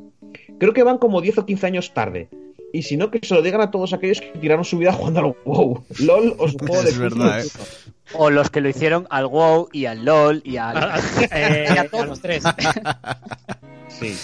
[0.59, 2.27] Creo que van como 10 o 15 años tarde.
[2.73, 5.19] Y si no, que se lo digan a todos aquellos que tiraron su vida jugando
[5.19, 5.83] al WoW.
[5.99, 7.93] LOL o su juego de Es verdad, puzzle.
[8.13, 10.77] O los que lo hicieron al WoW y al LOL y al.
[11.31, 12.07] Eh, y a a todos.
[12.07, 12.43] los tres.
[13.89, 14.15] Sí.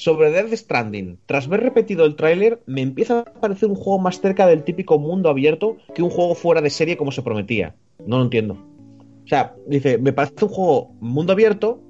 [0.00, 4.18] Sobre Death Stranding, tras ver repetido el tráiler, me empieza a parecer un juego más
[4.20, 7.74] cerca del típico mundo abierto que un juego fuera de serie como se prometía.
[8.06, 8.54] No lo entiendo.
[9.24, 11.80] O sea, dice, me parece un juego mundo abierto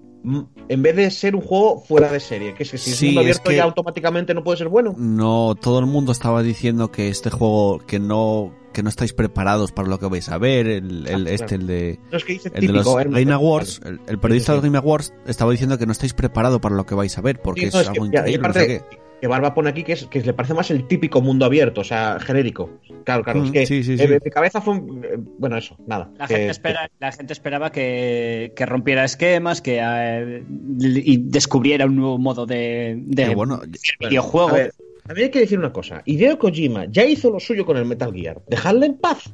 [0.69, 2.55] en vez de ser un juego fuera de serie.
[2.55, 4.69] Que es que si es Sí, mundo es abierto que- ya automáticamente no puede ser
[4.69, 4.95] bueno.
[4.99, 9.73] No, todo el mundo estaba diciendo que este juego, que no, que no estáis preparados
[9.73, 12.33] para lo que vais a ver, el, el- Ah, este, el de, No es que
[12.33, 12.83] dice el de típico.
[12.99, 15.87] los eh, Game Awards, el, el periodista Sí, de los Game Awards estaba diciendo que
[15.87, 18.05] no estáis preparados para lo que vais a ver, porque Sí, es, no, es algo
[18.05, 18.99] que- ya, y increíble, no aparte, sé qué.
[19.21, 21.85] que Barba pone aquí que, es, que le parece más el típico mundo abierto, o
[21.85, 22.71] sea, genérico.
[23.05, 23.43] Claro, claro.
[23.45, 24.15] es Mm, que sí, sí, eh, sí.
[24.25, 24.75] mi cabeza fue.
[24.75, 26.11] un- eh, bueno, eso, nada.
[26.19, 30.43] La que- gente, espera, la gente esperaba que, que rompiera esquemas, que eh,
[30.81, 33.61] y descubriera un nuevo modo de, de Que bueno,
[34.01, 34.49] videojuego.
[34.49, 34.73] A ver,
[35.11, 36.03] a mí hay que decir una cosa.
[36.05, 38.41] Hideo Kojima ya hizo lo suyo con el Metal Gear.
[38.49, 39.25] Dejadle en paz.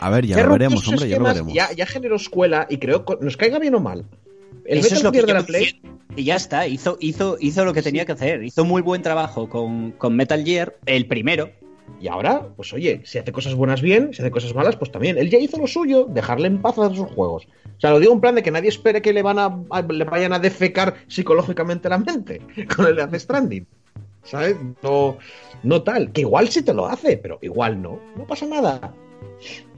[0.00, 1.52] a ver, ya Ya lo veremos, hombre, ya lo veremos.
[1.54, 3.04] Ya, ya generó escuela y creó.
[3.04, 4.04] co- Nos caiga bien o mal.
[4.64, 5.80] El Eso Metal es lo que de la Play.
[6.16, 8.42] Y ya está, hizo, hizo, hizo lo que tenía que hacer.
[8.42, 11.50] Hizo muy buen trabajo con, con Metal Gear, el primero.
[12.00, 15.16] Y ahora, pues oye, si hace cosas buenas bien, si hace cosas malas, pues también.
[15.16, 17.46] Él ya hizo lo suyo, dejarle en paz a sus juegos.
[17.76, 19.82] O sea, lo digo en plan de que nadie espere que le van a, a-
[19.82, 22.40] le vayan a defecar psicológicamente la mente
[22.76, 23.66] con el Death Stranding.
[24.30, 24.56] ¿Sabes?
[24.82, 25.16] No,
[25.62, 26.12] no tal.
[26.12, 27.98] Que igual sí te lo hace, pero igual no.
[28.16, 28.94] No pasa nada.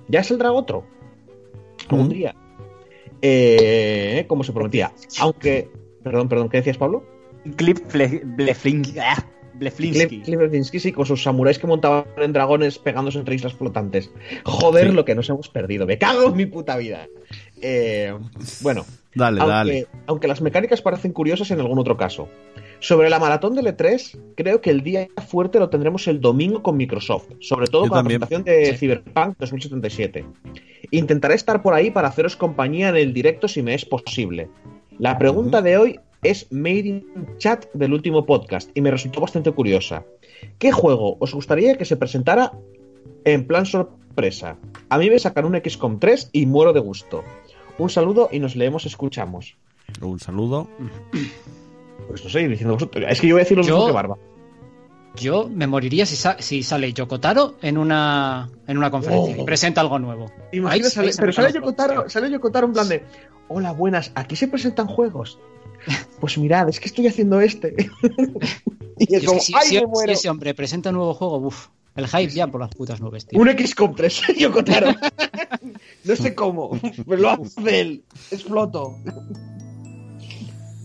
[0.08, 0.84] Ya saldrá otro.
[1.88, 2.10] Algún Mm.
[2.10, 2.34] día.
[3.22, 4.92] Eh, como se prometía.
[5.20, 5.68] Aunque.
[6.02, 7.04] Perdón, perdón, ¿qué decías, Pablo?
[7.44, 9.24] Ah,
[9.54, 10.08] Bleflinsky.
[10.08, 14.10] Cliff Cliff Bleszinski, sí, con sus samuráis que montaban en dragones pegándose entre islas flotantes.
[14.44, 14.94] Joder, Sí.
[14.94, 15.86] lo que nos hemos perdido.
[15.86, 17.06] Me cago en mi puta vida.
[17.60, 18.14] Eh,
[18.62, 19.86] bueno, Dale, aunque, dale.
[20.06, 22.28] aunque las mecánicas parecen curiosas en algún otro caso.
[22.80, 26.76] Sobre la maratón del E3, creo que el día fuerte lo tendremos el domingo con
[26.78, 28.20] Microsoft, sobre todo Yo con también.
[28.20, 28.78] la presentación de Sí.
[28.78, 30.24] Cyberpunk 2077.
[30.90, 34.48] Intentaré estar por ahí para haceros compañía en el directo si me es posible.
[34.98, 37.06] La pregunta de hoy es Made in
[37.38, 40.04] Chat del último podcast y me resultó bastante curiosa.
[40.58, 42.52] ¿Qué juego os gustaría que se presentara
[43.24, 44.56] en plan sorpresa?
[44.88, 47.22] A mí me sacan un XCOM 3 y muero de gusto.
[47.78, 49.56] Un saludo y nos leemos, escuchamos.
[50.00, 50.66] Un saludo.
[52.08, 53.04] Pues no sé, diciendo vosotros.
[53.08, 54.18] Es que yo voy a decir lo Yo- mismo que Barba.
[55.16, 59.42] Yo me moriría si, sa- si sale Yokotaro en una, en una conferencia Oh.
[59.42, 60.26] y presenta algo nuevo.
[60.68, 63.04] Ahí- Sale- ahí pero sale Yokotaro, sale Yokotaro en plan de
[63.48, 65.38] Hola, buenas, aquí se presentan juegos.
[66.20, 67.74] Pues mirad, es que estoy haciendo este.
[68.98, 70.12] y es Y es como, que si, ¡ay, si- me si muero!
[70.12, 73.40] ese hombre presenta un nuevo juego, uff, el hype ya por las putas nubes, tío.
[73.40, 74.94] Un XCOM 3, Yokotaro.
[76.04, 76.78] no sé cómo,
[77.08, 78.04] pero lo hace él.
[78.30, 78.94] Exploto.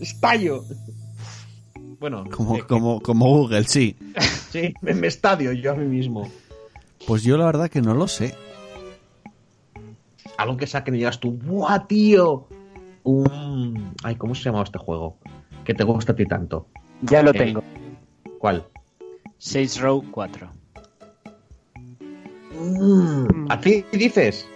[0.00, 0.64] Estallo.
[1.98, 3.96] Bueno, Como, eh, como, como Google, sí.
[4.50, 6.30] sí, me, estadio yo a mí mismo.
[7.06, 8.34] Pues yo la verdad que no lo sé.
[10.36, 12.46] Algo que saquen y digas tú, ¡buah, tío!
[13.04, 13.94] Un...
[14.02, 15.16] Ay, ¿cómo se llamaba este juego?
[15.64, 16.66] Que te gusta a ti tanto.
[17.02, 17.62] Ya lo Eh, tengo.
[18.38, 18.66] ¿Cuál?
[19.38, 20.50] Saints Row 4.
[22.58, 24.46] Mm, ¿A ti dices?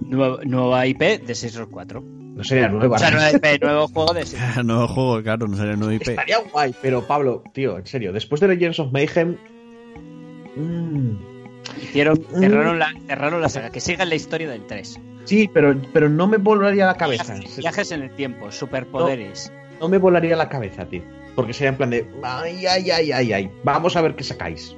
[0.00, 2.02] Nueva, nueva IP de Saints Row 4.
[2.36, 2.96] No sería nueva.
[2.96, 4.24] O sea, nueva IP, nuevo juego de
[4.64, 6.08] nuevo juego, claro, no sería nuevo IP.
[6.08, 9.36] Estaría guay, pero Pablo, tío, en serio, después de Legends of Mayhem.
[10.54, 11.10] mm,
[11.82, 12.38] Hicieron, Mm.
[12.40, 13.70] cerraron, la, cerraron la saga.
[13.70, 15.00] Que siga la historia del 3.
[15.24, 17.34] sí, pero, pero no me volaría la cabeza.
[17.34, 19.52] Viajes, viajes en el tiempo, superpoderes.
[19.80, 21.02] No me volaría la cabeza, tío.
[21.34, 22.06] Porque sería en plan de.
[22.22, 23.50] Ay, ay, ay, ay, ay.
[23.64, 24.74] Vamos a ver qué sacáis.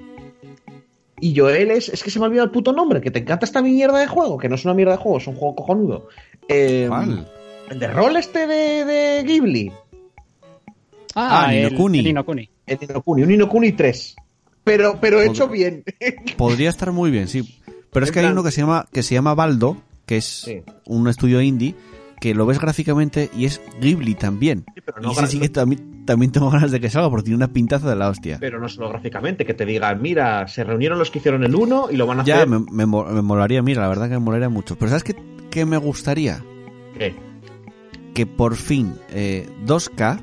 [1.20, 1.88] Y Joel es.
[1.88, 3.00] Es que se me ha olvidado el puto nombre.
[3.00, 4.38] Que te encanta esta mierda de juego.
[4.38, 6.08] Que no es una mierda de juego, es un juego cojonudo.
[6.48, 7.30] Eh, ¿Cuál?
[7.70, 9.72] El de rol este de, de Ghibli.
[11.14, 11.98] Ah, no el, Kuni.
[11.98, 12.48] el Ni no Kuni.
[12.66, 13.22] El Ninokuni.
[13.22, 14.16] Un Ninokuni 3.
[14.64, 15.82] Pero, pero hecho bien.
[16.36, 17.60] Podría estar muy bien, sí.
[17.90, 19.76] Pero es En que hay uno que se llama que se llama Baldo,
[20.06, 20.62] que es Sí.
[20.86, 21.74] un estudio indie,
[22.20, 24.64] que lo ves gráficamente y es Ghibli también.
[24.84, 27.36] pero y no ese sí que también, también tengo ganas de que salga porque tiene
[27.36, 28.36] una pintaza de la hostia.
[28.40, 31.88] Pero no solo gráficamente, que te digan, mira, se reunieron los que hicieron el 1
[31.90, 32.48] y lo van a Ya, hacer.
[32.48, 34.76] me, me mo- me molaría, mira, la verdad que me molaría mucho.
[34.76, 35.16] Pero ¿sabes qué,
[35.50, 36.44] qué me gustaría?
[36.98, 37.14] ¿Qué?
[38.18, 40.20] Que por fin eh, 2K,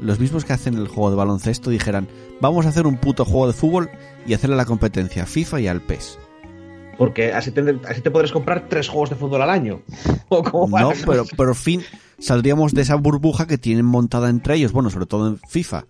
[0.00, 2.08] los mismos que hacen el juego de baloncesto, dijeran,
[2.40, 3.90] vamos a hacer un puto juego de fútbol
[4.26, 6.18] y hacerle la competencia a FIFA y al PES.
[6.96, 9.82] Porque así te, así te podrás comprar tres juegos de fútbol al año.
[10.30, 11.82] O No, pero por fin
[12.18, 15.84] saldríamos de esa burbuja que tienen montada entre ellos, bueno, sobre todo en FIFA.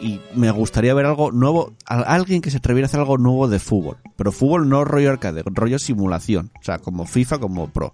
[0.00, 3.58] Y me gustaría ver algo nuevo, alguien que se atreviera a hacer algo nuevo de
[3.58, 3.98] fútbol.
[4.16, 6.50] Pero fútbol no rollo arcade, rollo simulación.
[6.58, 7.92] O sea, como FIFA, como Pro.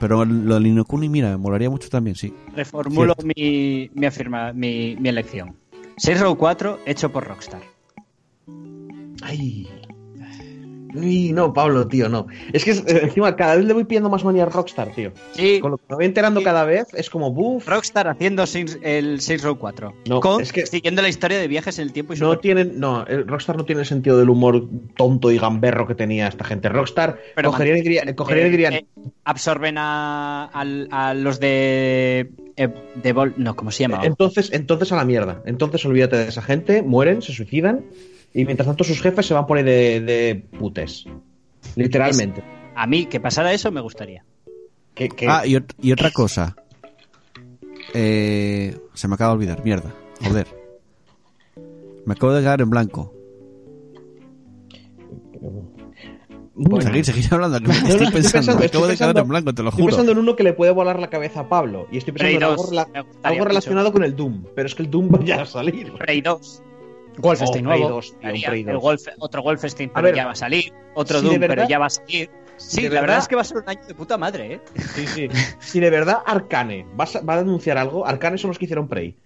[0.00, 2.32] Pero lo de Linokuni, mira, me molaría mucho también, sí.
[2.54, 5.56] Reformulo mi, mi, afirma, mi, mi elección.
[5.96, 7.62] Saints Row 4 hecho por Rockstar.
[9.22, 9.68] Ay.
[10.94, 12.26] Y no, Pablo, tío, no.
[12.52, 15.12] Es que eh, encima cada vez le voy pidiendo más manía a Rockstar, tío.
[15.32, 16.44] Sí, Con lo que me voy enterando Sí.
[16.44, 18.44] cada vez es como, buf, Rockstar haciendo
[18.82, 19.94] el Saints Row 4.
[20.08, 22.40] No, con- es que- siguiendo la historia de viajes en el tiempo y no super-
[22.40, 24.66] tienen, no, Rockstar no tiene el sentido del humor
[24.96, 26.68] tonto y gamberro que tenía esta gente.
[26.68, 28.86] Rockstar Pero cogerían y dirían, cogerían y eh, dirían, eh,
[29.24, 32.30] absorben a, los de.
[32.56, 34.00] de Vol- no, ¿cómo se llama?
[34.04, 35.42] entonces, entonces a la mierda.
[35.44, 37.84] Entonces olvídate de esa gente, mueren, se suicidan
[38.34, 41.04] y mientras tanto sus jefes se van por ahí de, de putes.
[41.76, 42.42] Literalmente.
[42.74, 44.24] A mí, que pasara eso, me gustaría.
[44.94, 46.56] Que, que- Ah, y, ot- y otra cosa.
[47.94, 49.94] Eh, se me acaba de olvidar, mierda.
[50.22, 50.46] Joder.
[52.06, 53.14] Me acabo de quedar en blanco.
[56.60, 56.84] Bueno.
[56.86, 57.60] Seguir, seguir hablando.
[57.60, 59.68] No, no, estoy estoy pensando, pensando- estoy acabo de quedar pensando- en blanco, te lo
[59.68, 59.90] Estoy juro.
[59.92, 61.86] pensando en uno que le puede volar la cabeza a Pablo.
[61.92, 63.48] Y estoy pensando Prey en algo, 2, rela- me gustaría algo mucho.
[63.48, 64.44] relacionado con el Doom.
[64.54, 65.92] Pero es que el Doom vaya a salir.
[65.94, 66.62] Prey 2.
[67.18, 67.88] Wolfenstein Oh, nuevo.
[67.88, 68.82] 2, tío, un Haría Prey el 2.
[68.82, 70.72] Wolf- otro Wolfenstein, A pero ver, ya va a salir.
[70.94, 72.30] Otro si Doom, verdad- pero ya va a salir.
[72.56, 74.60] Sí, la verdad verdad- es que va a ser un año de puta madre, ¿eh?
[74.94, 75.28] Sí, sí.
[75.60, 78.88] Si de verdad Arcane va a, va a anunciar algo, Arcane son los que hicieron
[78.88, 79.16] Prey.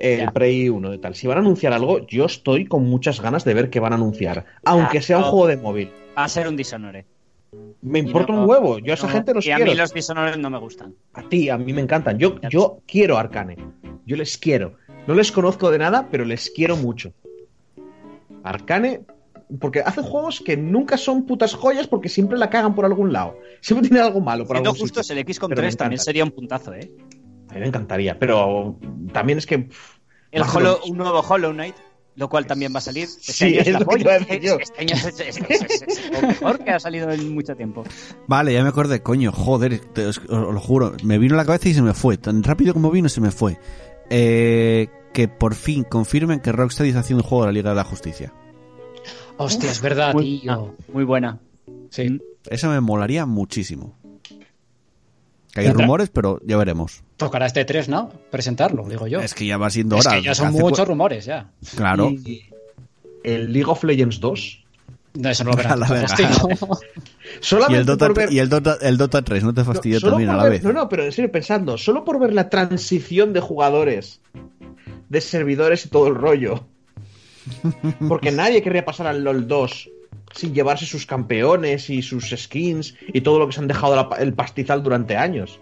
[0.00, 0.30] El Ya.
[0.32, 1.14] Prey 1 de tal.
[1.14, 3.96] Si van a anunciar algo, yo estoy con muchas ganas de ver qué van a
[3.96, 4.46] anunciar.
[4.64, 5.30] Aunque Ah, sea un no.
[5.30, 5.92] juego de móvil.
[6.16, 7.04] Va a ser un Dishonored.
[7.82, 8.78] Me Y importa no- un huevo.
[8.78, 9.72] Yo a esa no, gente los y a quiero.
[9.72, 10.94] mí los Dishonored no me gustan.
[11.12, 12.18] A ti, a mí me encantan.
[12.18, 13.56] Yo, yo quiero Arcane.
[14.06, 14.76] Yo les quiero.
[15.06, 17.12] No les conozco de nada, pero les quiero mucho.
[18.44, 19.02] Arcane,
[19.60, 23.36] porque hacen juegos que nunca son putas joyas porque siempre la cagan por algún lado.
[23.60, 25.14] Siempre tienen algo malo por Siendo algún justos, sitio.
[25.20, 26.90] el X con Pero me 3 también sería un puntazo, ¿eh?
[27.50, 28.78] A mí me encantaría, pero
[29.12, 29.58] también es que.
[29.58, 29.98] pff,
[30.30, 31.74] El Hollow- un nuevo Hollow Knight,
[32.14, 33.04] lo cual también va a salir.
[33.04, 34.02] Este Sí, año es, la lo que polla.
[34.02, 34.56] iba a decir yo.
[34.60, 37.82] Este año es, es- es- es- es lo mejor que ha salido en mucho tiempo.
[38.28, 40.92] Vale, ya me acordé, coño, joder, te- os, os lo juro.
[41.02, 42.16] Me vino a la cabeza y se me fue.
[42.18, 43.58] Tan rápido como vino, se me fue.
[44.10, 47.76] Eh, que por fin confirmen que Rocksteady está haciendo un juego de la Liga de
[47.76, 48.32] la Justicia.
[49.36, 50.74] Hostia, es verdad, Muy, tío.
[50.92, 51.38] muy buena.
[51.90, 52.20] Sí.
[52.48, 53.96] Eso me molaría muchísimo.
[55.52, 57.02] Que hay Tendrá- rumores, pero ya veremos.
[57.16, 58.10] Tocará este 3, ¿no?
[58.30, 59.20] Presentarlo, digo yo.
[59.20, 60.16] Es que ya va siendo Es hora.
[60.16, 61.50] que ya son Hace muchos rumores, ya.
[61.74, 62.10] Claro.
[62.10, 62.44] Y
[63.24, 64.64] el League of Legends 2.
[65.14, 65.84] No, eso no lo.
[66.04, 66.30] Hostia.
[67.70, 68.32] Y el, Dota, ver.
[68.32, 70.62] y el Dota, el Dota 3, no te no, solo también a la ver- vez.
[70.64, 74.20] No, no, pero en serio, pensando, solo por ver la transición de jugadores,
[75.10, 76.64] de servidores y todo el rollo.
[78.08, 79.90] Porque nadie querría pasar al LOL 2
[80.32, 84.16] sin llevarse sus campeones y sus skins y todo lo que se han dejado la-
[84.18, 85.58] el pastizal durante años.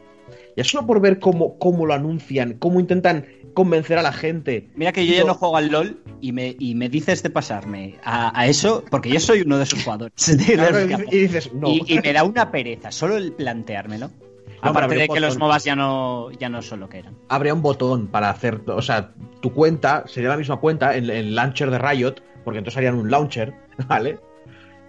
[0.56, 4.68] Ya solo por ver cómo, cómo lo anuncian, cómo intentan convencer a la gente.
[4.74, 5.34] Mira que yo ya No.
[5.34, 9.20] juego al LOL y me, y me dices de pasarme a, a eso, porque yo
[9.20, 10.14] soy uno de sus jugadores.
[10.52, 11.70] Claro, dices, no.
[11.70, 14.10] y, y me da una pereza, solo el planteármelo.
[14.60, 15.38] Aparte de que los.
[15.38, 17.14] MOBAs ya no, ya no son lo que eran.
[17.28, 21.34] habría un botón para hacer, o sea, tu cuenta sería la misma cuenta en el
[21.34, 22.14] launcher de Riot,
[22.44, 23.54] porque entonces harían un launcher,
[23.88, 24.18] ¿vale?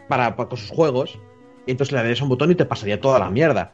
[0.07, 1.19] Para, para- con sus juegos,
[1.67, 3.73] y entonces le darías un botón y te pasaría toda la mierda.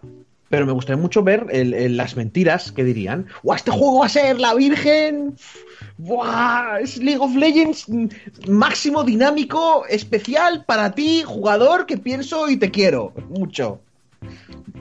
[0.49, 3.25] Pero me gustaría mucho ver el- el- las mentiras que dirían.
[3.41, 5.35] ¡Buah, este juego va a ser la Virgen!
[5.97, 6.79] ¡Buah!
[6.81, 8.07] Es League of Legends mm,
[8.49, 13.81] máximo dinámico, especial para ti, jugador que pienso y te quiero mucho.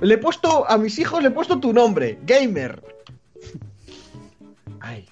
[0.01, 2.83] Le he puesto a mis hijos, le he puesto tu nombre, Gamer.
[4.81, 5.07] Ay.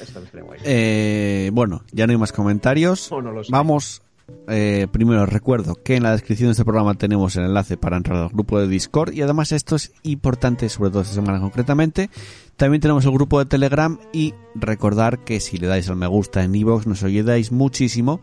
[0.00, 0.60] Esto me guay.
[0.64, 3.10] Eh, bueno, ya no hay más comentarios.
[3.10, 3.50] Oh, no lo sé.
[3.50, 4.02] Vamos.
[4.48, 7.96] eh, primero os recuerdo que en la descripción de este programa tenemos el enlace para
[7.96, 12.10] entrar al grupo de Discord y además esto es importante, sobre todo esta semana concretamente.
[12.56, 16.42] También tenemos el grupo de Telegram y recordar que si le dais al me gusta
[16.44, 18.20] en iVoox nos ayudáis muchísimo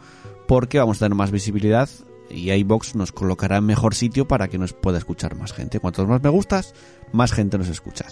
[0.47, 1.89] porque vamos a tener más visibilidad
[2.29, 5.79] y iVoox nos colocará en mejor sitio para que nos pueda escuchar más gente.
[5.79, 6.73] Cuantos más me gustas,
[7.11, 8.05] más gente nos escucha.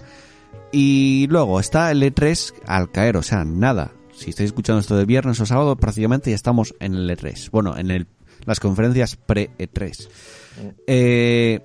[0.71, 3.91] Y luego está el E3 al caer, o sea, nada.
[4.11, 7.49] Si estáis escuchando esto de viernes o sábado, prácticamente ya estamos en el E3.
[7.51, 8.07] Bueno, en el,
[8.45, 10.07] las conferencias pre-E3.
[10.87, 11.61] Eh,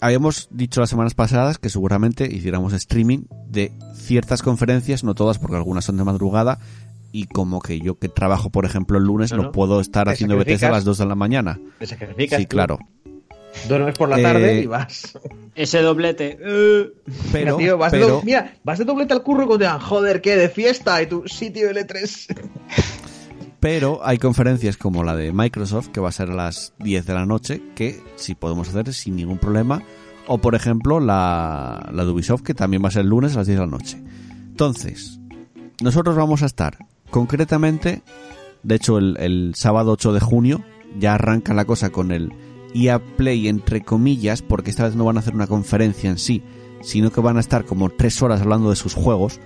[0.00, 5.56] habíamos dicho las semanas pasadas que seguramente hiciéramos streaming de ciertas conferencias, no todas, porque
[5.56, 6.58] algunas son de madrugada.
[7.18, 9.52] Y como que yo que trabajo, por ejemplo, el lunes, No, no, no.
[9.52, 11.58] puedo estar haciendo BTS a las 2 de la mañana.
[11.78, 12.38] Te sacrificas.
[12.38, 12.78] Sí, tú, claro.
[13.68, 15.18] Duermes por la Eh, tarde y vas.
[15.54, 16.36] Ese doblete.
[16.44, 16.92] eh,
[17.32, 19.64] Pero, mira, tío, vas de pero, do- mira, vas de doblete al curro cuando te
[19.64, 20.36] digan, joder, ¿qué?
[20.36, 21.00] ¿De fiesta?
[21.02, 22.36] Y tú, sí, tío, L3.
[23.60, 27.14] Pero hay conferencias como la de Microsoft, que va a ser a las 10 de
[27.14, 29.82] la noche, que sí podemos hacer sin ningún problema.
[30.26, 33.38] O por ejemplo la, la de Ubisoft, que también va a ser el lunes a
[33.38, 34.02] las 10 de la noche.
[34.48, 35.18] Entonces,
[35.82, 36.76] nosotros vamos a estar
[37.16, 38.02] concretamente,
[38.62, 40.62] de hecho el, el sábado 8 de junio,
[40.98, 42.30] ya arranca la cosa con el
[42.74, 46.42] EA Play entre comillas, porque esta vez no van a hacer una conferencia en sí,
[46.82, 49.40] sino que van a estar como tres horas hablando de sus juegos.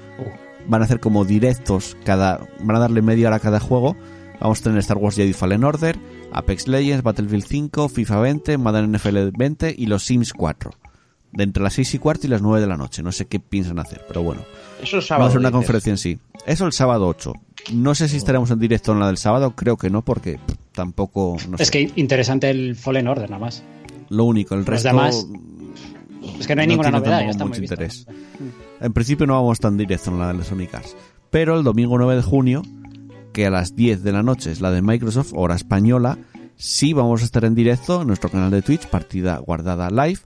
[0.66, 3.96] Van a hacer como directos, cada van a darle media hora a cada juego.
[4.40, 5.96] Vamos a tener Star Wars Jedi Fallen Order,
[6.32, 10.72] Apex Legends, Battlefield 5, FIFA 20, Madden NFL 20 y los Sims 4.
[11.32, 13.04] De entre las 6 y cuarto y las 9 de la noche.
[13.04, 14.42] No sé qué piensan hacer, pero bueno.
[14.82, 15.52] Eso es Va a ser una dices.
[15.52, 16.18] conferencia en sí.
[16.46, 17.32] Eso el sábado 8.
[17.72, 20.38] No sé si estaremos en directo en la del sábado, creo que no, porque
[20.72, 21.36] tampoco.
[21.48, 21.72] No Es sé.
[21.72, 23.62] que interesante el Fallen Order, nada más.
[24.08, 24.88] Lo único, el Los resto.
[24.88, 25.26] demás,
[26.40, 27.74] Es que no hay No ninguna novedad, ya está mucho muy visto.
[27.74, 28.06] interés.
[28.80, 30.96] En principio no vamos tan directo en la de los Sonic Arts.
[31.30, 32.62] Pero el domingo 9 de junio,
[33.32, 36.18] que a las 10 de la noche es la de Microsoft, hora española,
[36.56, 40.18] sí vamos a estar en directo en nuestro canal de Twitch, partida guardada live.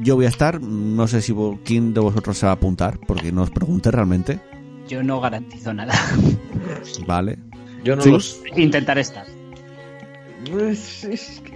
[0.00, 1.34] Yo voy a estar, no sé si
[1.64, 4.38] quién de vosotros se va a apuntar, porque no os pregunté realmente,
[4.88, 5.94] Yo no garantizo nada.
[7.06, 7.38] ¿vale?
[7.84, 8.10] Yo no Sí.
[8.10, 8.40] los.
[8.56, 9.26] Intentar estar.
[10.60, 11.52] Es, es que,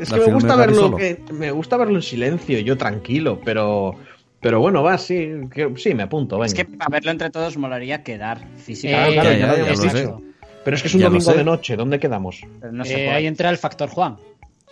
[0.00, 3.94] es La que me gusta verlo que- me gusta verlo en silencio, yo tranquilo, pero
[4.40, 6.46] pero bueno, va, sí, que- sí, me apunto, venga.
[6.46, 9.14] Es que para verlo entre todos molaría quedar Eh, físicamente.
[9.14, 9.98] claro, ya, ya lo ya, sé.
[9.98, 10.22] dicho.
[10.64, 11.36] Pero es que es un ya domingo sé.
[11.38, 12.42] de noche, ¿dónde quedamos?
[12.70, 13.10] No Eh, puede.
[13.10, 14.16] ahí entra el factor Juan.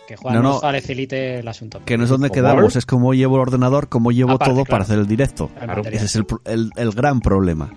[0.07, 0.49] Que Juan No, no.
[0.51, 1.81] nos facilite el asunto.
[1.83, 4.71] Que no es donde quedamos, es como llevo el ordenador, como llevo Aparte, todo claro.
[4.71, 5.49] para hacer el directo.
[5.91, 6.15] Ese es
[6.45, 7.73] el- el gran problema.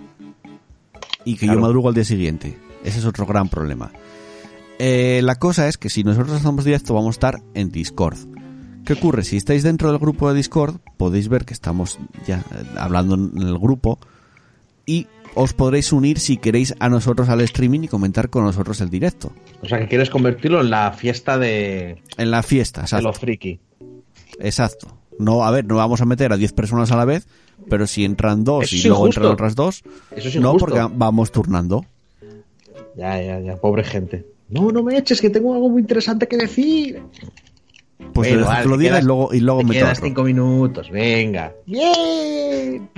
[1.24, 1.60] Y que Claro.
[1.60, 2.56] yo madrugo al día siguiente.
[2.84, 3.90] Ese es otro gran problema.
[4.78, 8.16] Eh, la cosa es que si nosotros hacemos directo vamos a estar en Discord.
[8.86, 9.24] ¿Qué ocurre?
[9.24, 13.46] Si estáis dentro del grupo de Discord, podéis ver que estamos ya eh, hablando en
[13.46, 13.98] el grupo
[14.86, 18.88] y os podréis unir si queréis a nosotros al streaming y comentar con nosotros el
[18.88, 19.32] directo.
[19.62, 23.06] O sea, que quieres convertirlo en la fiesta de, En la fiesta, de exacto.
[23.08, 23.60] lo friki.
[24.40, 24.96] Exacto.
[25.18, 27.28] No, a ver, no vamos a meter a 10 personas a la vez,
[27.68, 29.20] pero si entran dos Eso y luego injusto.
[29.20, 29.82] entran otras dos,
[30.14, 31.84] Eso es no, porque vamos turnando.
[32.96, 34.26] Ya, ya, ya, pobre gente.
[34.48, 37.00] No, no me eches, que tengo algo muy interesante que decir.
[38.14, 40.08] Pues Bueno, vale, lo diga quedas- y luego, y luego Te meto quedas otro.
[40.08, 41.52] cinco minutos, venga.
[41.66, 42.88] Bien.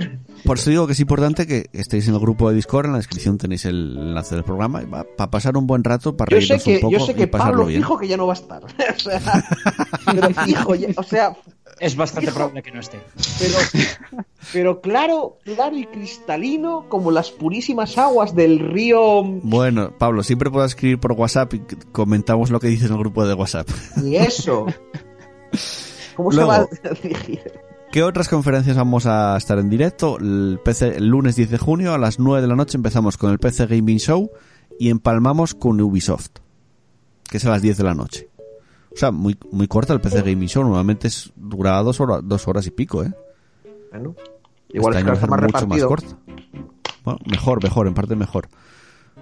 [0.45, 2.97] Por eso digo que es importante que estéis en el grupo de Discord, en la
[2.97, 4.81] descripción tenéis el enlace del programa,
[5.15, 7.15] para pasar un buen rato, para Yo sé reírnos un que, poco yo sé y
[7.15, 7.81] que pasarlo Pablo bien.
[7.81, 8.63] fijo que ya no va a estar.
[8.95, 9.45] o sea,
[10.05, 11.37] pero fijo, ya- o sea,
[11.83, 12.35] Es bastante Hijo.
[12.35, 12.99] probable que no esté.
[13.39, 14.23] pero,
[14.53, 20.71] pero claro, claro y cristalino como las purísimas aguas del río Bueno, Pablo, siempre puedes
[20.71, 21.59] escribir por WhatsApp y
[21.91, 23.67] comentamos lo que dices en el grupo de WhatsApp.
[24.01, 24.65] y eso.
[26.15, 26.51] ¿Cómo Luego.
[26.51, 27.41] se va a dirigir?
[27.91, 30.17] ¿Qué otras conferencias vamos a estar en directo?
[30.19, 33.29] El, PC, el lunes 10 de junio a las 9 de la noche empezamos con
[33.31, 34.31] el PC Gaming Show
[34.79, 36.29] y empalmamos con Ubisoft,
[37.29, 38.29] que es a las 10 de la noche.
[38.93, 42.47] O sea, muy, muy corta el PC Gaming Show, normalmente es, dura dos horas, dos
[42.47, 43.11] horas y pico, ¿eh?
[43.91, 44.15] Bueno,
[44.69, 45.67] igual Este es que más mucho repartido.
[45.67, 46.17] más corta.
[47.03, 48.47] Bueno, mejor, mejor, en parte mejor.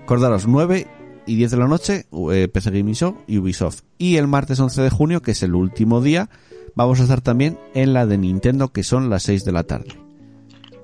[0.04, 0.88] Acordaros, 9
[1.26, 3.82] y 10 de la noche, eh, PC Gaming Show y Ubisoft.
[3.98, 6.30] Y el martes 11 de junio, que es el último día,
[6.76, 9.88] vamos a estar también en la de Nintendo, que son las 6 de la tarde.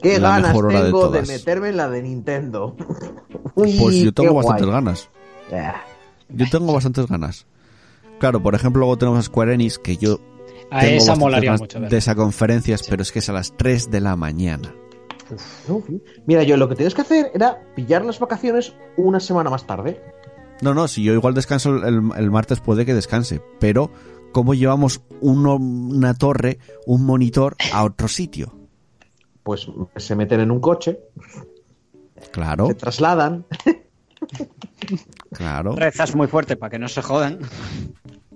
[0.01, 2.75] Qué la ganas mejor hora tengo de, meterme en la de Nintendo.
[3.55, 4.45] Uy, Pues yo qué tengo guay.
[4.45, 5.09] bastantes ganas.
[5.51, 5.81] Ah,
[6.29, 7.45] Yo tengo bastantes ganas.
[8.19, 10.19] Claro, por ejemplo, luego tenemos a Square Enix, que yo
[10.71, 11.79] A tengo esa molaría mucho.
[11.79, 14.73] de esa conferencias, pero es que es a las 3 de la mañana.
[16.25, 20.01] Mira, yo lo que tienes que hacer era pillar las vacaciones una semana más tarde.
[20.61, 23.91] No, no, si yo igual descanso el, el martes puede que descanse, pero
[24.31, 28.53] ¿cómo llevamos uno- una torre, un monitor a otro sitio?
[29.43, 29.67] Pues
[29.97, 30.99] se meten en un coche,
[32.31, 33.45] Claro, se trasladan.
[35.33, 35.75] Claro.
[35.75, 37.39] Rezas muy fuerte para que no se jodan.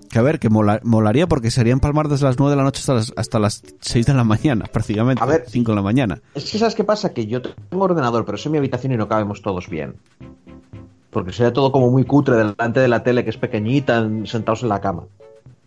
[0.09, 2.79] Que a ver, que mola- molaría porque sería empalmar desde las 9 de la noche
[2.79, 5.23] hasta las, hasta las 6 de la mañana, prácticamente.
[5.23, 5.45] A ver.
[5.47, 6.21] 5 de la mañana.
[6.35, 7.13] Es que ¿sabes qué pasa?
[7.13, 9.95] Que yo tengo ordenador, pero es en mi habitación y no cabemos todos bien.
[11.11, 14.63] Porque sería todo como muy cutre delante de la tele, que es pequeñita, en- sentados
[14.63, 15.03] en la cama.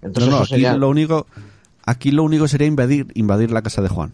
[0.02, 0.76] Entonces no, eso aquí sería...
[0.76, 1.26] lo único,
[1.86, 4.12] aquí lo único sería invadir, invadir la casa de Juan.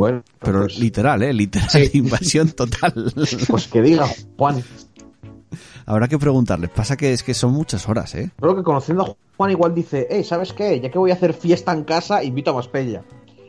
[0.00, 3.12] Bueno, Pero pues, literal, eh, literal, invasión total.
[3.48, 4.08] pues que diga,
[4.38, 4.62] Juan.
[5.84, 6.68] Habrá que preguntarle.
[6.68, 8.30] Pasa que es que son muchas horas, eh.
[8.40, 10.80] Creo que conociendo a Juan igual dice, hey, ¿sabes qué?
[10.80, 13.02] Ya que voy a hacer fiesta en casa, invito a más peña.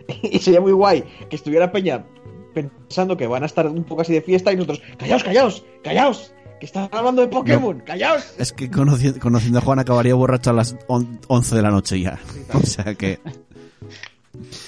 [0.23, 2.05] y sería muy guay que estuviera peña
[2.53, 6.33] pensando que van a estar un poco así de fiesta y nosotros, callaos, callaos, callaos,
[6.59, 8.33] que están hablando de Pokémon, callaos.
[8.37, 12.01] Es que conoci- conociendo a Juan acabaría borracho a las on- 11 de la noche
[12.01, 12.19] ya.
[12.53, 13.19] O sea que...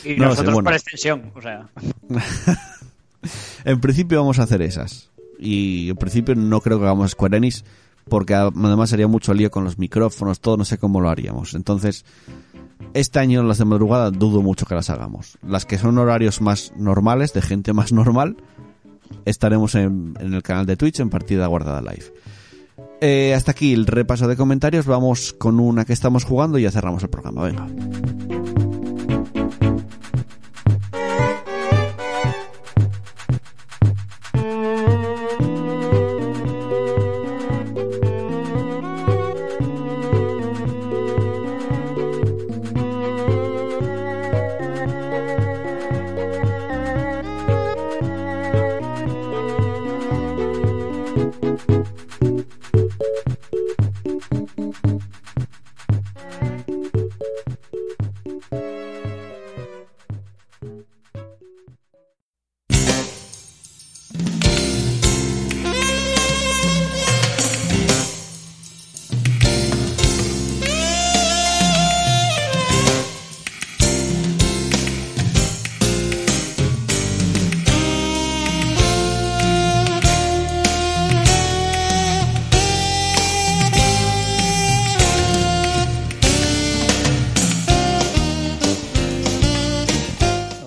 [0.04, 0.68] Y No lo sé, nosotros bueno.
[0.68, 1.32] por extensión.
[1.36, 1.70] O sea,
[3.66, 5.10] En principio vamos a hacer esas.
[5.40, 7.64] Y en principio no creo que hagamos Square Enix
[8.10, 11.54] porque además sería mucho lío con los micrófonos, todo, no sé cómo lo haríamos.
[11.54, 12.04] Entonces,
[12.94, 15.38] este año las de madrugada dudo mucho que las hagamos.
[15.42, 18.38] Las que son horarios más normales, de gente más normal,
[19.26, 22.14] estaremos en, en el canal de Twitch en partida guardada live.
[23.00, 24.86] Eh, hasta aquí el repaso de comentarios.
[24.86, 27.44] Vamos con una que estamos jugando y ya cerramos el programa.
[27.44, 27.68] Venga.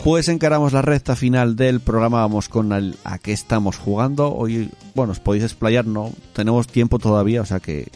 [0.07, 4.33] Pues encaramos la recta final del programa, vamos con el a qué estamos jugando.
[4.33, 7.89] Hoy, bueno, os podéis explayar, no tenemos tiempo todavía, o sea que...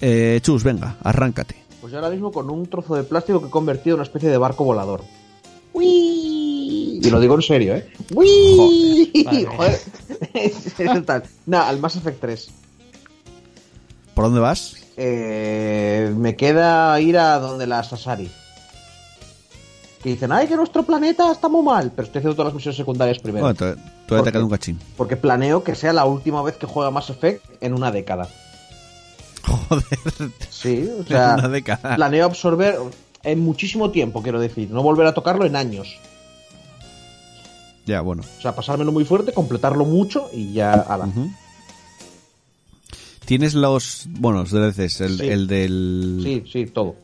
[0.00, 1.56] Eh, Chus, venga, arráncate.
[1.80, 4.28] Pues yo ahora mismo con un trozo de plástico que he convertido en una especie
[4.28, 5.02] de barco volador.
[5.72, 7.00] ¡Uy!
[7.02, 7.88] Y lo digo en serio, ¿eh?
[8.14, 9.24] ¡Uy!
[9.24, 9.46] Vale.
[9.46, 9.80] Joder.
[10.34, 11.24] Es tal.
[11.46, 12.50] Nah, al Mass Effect 3.
[14.14, 14.76] ¿Por dónde vas?
[14.96, 18.30] Eh, me queda ir a donde la Sasari.
[20.04, 21.90] Que dicen, ay, que nuestro planeta está muy mal.
[21.90, 23.42] Pero estoy haciendo todas las misiones secundarias primero.
[23.46, 24.32] Bueno, todavía ¿Por te qué?
[24.32, 24.78] queda un cachín.
[24.98, 28.28] Porque planeo que sea la última vez que juega Mass Effect en una década.
[29.46, 29.84] Joder,
[30.50, 31.96] Sí, o sea, una década.
[31.96, 32.76] planeo absorber
[33.22, 34.70] en muchísimo tiempo, quiero decir.
[34.70, 35.98] No volver a tocarlo en años.
[37.86, 38.22] Ya, bueno.
[38.38, 41.06] O sea, pasármelo muy fuerte, completarlo mucho y ya ala.
[41.06, 41.30] Ujú.
[43.24, 44.06] Tienes los...
[44.10, 45.28] Bueno, los DLCs, el, Sí.
[45.28, 46.20] el del...
[46.22, 46.94] Sí, sí, todo.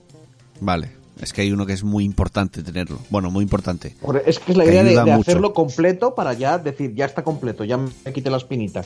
[0.60, 0.90] Vale,
[1.20, 2.98] es que hay uno que es muy importante tenerlo.
[3.10, 3.94] Bueno, muy importante.
[4.24, 7.64] Es que es la Que idea de, hacerlo completo para ya decir, ya está completo,
[7.64, 8.82] ya me quité la espinita.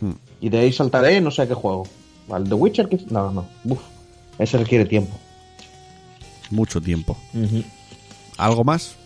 [0.00, 0.12] Hmm.
[0.40, 1.86] Y de ahí saltaré, no sé a qué juego.
[2.30, 2.88] ¿Al The Witcher?
[3.10, 3.46] No, no.
[3.64, 3.80] Uf,
[4.38, 5.16] ese requiere tiempo.
[6.50, 7.16] Mucho tiempo.
[8.36, 8.96] ¿Algo más?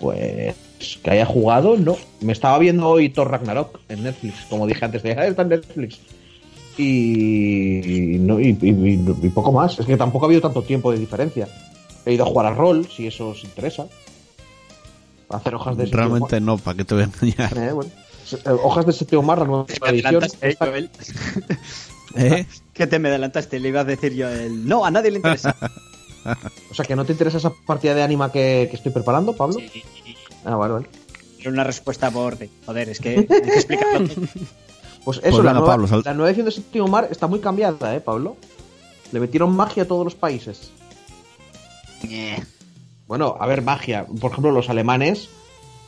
[0.00, 0.54] Pues
[1.02, 1.96] que haya jugado, no.
[2.20, 5.50] Me estaba viendo hoy Thor Ragnarok en Netflix, como dije antes, de "Ah, está en
[5.50, 5.98] Netflix.
[6.76, 8.52] Y, no, y
[9.32, 9.78] poco más.
[9.78, 11.48] Es que tampoco ha habido tanto tiempo de diferencia.
[12.06, 13.86] He ido a jugar al rol, si eso os interesa.
[15.30, 17.56] A hacer hojas de Realmente no, ¿para qué te voy a engañar?
[17.58, 17.90] Eh, bueno.
[18.32, 20.22] Eh, Hojas de Seteo Mar, la nueva Te edición.
[22.16, 22.46] ¿Eh?
[22.72, 24.66] Que te me adelantaste, le iba a decir yo el...
[24.66, 25.56] No, a nadie le interesa.
[26.70, 29.58] O sea, que no te interesa esa partida de anima que, que estoy preparando, Pablo.
[30.46, 30.86] Ah, vale, vale.
[31.38, 32.48] Era una respuesta por orden.
[32.64, 34.08] Joder, es que hay que explicarlo.
[34.08, 34.26] todo.
[35.04, 37.40] Pues eso, Pues la, nueva, Pablo, sal- la nueva edición de Séptimo Mar está muy
[37.40, 38.38] cambiada, ¿eh, Pablo?
[39.12, 40.70] Le metieron magia a todos los países.
[43.06, 44.06] Bueno, a ver, magia.
[44.20, 45.28] Por ejemplo, los alemanes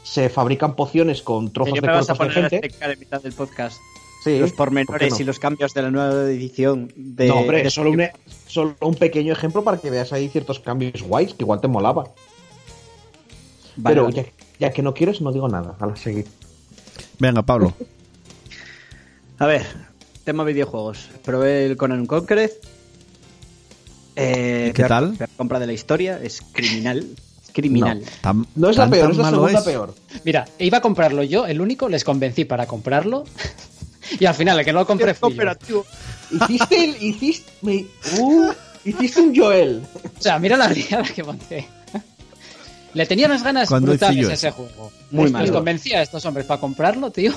[0.03, 2.97] se fabrican pociones con trozos de vas a cuerpos de a gente.
[2.99, 3.79] mitad del podcast
[4.23, 5.21] Sí, los ¿por pormenores no?
[5.21, 7.29] y los cambios de la nueva edición de...
[7.29, 8.13] no, hombre, de- solo, un, e-
[8.49, 12.05] solo un pequeño ejemplo para que veas ahí ciertos cambios guays que igual te molaba.
[13.77, 14.33] Vale, Pero vale.
[14.59, 15.77] ya, ya que no quieres, no digo nada.
[15.79, 16.27] A la seguir.
[17.21, 17.73] Venga, Pablo.
[19.39, 19.65] A ver,
[20.25, 21.09] tema videojuegos.
[21.25, 22.51] Probé el Conan Conquered.
[24.17, 25.13] Eh, ¿Qué peor- tal?
[25.17, 26.19] peor compra de la historia.
[26.23, 27.07] Es criminal.
[27.45, 28.03] Es criminal.
[28.23, 29.65] Tan- No es la tan, peor, tan es la malo segunda es.
[29.65, 29.95] peor.
[30.25, 33.25] Mira, iba a comprarlo yo, el único, les convencí para comprarlo.
[34.21, 35.15] y al final, el que no lo compré
[35.69, 35.85] yo.
[36.31, 37.03] Hiciste el.
[37.03, 37.53] Hiciste.
[37.63, 37.87] me-
[38.21, 38.51] uh,
[38.85, 39.83] hiciste un Joel.
[40.19, 41.67] O sea, mira la riada que monté.
[42.95, 44.91] Le tenía unas ganas ¿Cuándo hice brutales a ese juego.
[45.11, 45.43] Muy Les- mal.
[45.43, 47.33] Les convencía a estos hombres para comprarlo, tío.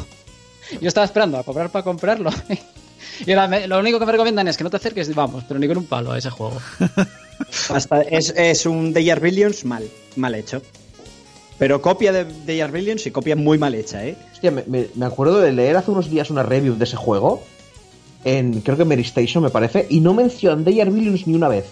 [0.80, 2.30] Yo estaba esperando a cobrar para comprarlo.
[3.26, 5.59] Y ahora me- lo único que me recomiendan es que no te acerques, vamos, pero
[5.59, 6.57] ni con un palo a ese juego.
[7.69, 10.61] Hasta es, es un Day Billions mal, mal hecho.
[11.57, 14.15] Pero copia de Day Billions y copia muy mal hecha, ¿eh?
[14.31, 17.43] Hostia, me, me- me acuerdo de leer hace unos días una review de ese juego.
[18.23, 19.85] En, creo que Mary Station me parece.
[19.89, 21.65] Y no mencionan Day Billions ni una vez.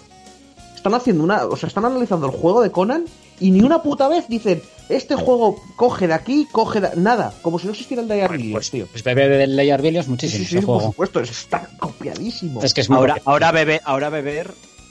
[0.74, 1.44] Están haciendo una.
[1.46, 3.04] O sea, están analizando el juego de Conan.
[3.40, 4.62] Y ni una puta vez dicen.
[4.88, 6.90] Este juego coge de aquí, coge de.
[6.96, 7.34] Nada.
[7.42, 8.86] Como si no existiera el Day Billions, tío.
[8.90, 10.80] Pues bebé del Layer Billions muchísimo sí, sí, por juego.
[10.92, 11.20] supuesto.
[11.20, 12.62] Está copiadísimo.
[12.62, 14.50] Es que es muy Ahora, ahora bebe, ahora beber,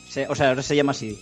[0.09, 1.17] se- o sea, ahora se llama así.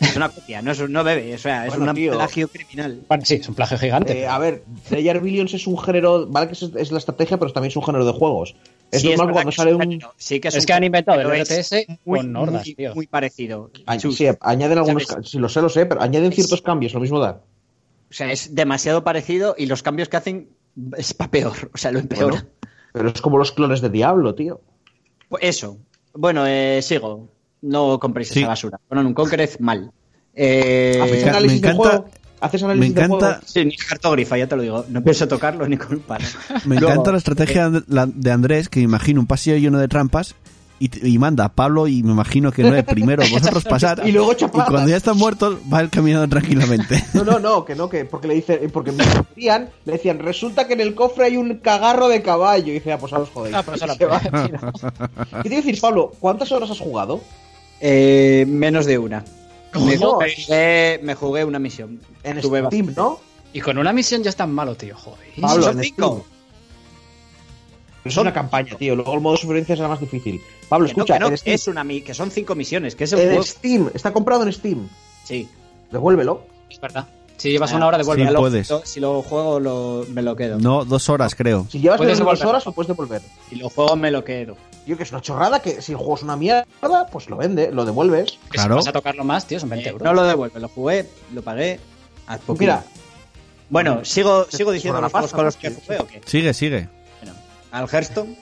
[0.00, 2.12] Es una copia, no, es, un- no bebe, o sea, es Bueno, un tío.
[2.12, 3.00] plagio criminal.
[3.08, 4.18] Bueno, sí, es un plagio gigante.
[4.20, 6.26] Eh, a ver, Day Billions es un género.
[6.26, 8.54] Vale, que es, es la estrategia, pero también es un género de juegos.
[8.90, 10.00] Es Sí, normal cuando sale un.
[10.16, 12.94] sí que es, Es un que han inventado el RTS muy, con hordas, muy, tío.
[12.94, 13.70] muy parecido.
[13.98, 14.16] Chus.
[14.16, 15.04] sí, añaden algunos.
[15.04, 15.28] ¿Sabes?
[15.30, 17.40] Sí, lo sé, lo sé, pero añaden ciertos cambios, lo mismo da.
[18.14, 20.48] O sea, es demasiado parecido y los cambios que hacen
[20.96, 22.26] es para peor, o sea, lo empeora.
[22.28, 22.46] Bueno,
[22.92, 24.60] pero es como los clones de Diablo, tío.
[25.28, 25.78] Pues eso.
[26.12, 27.28] Bueno, eh, sigo.
[27.62, 28.38] No compréis Sí.
[28.38, 28.78] esa basura.
[28.88, 29.90] Bueno, un Conqueror mal.
[30.32, 32.08] Eh, ¿Haces me análisis encanta- de juego?
[32.38, 33.40] ¿Haces Me análisis de encanta, juego?
[33.46, 34.84] sí, ni cartogrifa, ya te lo digo.
[34.90, 36.24] No pienso tocarlo ni palo.
[36.66, 39.88] me Luego, encanta la estrategia de la- de Andrés, que imagino un pasillo lleno de
[39.88, 40.36] trampas
[40.78, 44.12] y, y manda a Pablo y me imagino que no es primero vosotros pasar Y
[44.12, 47.04] luego y cuando ya están muertos va él caminando tranquilamente.
[47.14, 50.66] No, no, no, que no, que porque le dicen, porque me decían, le decían, resulta
[50.66, 52.70] que en el cofre hay un cagarro de caballo.
[52.70, 53.54] Y dice, ah, pues ahora os jodéis.
[53.54, 54.20] Ah, pues ahora Y se va.
[54.20, 54.28] ¿Qué
[55.42, 56.12] te iba a decir, Pablo?
[56.18, 57.20] ¿Cuántas horas has jugado?
[57.80, 59.24] Eh, menos de una.
[59.74, 62.00] Me jugué, me jugué una misión.
[62.22, 63.18] En Tuve Steam, ¿no?
[63.52, 65.28] Y con una misión ya es tan malo, tío, joder.
[65.40, 66.24] Pablo, son en cinco.
[68.04, 68.94] Es una campaña, tío.
[68.96, 70.40] Luego el modo supervivencia será más difícil.
[70.68, 73.12] Pablo, Que no, escucha, que no, es una mi- que son cinco misiones, que es
[73.12, 73.42] el en juego.
[73.44, 74.88] Steam, está comprado en Steam.
[75.24, 75.48] Sí.
[75.90, 76.42] Devuélvelo.
[76.68, 77.06] Es verdad.
[77.36, 78.30] Si llevas Ah, una hora, Sí, devuelve.
[78.30, 78.70] lo- puedes.
[78.70, 80.58] lo- si lo juego, lo- me lo quedo.
[80.58, 81.66] No, dos horas creo.
[81.70, 83.22] Si llevas Puedes menos dos horas, lo puedes devolver.
[83.48, 84.56] Si lo juego, me lo quedo.
[84.86, 86.66] Yo que es una chorrada que si el juego es una mierda,
[87.10, 88.38] pues lo vende, lo devuelves.
[88.50, 88.74] Claro.
[88.74, 90.04] Si vas a tocarlo más, tío, son 20 Eh, euros.
[90.04, 91.80] no lo devuelvo, lo jugué, lo pagué.
[92.58, 92.84] Mira,
[93.70, 96.20] Bueno, sigo, sigo diciendo los juegos pasta, con los que jugué o qué.
[96.26, 96.88] Sigue, sigue.
[97.74, 98.36] Al Hearthstone.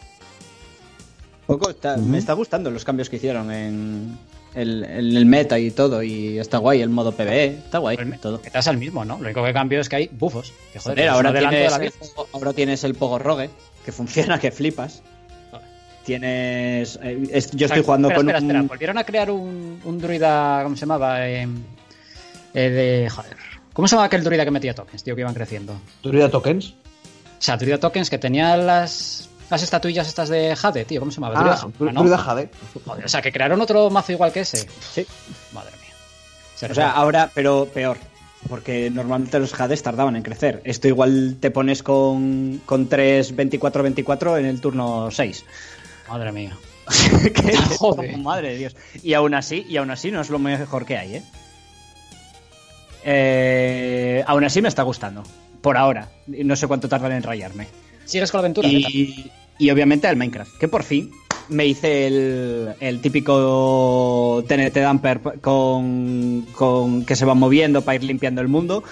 [1.46, 4.16] Poco está- Me está gustando los cambios que hicieron en
[4.54, 6.02] el, en el meta y todo.
[6.02, 7.46] Y está guay el modo PvE.
[7.46, 8.40] Está guay El me- todo.
[8.40, 9.16] Que te das al mismo, ¿no?
[9.18, 10.52] Lo único que cambio es que hay bufos.
[10.72, 11.92] Que joder, ahora tienes, la el,
[12.32, 13.50] ahora tienes el Pogo Rogue,
[13.84, 15.02] que funciona, que flipas.
[16.04, 16.98] Tienes.
[17.02, 18.46] eh, es- yo O sea, estoy jugando espera, con espera, un.
[18.46, 21.28] espera, Volvieron a crear un, un druida, ¿cómo se llamaba?
[21.28, 21.46] Eh,
[22.54, 23.09] eh, de.
[23.10, 23.36] Joder.
[23.72, 25.74] ¿Cómo se llamaba aquel druida que metía tokens, tío, que iban creciendo?
[26.02, 26.74] ¿Druida tokens?
[27.43, 29.28] O sea, druida tokens que tenía las.
[29.51, 31.40] Las estatuillas estas de Jade, tío, ¿cómo se llamaba?
[31.40, 31.43] Ah,
[31.77, 32.16] Druida- Dru- ah, ¿no?
[32.19, 32.51] Jade.
[32.86, 34.69] Joder, o sea, que crearon otro mazo igual que ese.
[34.94, 35.05] Sí.
[35.52, 35.93] Madre mía.
[36.55, 37.98] Se O sea, ahora, pero peor.
[38.48, 40.60] Porque normalmente los Hades tardaban en crecer.
[40.64, 45.44] Esto igual te pones con, con 3 24-24 en el turno 6.
[46.09, 46.56] Madre mía.
[47.35, 48.16] que es Joder.
[48.19, 48.77] madre de Dios.
[49.02, 51.23] Y aún así, y aún así no es lo mejor que hay, ¿eh?
[53.05, 55.24] Eh, aún así me está gustando.
[55.62, 56.10] Por ahora.
[56.26, 57.66] No sé cuánto tardan en rayarme.
[58.05, 58.68] ¿Sigues con la aventura?
[58.68, 60.59] Y, y obviamente al Minecraft.
[60.59, 61.10] Que por fin
[61.48, 68.05] me hice el, el típico TNT Dumper con, con que se va moviendo para ir
[68.05, 68.82] limpiando el mundo.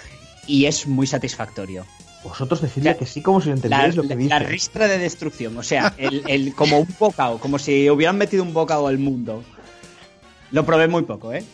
[0.47, 1.85] Y es muy satisfactorio.
[2.23, 4.29] Vosotros decidle que sí como si entendierais lo que dice.
[4.31, 5.57] la ristra de destrucción.
[5.57, 9.43] O sea, el, el- como un bocado, como si hubieran metido un bocado al mundo.
[10.51, 11.45] Lo probé muy poco, ¿eh?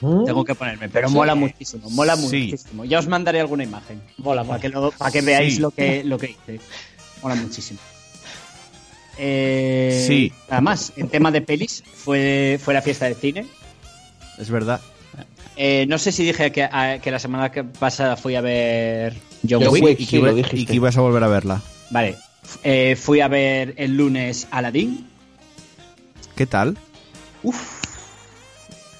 [0.00, 1.14] Tengo que ponerme, pero Sí.
[1.14, 2.22] mola muchísimo, mola Sí.
[2.22, 2.84] muchísimo.
[2.84, 5.60] Ya os mandaré alguna imagen Mola, para que, lo- para que veáis Sí.
[5.60, 6.60] lo que lo que hice.
[7.22, 7.78] Mola muchísimo.
[9.16, 10.32] Eh, Sí.
[10.48, 13.46] Además, en tema de pelis, fue, fue la fiesta de cine.
[14.38, 14.80] Es verdad.
[15.56, 19.14] Eh, no sé si dije que, a- que la semana que pasada fui a ver
[19.48, 19.84] John John Wick.
[19.84, 20.56] Wick, y, sí, que iba- lo dijiste.
[20.60, 21.62] y que ibas a volver a verla.
[21.90, 22.16] Vale.
[22.64, 25.06] Eh, fui a ver el lunes Aladdin.
[26.34, 26.76] ¿Qué tal?
[27.44, 27.83] Uf.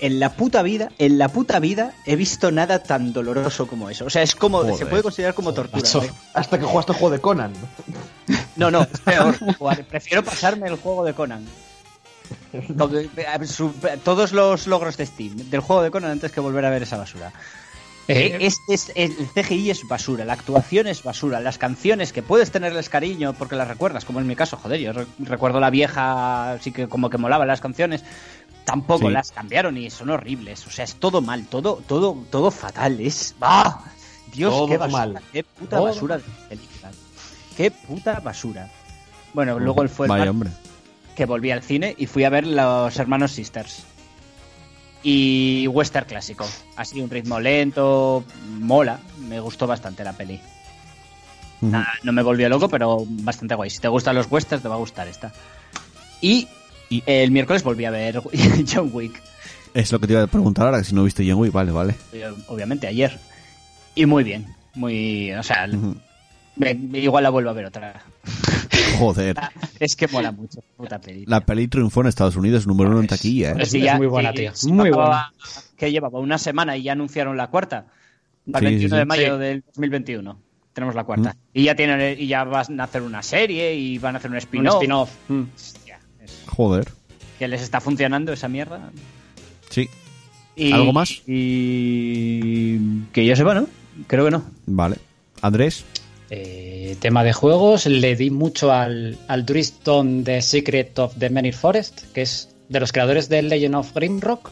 [0.01, 4.05] En la puta vida, en la puta vida he visto nada tan doloroso como eso.
[4.07, 4.77] O sea, es como, Joder.
[4.77, 5.89] se puede considerar como tortura.
[6.05, 6.11] ¿eh?
[6.35, 7.53] Hasta que jugaste el juego de Conan.
[8.57, 9.37] No, no, es peor.
[9.59, 11.45] Jugar- Prefiero pasarme el juego de Conan.
[12.53, 12.69] Eh,
[14.05, 16.97] Todos los logros de Steam del juego de Conan antes que volver a ver esa
[16.97, 17.33] basura.
[18.07, 22.51] Eh, Es- es- el CGI es basura, la actuación es basura, las canciones que puedes
[22.51, 26.53] tenerles cariño porque las recuerdas, como en mi caso, joder, yo re- recuerdo la vieja,
[26.53, 28.03] así que como que molaban las canciones,
[28.65, 29.13] tampoco Sí.
[29.13, 33.35] las cambiaron y son horribles, o sea, es todo mal, todo, todo, todo fatal, es...
[33.41, 33.81] ¡Ah!
[34.33, 35.23] Dios, Todo qué basura, mal.
[35.33, 35.85] qué puta Todo.
[35.87, 36.91] basura de película.
[37.57, 38.69] Qué puta basura.
[39.33, 40.51] Bueno, luego el fue Vaya, hombre.
[41.15, 43.85] que volví al cine y fui a ver Los Hermanos Sisters.
[45.05, 46.47] Y western clásico.
[46.77, 48.25] Así un ritmo lento,
[48.59, 48.99] mola.
[49.19, 50.41] Me gustó bastante la peli.
[51.61, 53.71] Nada, no me volvió loco, pero bastante guay.
[53.71, 55.33] Si te gustan los westerns, te va a gustar esta.
[56.21, 56.49] Y,
[56.91, 58.21] Y- el miércoles volví a ver
[58.73, 59.21] John Wick.
[59.75, 61.73] Es lo que te iba a preguntar ahora, que si no viste John Wick, vale,
[61.73, 61.95] vale.
[62.49, 63.19] Obviamente ayer.
[63.95, 64.47] Y muy bien.
[64.75, 65.33] Muy.
[65.33, 65.69] O sea,
[66.57, 68.03] me- igual la vuelvo a ver otra.
[68.99, 69.37] Joder.
[69.81, 71.25] Es que mola mucho, puta peli.
[71.27, 73.57] La peli triunfó en Estados Unidos, número uno en taquilla, ¿eh?
[73.61, 74.53] Es- Sí, ya- muy buena, sí, tía.
[74.55, 75.33] sí, Muy acababa-
[75.77, 77.87] Que llevaba una semana y ya anunciaron la cuarta.
[78.51, 79.41] Para el Sí, sí, 21 de mayo Sí.
[79.43, 80.39] del 2021.
[80.73, 81.37] Tenemos la cuarta.
[81.53, 84.35] Y ya tienen y ya van a hacer una serie y van a hacer un
[84.35, 84.75] un spin-off.
[84.77, 85.11] spin-off.
[85.29, 85.43] Mm.
[86.47, 86.89] Joder.
[87.39, 88.91] que les está funcionando esa mierda.
[89.71, 89.89] Sí,
[90.57, 91.21] Y- ¿Algo más?
[91.27, 92.79] Y
[93.13, 93.67] que yo sepa, ¿no?
[94.07, 94.45] Creo que no.
[94.67, 94.97] vale.
[95.43, 95.85] Andrés,
[96.31, 101.53] Eh, tema de juegos, le di mucho al, al Driston The Secret of the Many
[101.53, 104.51] Forest, que es de los creadores de Legend of Grimrock.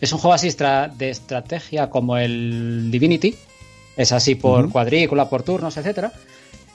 [0.00, 0.48] Es un juego así
[0.96, 3.34] de estrategia como el Divinity.
[3.96, 6.12] Es así por cuadrícula, por turnos, etcétera.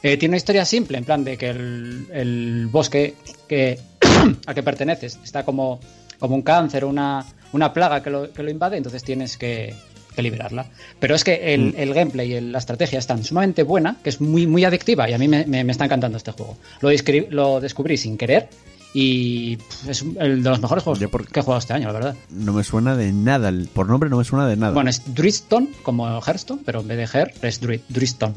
[0.03, 3.15] Eh, tiene una historia simple, en plan de que el, el bosque
[3.47, 3.79] que,
[4.45, 5.79] al que perteneces está como,
[6.19, 9.73] como un cáncer una, una plaga que lo, que lo invade, entonces tienes que,
[10.15, 10.67] que liberarla.
[10.99, 14.09] Pero es que el, el gameplay y el- la estrategia es tan sumamente buena que
[14.09, 16.55] es muy, muy adictiva y a mí me, me- me está encantando este juego.
[16.81, 16.89] Lo,
[17.31, 18.47] lo descubrí sin querer
[18.93, 21.93] y pff, es el de los mejores juegos por- que he jugado este año, la
[21.93, 22.15] verdad.
[22.29, 23.51] no me suena de nada.
[23.73, 24.71] Por nombre no me suena de nada.
[24.73, 28.35] Bueno, es Driston, como Hearthstone, pero en vez de Her es Dri- Driston.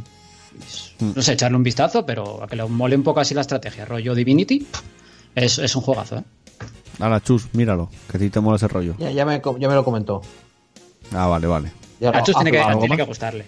[1.01, 1.13] Mm.
[1.17, 3.85] No sé, echarle un vistazo, pero a que le mole un poco así la estrategia.
[3.85, 4.67] Rollo Divinity,
[5.35, 6.25] es, es un juegazo, ¿eh?
[7.01, 8.95] Ahora, chus, míralo, que a ti te mola ese rollo.
[8.99, 10.21] Ya, ya, me, ya me lo comentó.
[11.13, 11.73] Ah, vale, vale.
[12.01, 13.45] Ya A Chus ah, tiene, que, tiene que gustarle.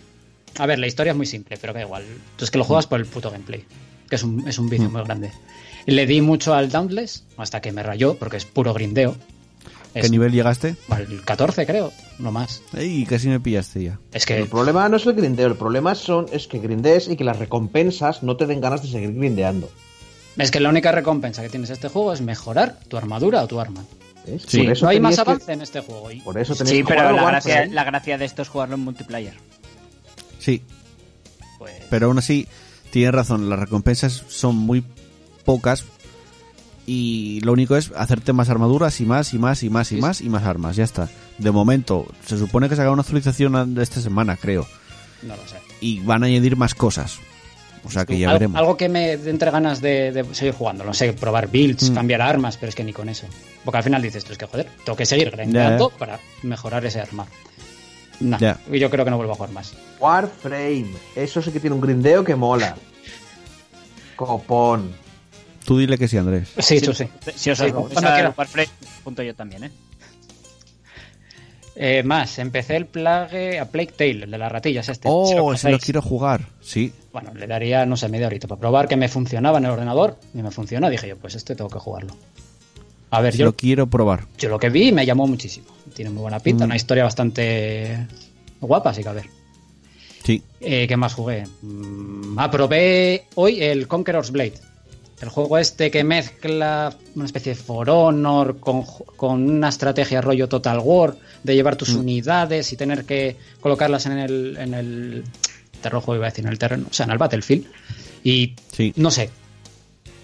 [0.58, 2.04] A ver, la historia es muy simple, pero da igual.
[2.36, 3.64] Tú es que lo juegas por el puto gameplay,
[4.08, 5.30] que es un, es un vicio muy grande.
[5.86, 9.16] Le di mucho al Dauntless, hasta que me rayó, porque es puro grindeo.
[9.92, 10.76] ¿Qué Es nivel llegaste?
[10.88, 12.62] Al 14, creo, no más.
[12.76, 13.04] ¡Ey!
[13.06, 13.98] Casi me pillaste ya.
[14.12, 17.16] Es El que problema no es el grindeo, el problema son, es que grindees y
[17.16, 19.68] que las recompensas no te den ganas de seguir grindeando.
[20.36, 23.46] es que la única recompensa que tienes en este juego es mejorar tu armadura o
[23.48, 23.84] tu arma.
[24.26, 24.42] ¿ves?
[24.46, 24.62] Sí.
[24.62, 26.10] Por eso no hay más que- avance en este juego.
[26.12, 28.76] Y Por eso tenéis Sí, que pero la gracia, la gracia de esto es jugarlo
[28.76, 29.34] en multiplayer.
[30.38, 30.62] Sí,
[31.58, 32.46] Pues, pero aún así,
[32.90, 34.84] tienes razón, las recompensas son muy
[35.44, 35.84] pocas
[36.92, 40.20] y lo único es hacerte más armaduras y más y más y más y más
[40.20, 41.08] y más armas, ya está.
[41.38, 44.66] De momento, se supone que saca una actualización de esta semana, creo,
[45.22, 45.56] No lo sé.
[45.80, 47.18] y van a añadir más cosas.
[47.84, 48.58] O sea que ya algo, veremos.
[48.58, 51.94] algo que me dé entre ganas de, de seguir jugando, no sé, probar builds, Mm.
[51.94, 53.26] cambiar armas, pero es que ni con eso.
[53.64, 57.00] Porque al final dices, tú es que joder, tengo que seguir grindeando para mejorar ese
[57.00, 57.26] arma.
[58.18, 58.58] No, Ya.
[58.70, 59.72] y yo creo que no vuelvo a jugar más.
[60.00, 60.90] Warframe.
[61.14, 62.74] Eso sí que tiene un grindeo que mola.
[64.16, 64.92] Copón.
[65.64, 66.48] Tú dile que sí, Andrés.
[66.58, 67.06] Sí, tú sí.
[67.36, 67.66] Si os Sí,
[69.04, 69.70] punto yo también, ¿eh?
[71.76, 75.08] Eh, más, empecé el Plague a Plague Tale, el de las ratillas este.
[75.08, 75.78] Si Oh, ese lo conocéis.
[75.84, 76.46] quiero jugar.
[76.60, 76.92] Sí.
[77.12, 80.18] Bueno, le daría, no sé, media horita para probar que me funcionaba en el ordenador
[80.34, 80.90] y me funcionó.
[80.90, 82.14] Dije yo, pues este tengo que jugarlo.
[83.10, 84.26] A ver, ese yo, lo quiero probar.
[84.36, 85.66] yo lo que vi me llamó muchísimo.
[85.94, 86.68] Tiene muy buena pinta, Mm.
[86.68, 88.06] una historia bastante
[88.60, 89.26] guapa, así que a ver.
[90.24, 90.42] Sí.
[90.60, 91.44] Eh, ¿Qué más jugué?
[91.62, 94.54] Mm, aprobé hoy el Conqueror's Blade.
[95.20, 98.84] El juego este que mezcla una especie de For Honor con,
[99.16, 104.18] con una estrategia rollo Total War, de llevar tus unidades y tener que colocarlas en
[104.18, 105.24] el, en el
[105.82, 107.66] terreno, juego, iba a decir, en el terreno, o sea, en el Battlefield.
[108.24, 108.94] Y Sí.
[108.96, 109.30] no sé,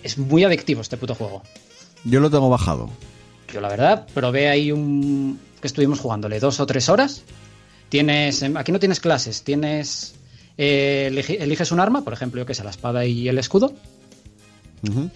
[0.02, 1.42] es muy adictivo este puto juego.
[2.04, 2.88] Yo lo tengo bajado.
[3.52, 7.22] Yo la verdad probé ahí un que estuvimos jugándole dos o tres horas.
[7.90, 10.14] Tienes em, aquí no tienes clases, tienes
[10.58, 13.74] eh, eliges un arma, por ejemplo, yo que sé, la espada y el escudo.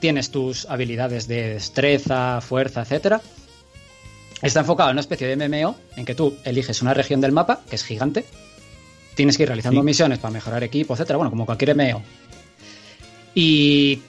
[0.00, 3.20] Tienes tus habilidades de destreza, fuerza, etcétera.
[4.42, 7.60] Está enfocado en una especie de MMO en que tú eliges una región del mapa
[7.68, 8.24] que es gigante.
[9.14, 9.84] Tienes que ir realizando Sí.
[9.86, 11.16] misiones para mejorar equipo, etcétera.
[11.16, 12.02] Bueno, como cualquier MMO.
[13.34, 14.00] Y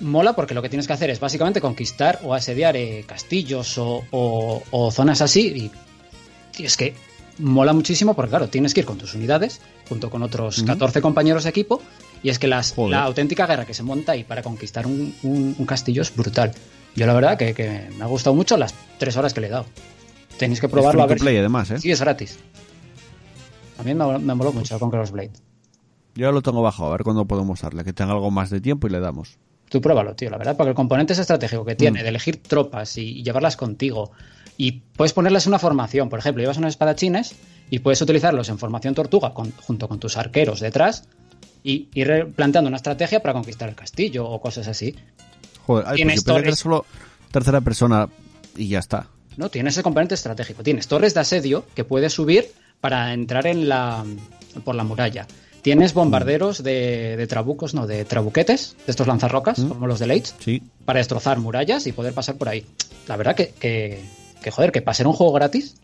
[0.00, 4.04] mola porque lo que tienes que hacer es básicamente conquistar o asediar eh, castillos o,
[4.10, 5.70] o- o zonas así.
[6.56, 6.94] Y, y es que
[7.38, 10.66] mola muchísimo porque, claro, tienes que ir con tus unidades junto con otros Ujú.
[10.66, 11.82] 14 compañeros de equipo.
[12.22, 15.54] Y es que las, la auténtica guerra que se monta ahí para conquistar un, un-
[15.58, 16.52] un castillo es brutal.
[16.96, 19.50] Yo la verdad que, que me ha gustado mucho las tres horas que le he
[19.50, 19.66] dado.
[20.38, 21.18] Tenéis que Es probarlo free a to ver.
[21.18, 21.78] play, si- además, ¿eh?
[21.78, 22.38] Sí, es gratis.
[23.78, 25.32] A mí me, me moló mucho el Conqueror's Blade.
[26.14, 27.84] Yo lo tengo bajado, a ver cuándo podemos darle.
[27.84, 29.36] Que tenga algo más de tiempo y le damos.
[29.68, 32.02] Tú pruébalo, tío, la verdad, porque el componente es estratégico que tiene Mm.
[32.02, 34.12] de elegir tropas y, y llevarlas contigo.
[34.56, 36.08] Y puedes ponerles una formación.
[36.08, 37.34] Por ejemplo, llevas unos espadachines
[37.68, 41.06] y puedes utilizarlos en formación tortuga con- junto con tus arqueros detrás
[41.68, 44.94] y ir planteando una estrategia para conquistar el castillo o cosas así.
[45.66, 46.84] Joder, ay, pues Tienes yo pensé que era solo
[47.32, 48.08] tercera persona
[48.56, 49.08] y ya está.
[49.36, 50.62] No, tienes ese componente estratégico.
[50.62, 52.46] Tienes torres de asedio que puedes subir
[52.80, 54.04] para entrar en la
[54.64, 55.26] por la muralla.
[55.60, 59.68] Tienes bombarderos de, de trabucos, no, de trabuquetes, de estos lanzarrocas, Mm.
[59.68, 60.62] como los de Leitch, Sí.
[60.84, 62.64] para destrozar murallas y poder pasar por ahí.
[63.08, 64.04] La verdad que, que,
[64.40, 65.74] que, joder, que para ser un juego gratis,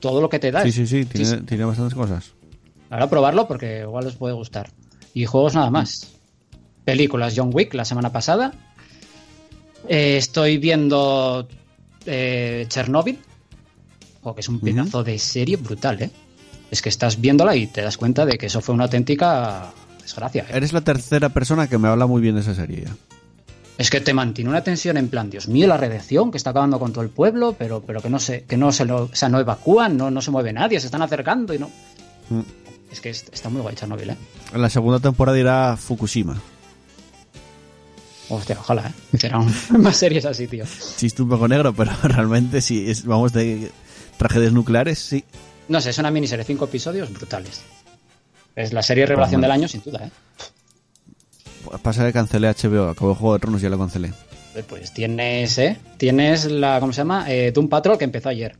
[0.00, 0.62] todo lo que te da.
[0.62, 1.36] Sí, es- sí, sí, tiene, sí.
[1.42, 2.32] tiene bastantes cosas.
[2.88, 4.70] Ahora probarlo porque igual os puede gustar.
[5.14, 6.08] Y juegos nada más.
[6.84, 8.52] Películas John Wick la semana pasada.
[9.88, 11.48] Eh, estoy viendo
[12.06, 13.18] eh, Chernobyl.
[14.22, 16.10] Oh, que es un pedazo de serie brutal, ¿eh?
[16.70, 19.72] Es que estás viéndola y te das cuenta de que eso fue una auténtica
[20.02, 20.42] desgracia.
[20.42, 20.56] ¿eh?
[20.56, 22.96] Eres la tercera persona que me habla muy bien de esa serie ya.
[23.78, 26.80] Es que te mantiene una tensión en plan, Dios mío, la radiación que está acabando
[26.80, 29.28] con todo el pueblo, pero, pero que no se, que no se lo, o sea,
[29.28, 31.70] no evacúan, no, no se mueve nadie, se están acercando y no.
[32.28, 32.40] Mm.
[32.90, 34.16] Es que es- está muy guay Chernobyl, ¿eh?
[34.54, 36.40] En la segunda temporada irá Fukushima.
[38.30, 38.92] Hostia, ojalá, ¿eh?
[39.12, 39.46] Hicieran
[39.82, 40.64] más series así, tío.
[40.96, 43.70] Chiste un poco negro, pero realmente si es, vamos de
[44.16, 45.24] tragedias nucleares, sí.
[45.68, 47.62] No sé, es una miniserie, cinco episodios brutales.
[48.56, 50.10] Es la serie revelación del año, sin duda, ¿eh?
[51.82, 54.12] Pasa que cancelé HBO, acabó Juego de Tronos y ya lo cancelé.
[54.68, 55.78] Pues tienes, ¿eh?
[55.98, 57.26] Tienes la, ¿cómo se llama?
[57.30, 58.56] Eh, Doom Patrol que empezó ayer.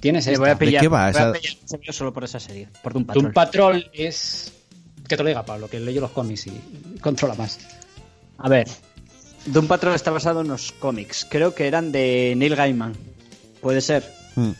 [0.00, 0.40] Tienes esta.
[0.40, 3.22] voy a pillar, qué va voy a pillar solo por esa serie, por Doom Patrol.
[3.22, 4.52] Doom Patrol es...
[5.06, 7.58] Que te lo diga Pablo, que leyó los cómics y controla más.
[8.38, 8.68] A ver,
[9.46, 11.26] Doom Patrol está basado en unos cómics.
[11.28, 12.94] Creo que eran de Neil Gaiman.
[13.60, 14.04] Puede ser.
[14.36, 14.50] Mm.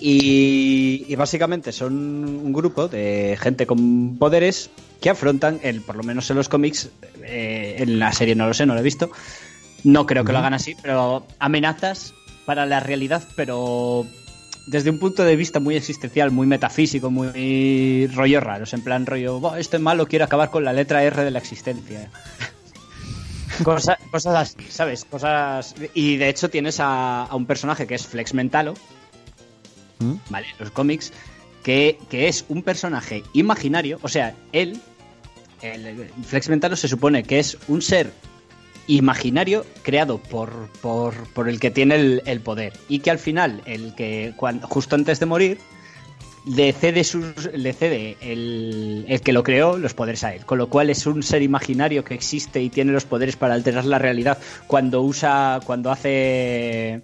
[0.00, 4.70] Y, y básicamente son un grupo de gente con poderes
[5.00, 6.88] que afrontan, el, por lo menos en los cómics,
[7.22, 9.10] eh, en la serie no lo sé, no lo he visto.
[9.84, 12.14] No creo que lo hagan así, pero amenazas
[12.46, 14.06] para la realidad, pero
[14.66, 19.40] desde un punto de vista muy existencial, muy metafísico, muy rollo raros, en plan rollo,
[19.40, 22.10] "Buah, este malo quiere acabar con la letra R de la existencia.
[23.62, 25.04] Cosa- cosas así, ¿sabes?
[25.04, 25.74] Cosas...
[25.94, 28.74] Y de hecho tienes a, a un personaje que es Flex Mentalo,
[30.00, 30.14] ¿Mm?
[30.28, 30.46] ¿vale?
[30.58, 31.12] Los cómics,
[31.62, 34.80] que, que es un personaje imaginario, o sea, él,
[35.62, 38.12] el Flex Mentalo se supone que es un ser
[38.86, 43.62] imaginario creado por, por, por el que tiene el, el poder y que al final,
[43.66, 45.58] el que justo antes de morir,
[46.46, 50.44] le cede, sus, le cede el, el que lo creó los poderes a él.
[50.44, 53.86] Con lo cual es un ser imaginario que existe y tiene los poderes para alterar
[53.86, 57.00] la realidad cuando usa, cuando hace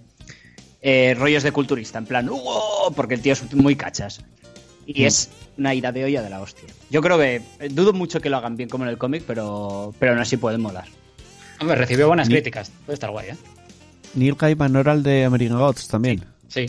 [0.81, 4.23] eh, rollos de culturista, en plan, "Uo", porque el tío es muy cachas.
[4.85, 6.67] Y es una ira de olla de la hostia.
[6.89, 9.93] Yo creo que, eh, dudo mucho que lo hagan bien como en el cómic, pero,
[9.99, 10.85] pero aún así pueden molar.
[11.61, 12.71] Hombre, recibió buenas Ni- críticas.
[12.85, 13.37] Puede estar guay, ¿eh?
[14.15, 16.23] Neil Gaiman no era el de American Gods también.
[16.49, 16.65] Sí.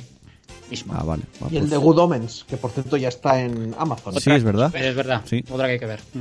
[0.70, 0.94] Mismo.
[0.97, 1.24] Ah, vale.
[1.51, 4.19] Y el de Good Omens, que por cierto ya está en Amazon.
[4.20, 4.74] Sí, es verdad.
[4.74, 5.23] Es verdad.
[5.24, 5.44] Sí.
[5.51, 6.01] Otra que hay que ver.
[6.14, 6.20] Mm.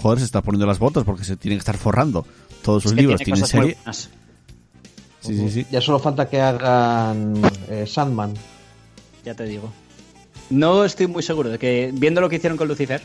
[0.00, 2.26] Joder, se está poniendo las botas porque se tienen que estar forrando.
[2.62, 3.76] Todos sus Es que libros tiene tienen serie.
[5.20, 5.66] Sí, sí, sí.
[5.70, 8.34] Ya solo falta que hagan eh, Sandman.
[9.24, 9.72] Ya te digo.
[10.50, 13.00] No estoy muy seguro de que, viendo lo que hicieron con Lucifer,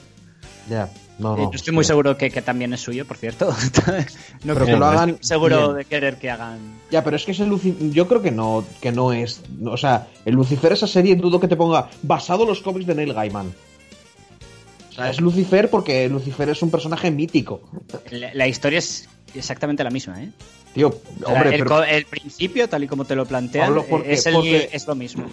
[0.70, 0.90] Ya,
[1.20, 1.44] no, eh, no.
[1.46, 3.50] no estoy muy seguro que, que también es suyo, por cierto.
[4.44, 5.78] no creo que lo hagan estoy seguro bien.
[5.78, 6.58] de querer que hagan.
[6.90, 10.08] Ya, pero es que ese Lucifer, yo creo que no, que no es, o sea,
[10.26, 13.54] el Lucifer esa serie dudo que te ponga basado en los cómics de Neil Gaiman.
[14.90, 17.62] O sea, es Lucifer porque Lucifer es un personaje mítico.
[18.12, 20.30] La, la historia es exactamente la misma, ¿eh?
[20.74, 23.86] Tío, O sea, hombre, el, pero, el principio, tal y como te lo plantean, Pablo,
[23.86, 25.26] ¿por eh, es, el- Porque- es lo mismo.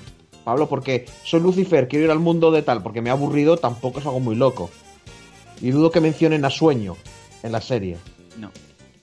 [0.45, 3.99] Pablo, porque soy Lucifer, quiero ir al mundo de tal, porque me ha aburrido, tampoco
[3.99, 4.71] es algo muy loco.
[5.61, 6.97] Y dudo que mencionen a Sueño
[7.43, 7.97] en la serie.
[8.39, 8.51] No.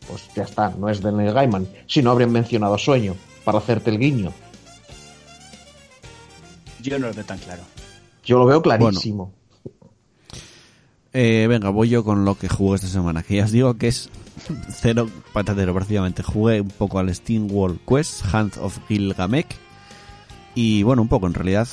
[0.08, 1.68] Pues ya está, no es de Neil Gaiman.
[1.88, 4.32] Si no habrían mencionado a Sueño, para hacerte el guiño.
[6.82, 7.64] Yo no lo veo tan claro.
[8.24, 9.34] Yo lo veo clarísimo.
[11.14, 13.24] Eh, venga, voy yo con lo que jugué esta semana.
[13.24, 14.10] Que ya os digo que es
[14.70, 16.24] cero patatero prácticamente.
[16.24, 19.46] Jugué un poco al Steam World Quest, Hand of Gilgamesh.
[20.56, 21.68] Y bueno, un poco en realidad.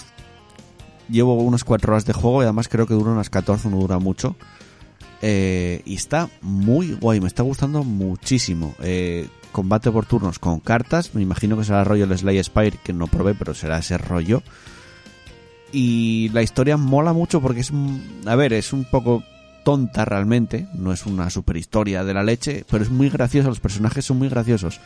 [1.09, 3.99] Llevo unas 4 horas de juego y además creo que dura unas 14, no dura
[3.99, 4.37] mucho.
[5.23, 8.75] Eh, y está muy guay, me está gustando muchísimo.
[8.81, 12.93] Eh, combate por turnos con cartas, me imagino que será rollo el Slay Spire, que
[12.93, 14.43] no probé, pero será ese rollo.
[15.73, 17.73] Y la historia mola mucho porque es,
[18.27, 19.23] a ver, es un poco
[19.65, 23.61] tonta realmente, no es una super historia de la leche, pero es muy graciosa, los
[23.61, 24.81] personajes son muy graciosos.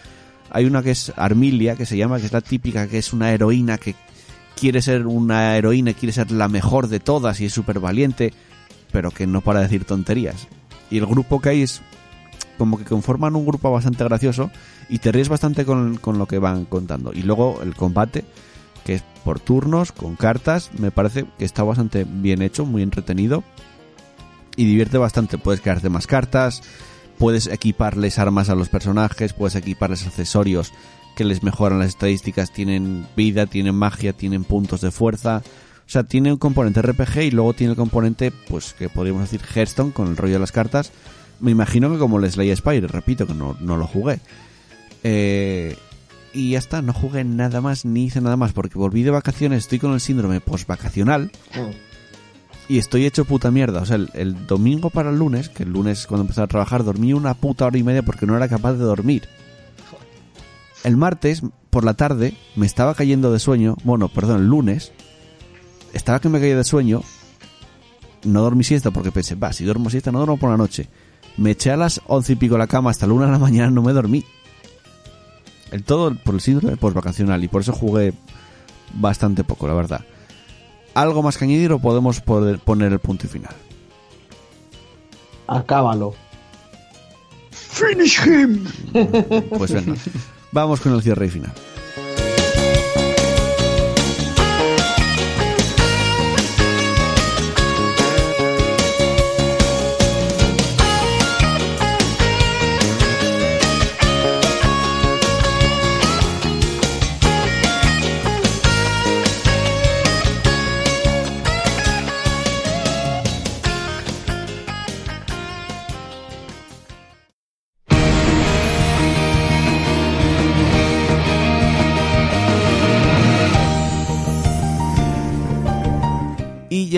[0.50, 3.32] Hay una que es Armilia, que se llama, que es la típica, que es una
[3.32, 3.94] heroína que
[4.56, 8.32] quiere ser una heroína, quiere ser la mejor de todas y es súper valiente,
[8.94, 10.46] pero que no para de decir tonterías.
[10.88, 11.82] Y el grupo que hay es
[12.56, 14.52] como que conforman un grupo bastante gracioso
[14.88, 17.12] y te ríes bastante con, con lo que van contando.
[17.12, 18.24] Y luego el combate,
[18.84, 23.42] que es por turnos, con cartas, me parece que está bastante bien hecho, muy entretenido
[24.54, 25.38] y divierte bastante.
[25.38, 26.62] Puedes crearte más cartas,
[27.18, 30.72] puedes equiparles armas a los personajes, puedes equiparles accesorios
[31.16, 35.42] que les mejoran las estadísticas, tienen vida, tienen magia, tienen puntos de fuerza.
[35.86, 39.40] O sea, tiene un componente RPG y luego tiene el componente, pues que podríamos decir
[39.46, 40.92] Hearthstone con el rollo de las cartas.
[41.40, 44.20] Me imagino que como el Slay Spire, repito que no, no lo jugué.
[45.02, 45.76] Eh,
[46.32, 49.64] y ya está, no jugué nada más ni hice nada más porque volví de vacaciones,
[49.64, 51.30] estoy con el síndrome post-vacacional
[52.68, 53.82] y estoy hecho puta mierda.
[53.82, 56.82] O sea, el, el domingo para el lunes, que el lunes cuando empecé a trabajar
[56.82, 59.28] dormí una puta hora y media porque no era capaz de dormir.
[60.82, 63.76] El martes, por la tarde, me estaba cayendo de sueño.
[63.84, 64.92] Bueno, perdón, el lunes.
[65.94, 67.02] Estaba que me caía de sueño.
[68.24, 70.88] No dormí siesta porque pensé, va, si duermo siesta no duermo por la noche.
[71.36, 73.70] Me eché a las once y pico la cama hasta la una de la mañana
[73.70, 74.24] no me dormí.
[75.70, 78.12] El todo por el síndrome postvacacional y por eso jugué
[78.92, 80.04] bastante poco, la verdad.
[80.94, 83.54] ¿Algo más que añadir o podemos poder poner el punto y final?
[85.46, 86.14] Acábalo.
[89.58, 89.94] Pues venga,
[90.52, 91.52] vamos con el cierre y final.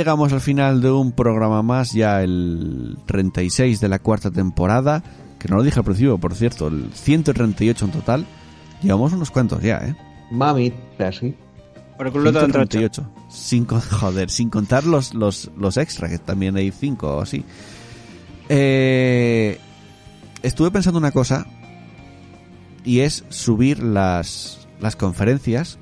[0.07, 5.03] Llegamos al final de un programa más, ya el 36 de la cuarta temporada,
[5.37, 8.27] que no lo dije al principio, por cierto, el 138 en total.
[8.83, 9.97] Llevamos unos cuantos ya, ¿eh?
[10.31, 11.35] Mami, así.
[11.99, 12.79] Por el culo todo entre ocho.
[12.79, 13.11] 138.
[13.29, 17.45] Sin, con- joder, sin contar los, los, los extra, que también hay 5 o así.
[18.49, 19.59] Eh,
[20.45, 21.49] estuve pensando una cosa,
[22.85, 25.81] y es subir las, las conferencias,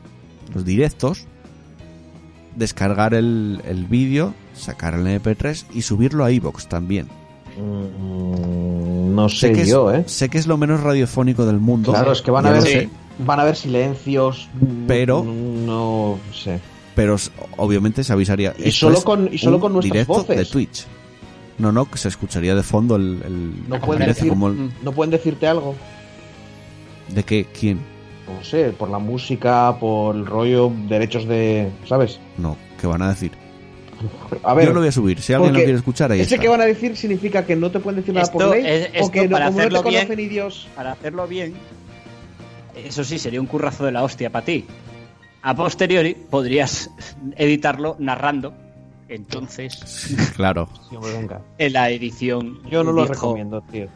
[0.55, 1.27] los directos,
[2.57, 7.09] descargar el, el vídeo, sacar el MP3 y subirlo a iVoox también.
[7.57, 10.05] Mm, no sé, que yo, es, ¿eh?
[10.09, 11.93] sé que es lo menos radiofónico del mundo.
[11.93, 12.89] Claro, es que van a ver, sé.
[13.19, 14.49] van a haber silencios.
[14.61, 16.61] mm, Pero- No sé.
[16.95, 17.17] pero
[17.57, 18.55] obviamente se avisaría.
[18.59, 20.37] Y solo con- y solo con nuestras directo voces.
[20.37, 20.87] de Twitch.
[21.59, 23.23] No, no, que se escucharía de fondo el.
[23.25, 24.71] el- No pueden decir- el- Mm.
[24.83, 25.75] ¿No pueden decirte algo?
[27.15, 27.47] ¿De qué?
[27.59, 27.79] ¿Quién?
[28.27, 31.71] No sé, por la música, por el rollo, derechos de.
[31.87, 32.19] ¿Sabes?
[32.39, 33.33] No, ¿qué van a decir?
[34.43, 35.21] A ver, Yo lo voy a subir.
[35.21, 36.43] Si alguien lo quiere escuchar, ahí ese está.
[36.43, 38.65] que van a decir significa que no te pueden decir nada Esto por ley.
[38.67, 40.69] es- o esto que no, para como no te hacerlo bien- conocen ni Dios.
[40.75, 41.55] Para hacerlo bien,
[42.85, 44.65] eso sí, sería un currazo de la hostia para ti.
[45.43, 46.91] A posteriori podrías
[47.37, 48.53] editarlo narrando.
[49.09, 50.69] Entonces, Claro.
[51.59, 52.59] En la edición.
[52.71, 53.87] Yo no lo dijo- recomiendo, tío.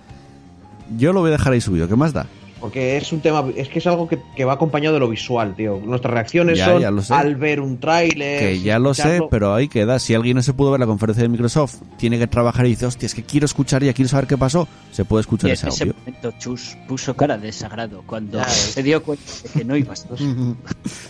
[0.97, 1.89] Yo lo voy a dejar ahí subido.
[1.89, 2.27] ¿Qué más da?
[2.61, 5.55] Porque es un tema, es que es algo que, que va acompañado de lo visual,
[5.55, 5.81] tío.
[5.85, 7.15] Nuestras reacciones Ya, son ya lo sé.
[7.15, 8.41] al ver un tráiler.
[8.41, 9.99] Que ya lo sé, pero ahí queda.
[9.99, 12.87] Si alguien no se pudo ver la conferencia de Microsoft, tiene que trabajar y dice,
[12.87, 15.55] hostia, es que quiero escuchar ya, quiero saber qué pasó, se puede Y escuchar en
[15.55, 15.95] ese ese audio.
[15.99, 20.07] momento Chus puso cara de desagrado cuando se dio cuenta de que no ibas.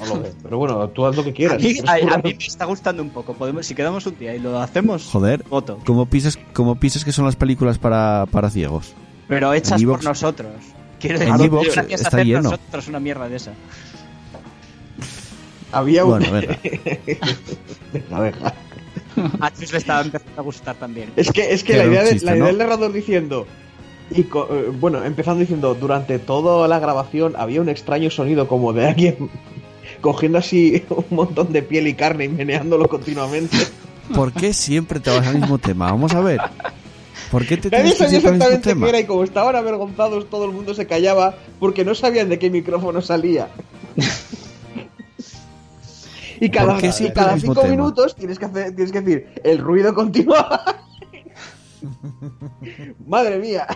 [0.01, 0.33] No lo ve.
[0.43, 1.63] Pero bueno, tú haz lo que A quieras.
[1.63, 3.35] mí, a- a mí me está gustando un poco.
[3.35, 5.79] Podemos, si quedamos un día y lo hacemos, Joder, voto.
[5.87, 8.93] ¿cómo piensas, cómo piensas que son las películas para, para ciegos?
[9.29, 10.49] Pero hechas por nosotros.
[11.01, 12.43] Quiero En decir, gracias a está hacer lleno.
[12.43, 13.53] nosotros una mierda de esa.
[15.73, 16.11] Había un.
[16.19, 16.59] Bueno, venga.
[17.93, 18.55] Venga, venga.
[19.41, 21.11] A Chus le estaba empezando a gustar también.
[21.17, 22.47] Es que, es que la idea, de- la idea ¿no?
[22.47, 23.47] del narrador diciendo.
[24.11, 28.73] Y co- eh, bueno, empezando diciendo, durante toda la grabación había un extraño sonido como
[28.73, 29.31] de alguien
[30.01, 33.57] cogiendo así un montón de piel y carne y meneándolo continuamente.
[34.15, 35.91] ¿Por qué siempre te vas al mismo tema?
[35.91, 36.41] Vamos a ver.
[37.31, 40.53] ¿Por qué te Nadie sabía mismo exactamente qué era y como estaban avergonzados todo el
[40.53, 43.49] mundo se callaba porque no sabían de qué micrófono salía.
[46.41, 47.71] y cada, ¿Por qué y cada cinco tema?
[47.71, 50.63] minutos tienes que, hacer, tienes que decir, el ruido continuaba.
[53.07, 53.67] Madre mía.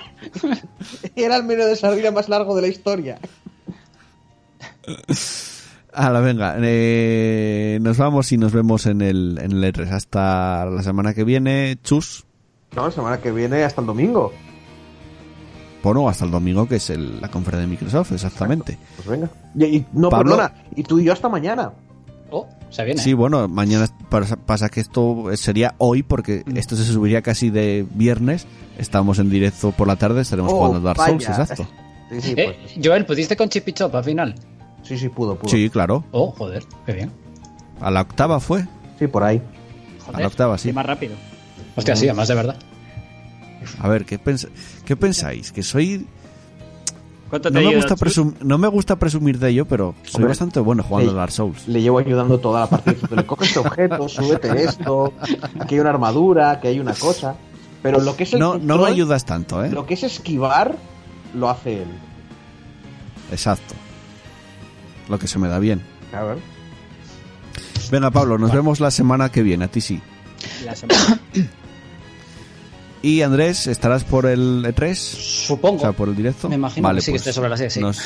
[1.16, 3.18] Era el menú de sardina más largo de la historia.
[5.92, 6.56] Hala, venga.
[6.58, 9.90] eh, nos vamos y nos vemos en el, en el E3.
[9.90, 11.78] Hasta la semana que viene.
[11.82, 12.24] Chus.
[12.74, 14.32] No, la semana que viene hasta el domingo.
[15.82, 18.78] Bueno, hasta el domingo, que es el- la conferencia de Microsoft, exactamente.
[18.96, 19.28] Pues venga.
[19.56, 20.36] Y, y- no, Pablo.
[20.36, 20.54] perdona.
[20.76, 21.72] Y tú y yo hasta mañana.
[22.30, 23.02] Oh, se viene.
[23.02, 26.56] Sí, bueno, mañana pasa, pasa que esto sería hoy, porque Mm.
[26.56, 28.46] esto se subiría casi de viernes.
[28.78, 31.66] Estamos en directo por la tarde, estaremos Oh, jugando a Dark Souls, exacto.
[32.10, 34.34] Sí, sí, Eh, pues, Joel, ¿pudiste con Chip y Chop al final?
[34.82, 35.50] sí, sí, pudo, pudo.
[35.50, 36.04] Sí, claro.
[36.12, 37.10] Oh, joder, qué bien.
[37.80, 38.64] A la octava fue.
[38.98, 39.42] Sí, por ahí.
[40.12, 40.70] A la octava, sí.
[40.70, 41.14] Y más rápido.
[41.76, 42.56] Hostia, sí, además de verdad.
[43.80, 44.48] A ver, ¿qué, pens-
[44.84, 45.52] ¿qué pensáis?
[45.52, 46.06] Que soy...
[47.30, 48.00] ¿Cuánto te No me, gusta Chus?
[48.18, 51.32] presum- no me gusta presumir de ello, pero soy Hombre, bastante bueno jugando a Dark
[51.32, 51.66] Souls.
[51.66, 55.14] le llevo ayudando toda la partida diciéndole, coge este objeto, súbete esto,
[55.58, 57.36] aquí hay una armadura, que hay una cosa.
[57.82, 59.70] Pero lo que es el No, no me control, ayudas tanto, ¿eh?
[59.70, 60.76] Lo que es esquivar,
[61.34, 61.88] lo hace él.
[63.30, 63.74] Exacto.
[65.08, 65.82] Lo que se me da bien.
[66.12, 66.38] A ver.
[67.90, 70.00] Venga, Pablo, nos vemos la semana que viene, a ti sí.
[70.64, 71.18] La semana.
[73.02, 74.94] Y Andrés, ¿estarás por el E3?
[74.94, 75.78] Supongo.
[75.78, 76.48] O sea, por el directo.
[76.48, 77.80] Me imagino Vale, que sí, que pues esté sobre las 6, sí.
[77.80, 78.00] Nos,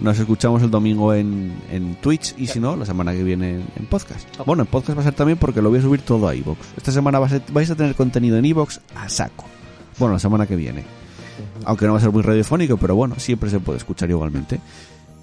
[0.00, 3.86] nos escuchamos el domingo en, en Twitch y si no, la semana que viene en,
[3.86, 4.28] podcast.
[4.44, 6.58] Bueno, en podcast va a ser también porque lo voy a subir todo a iVoox.
[6.76, 9.46] Esta semana va a vais a tener contenido en iVoox a saco.
[9.98, 10.84] Bueno, la semana que viene.
[11.64, 14.60] Aunque no va a ser muy radiofónico, pero bueno, siempre se puede escuchar igualmente.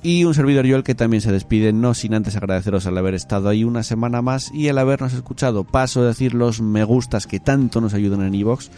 [0.08, 3.50] Y un servidor Joel que también se despide, no sin antes agradeceros al haber estado
[3.50, 5.66] ahí una semana más y el habernos escuchado.
[5.66, 8.70] Paso a decir los me gustas que tanto nos ayudan en iVoox.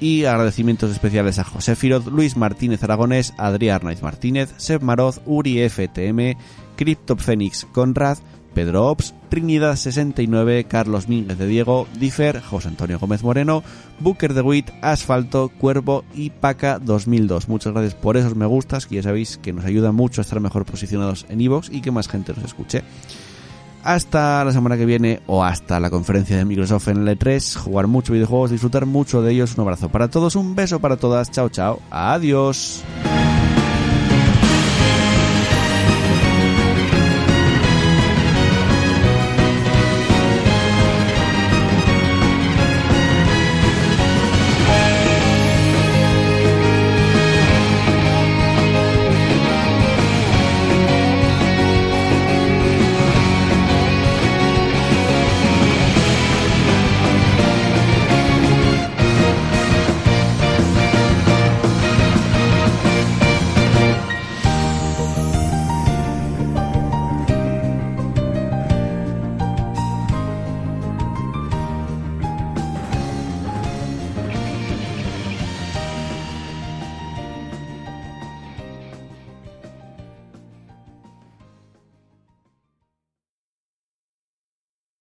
[0.00, 5.58] Y agradecimientos especiales a José Firot, Luis Martínez Aragonés, Adrián Arnaiz Martínez, Seb Maroz, Uri
[5.68, 6.38] FTM,
[6.74, 8.16] Cryptophénix Conrad,
[8.56, 13.62] Pedro Ops, Trinidad69, Carlos Mínguez de Diego, Differ, José Antonio Gómez Moreno,
[14.00, 17.50] Booker de Witt, Asfalto, Cuervo y Paca 2002.
[17.50, 20.40] Muchas gracias por esos me gustas, que ya sabéis que nos ayudan mucho a estar
[20.40, 22.82] mejor posicionados en iVoox y que más gente nos escuche.
[23.84, 27.58] Hasta la semana que viene o hasta la conferencia de Microsoft en el E3.
[27.58, 29.54] Jugar mucho videojuegos, disfrutar mucho de ellos.
[29.54, 31.30] Un abrazo para todos, un beso para todas.
[31.30, 31.82] Chao, chao.
[31.90, 32.82] Adiós.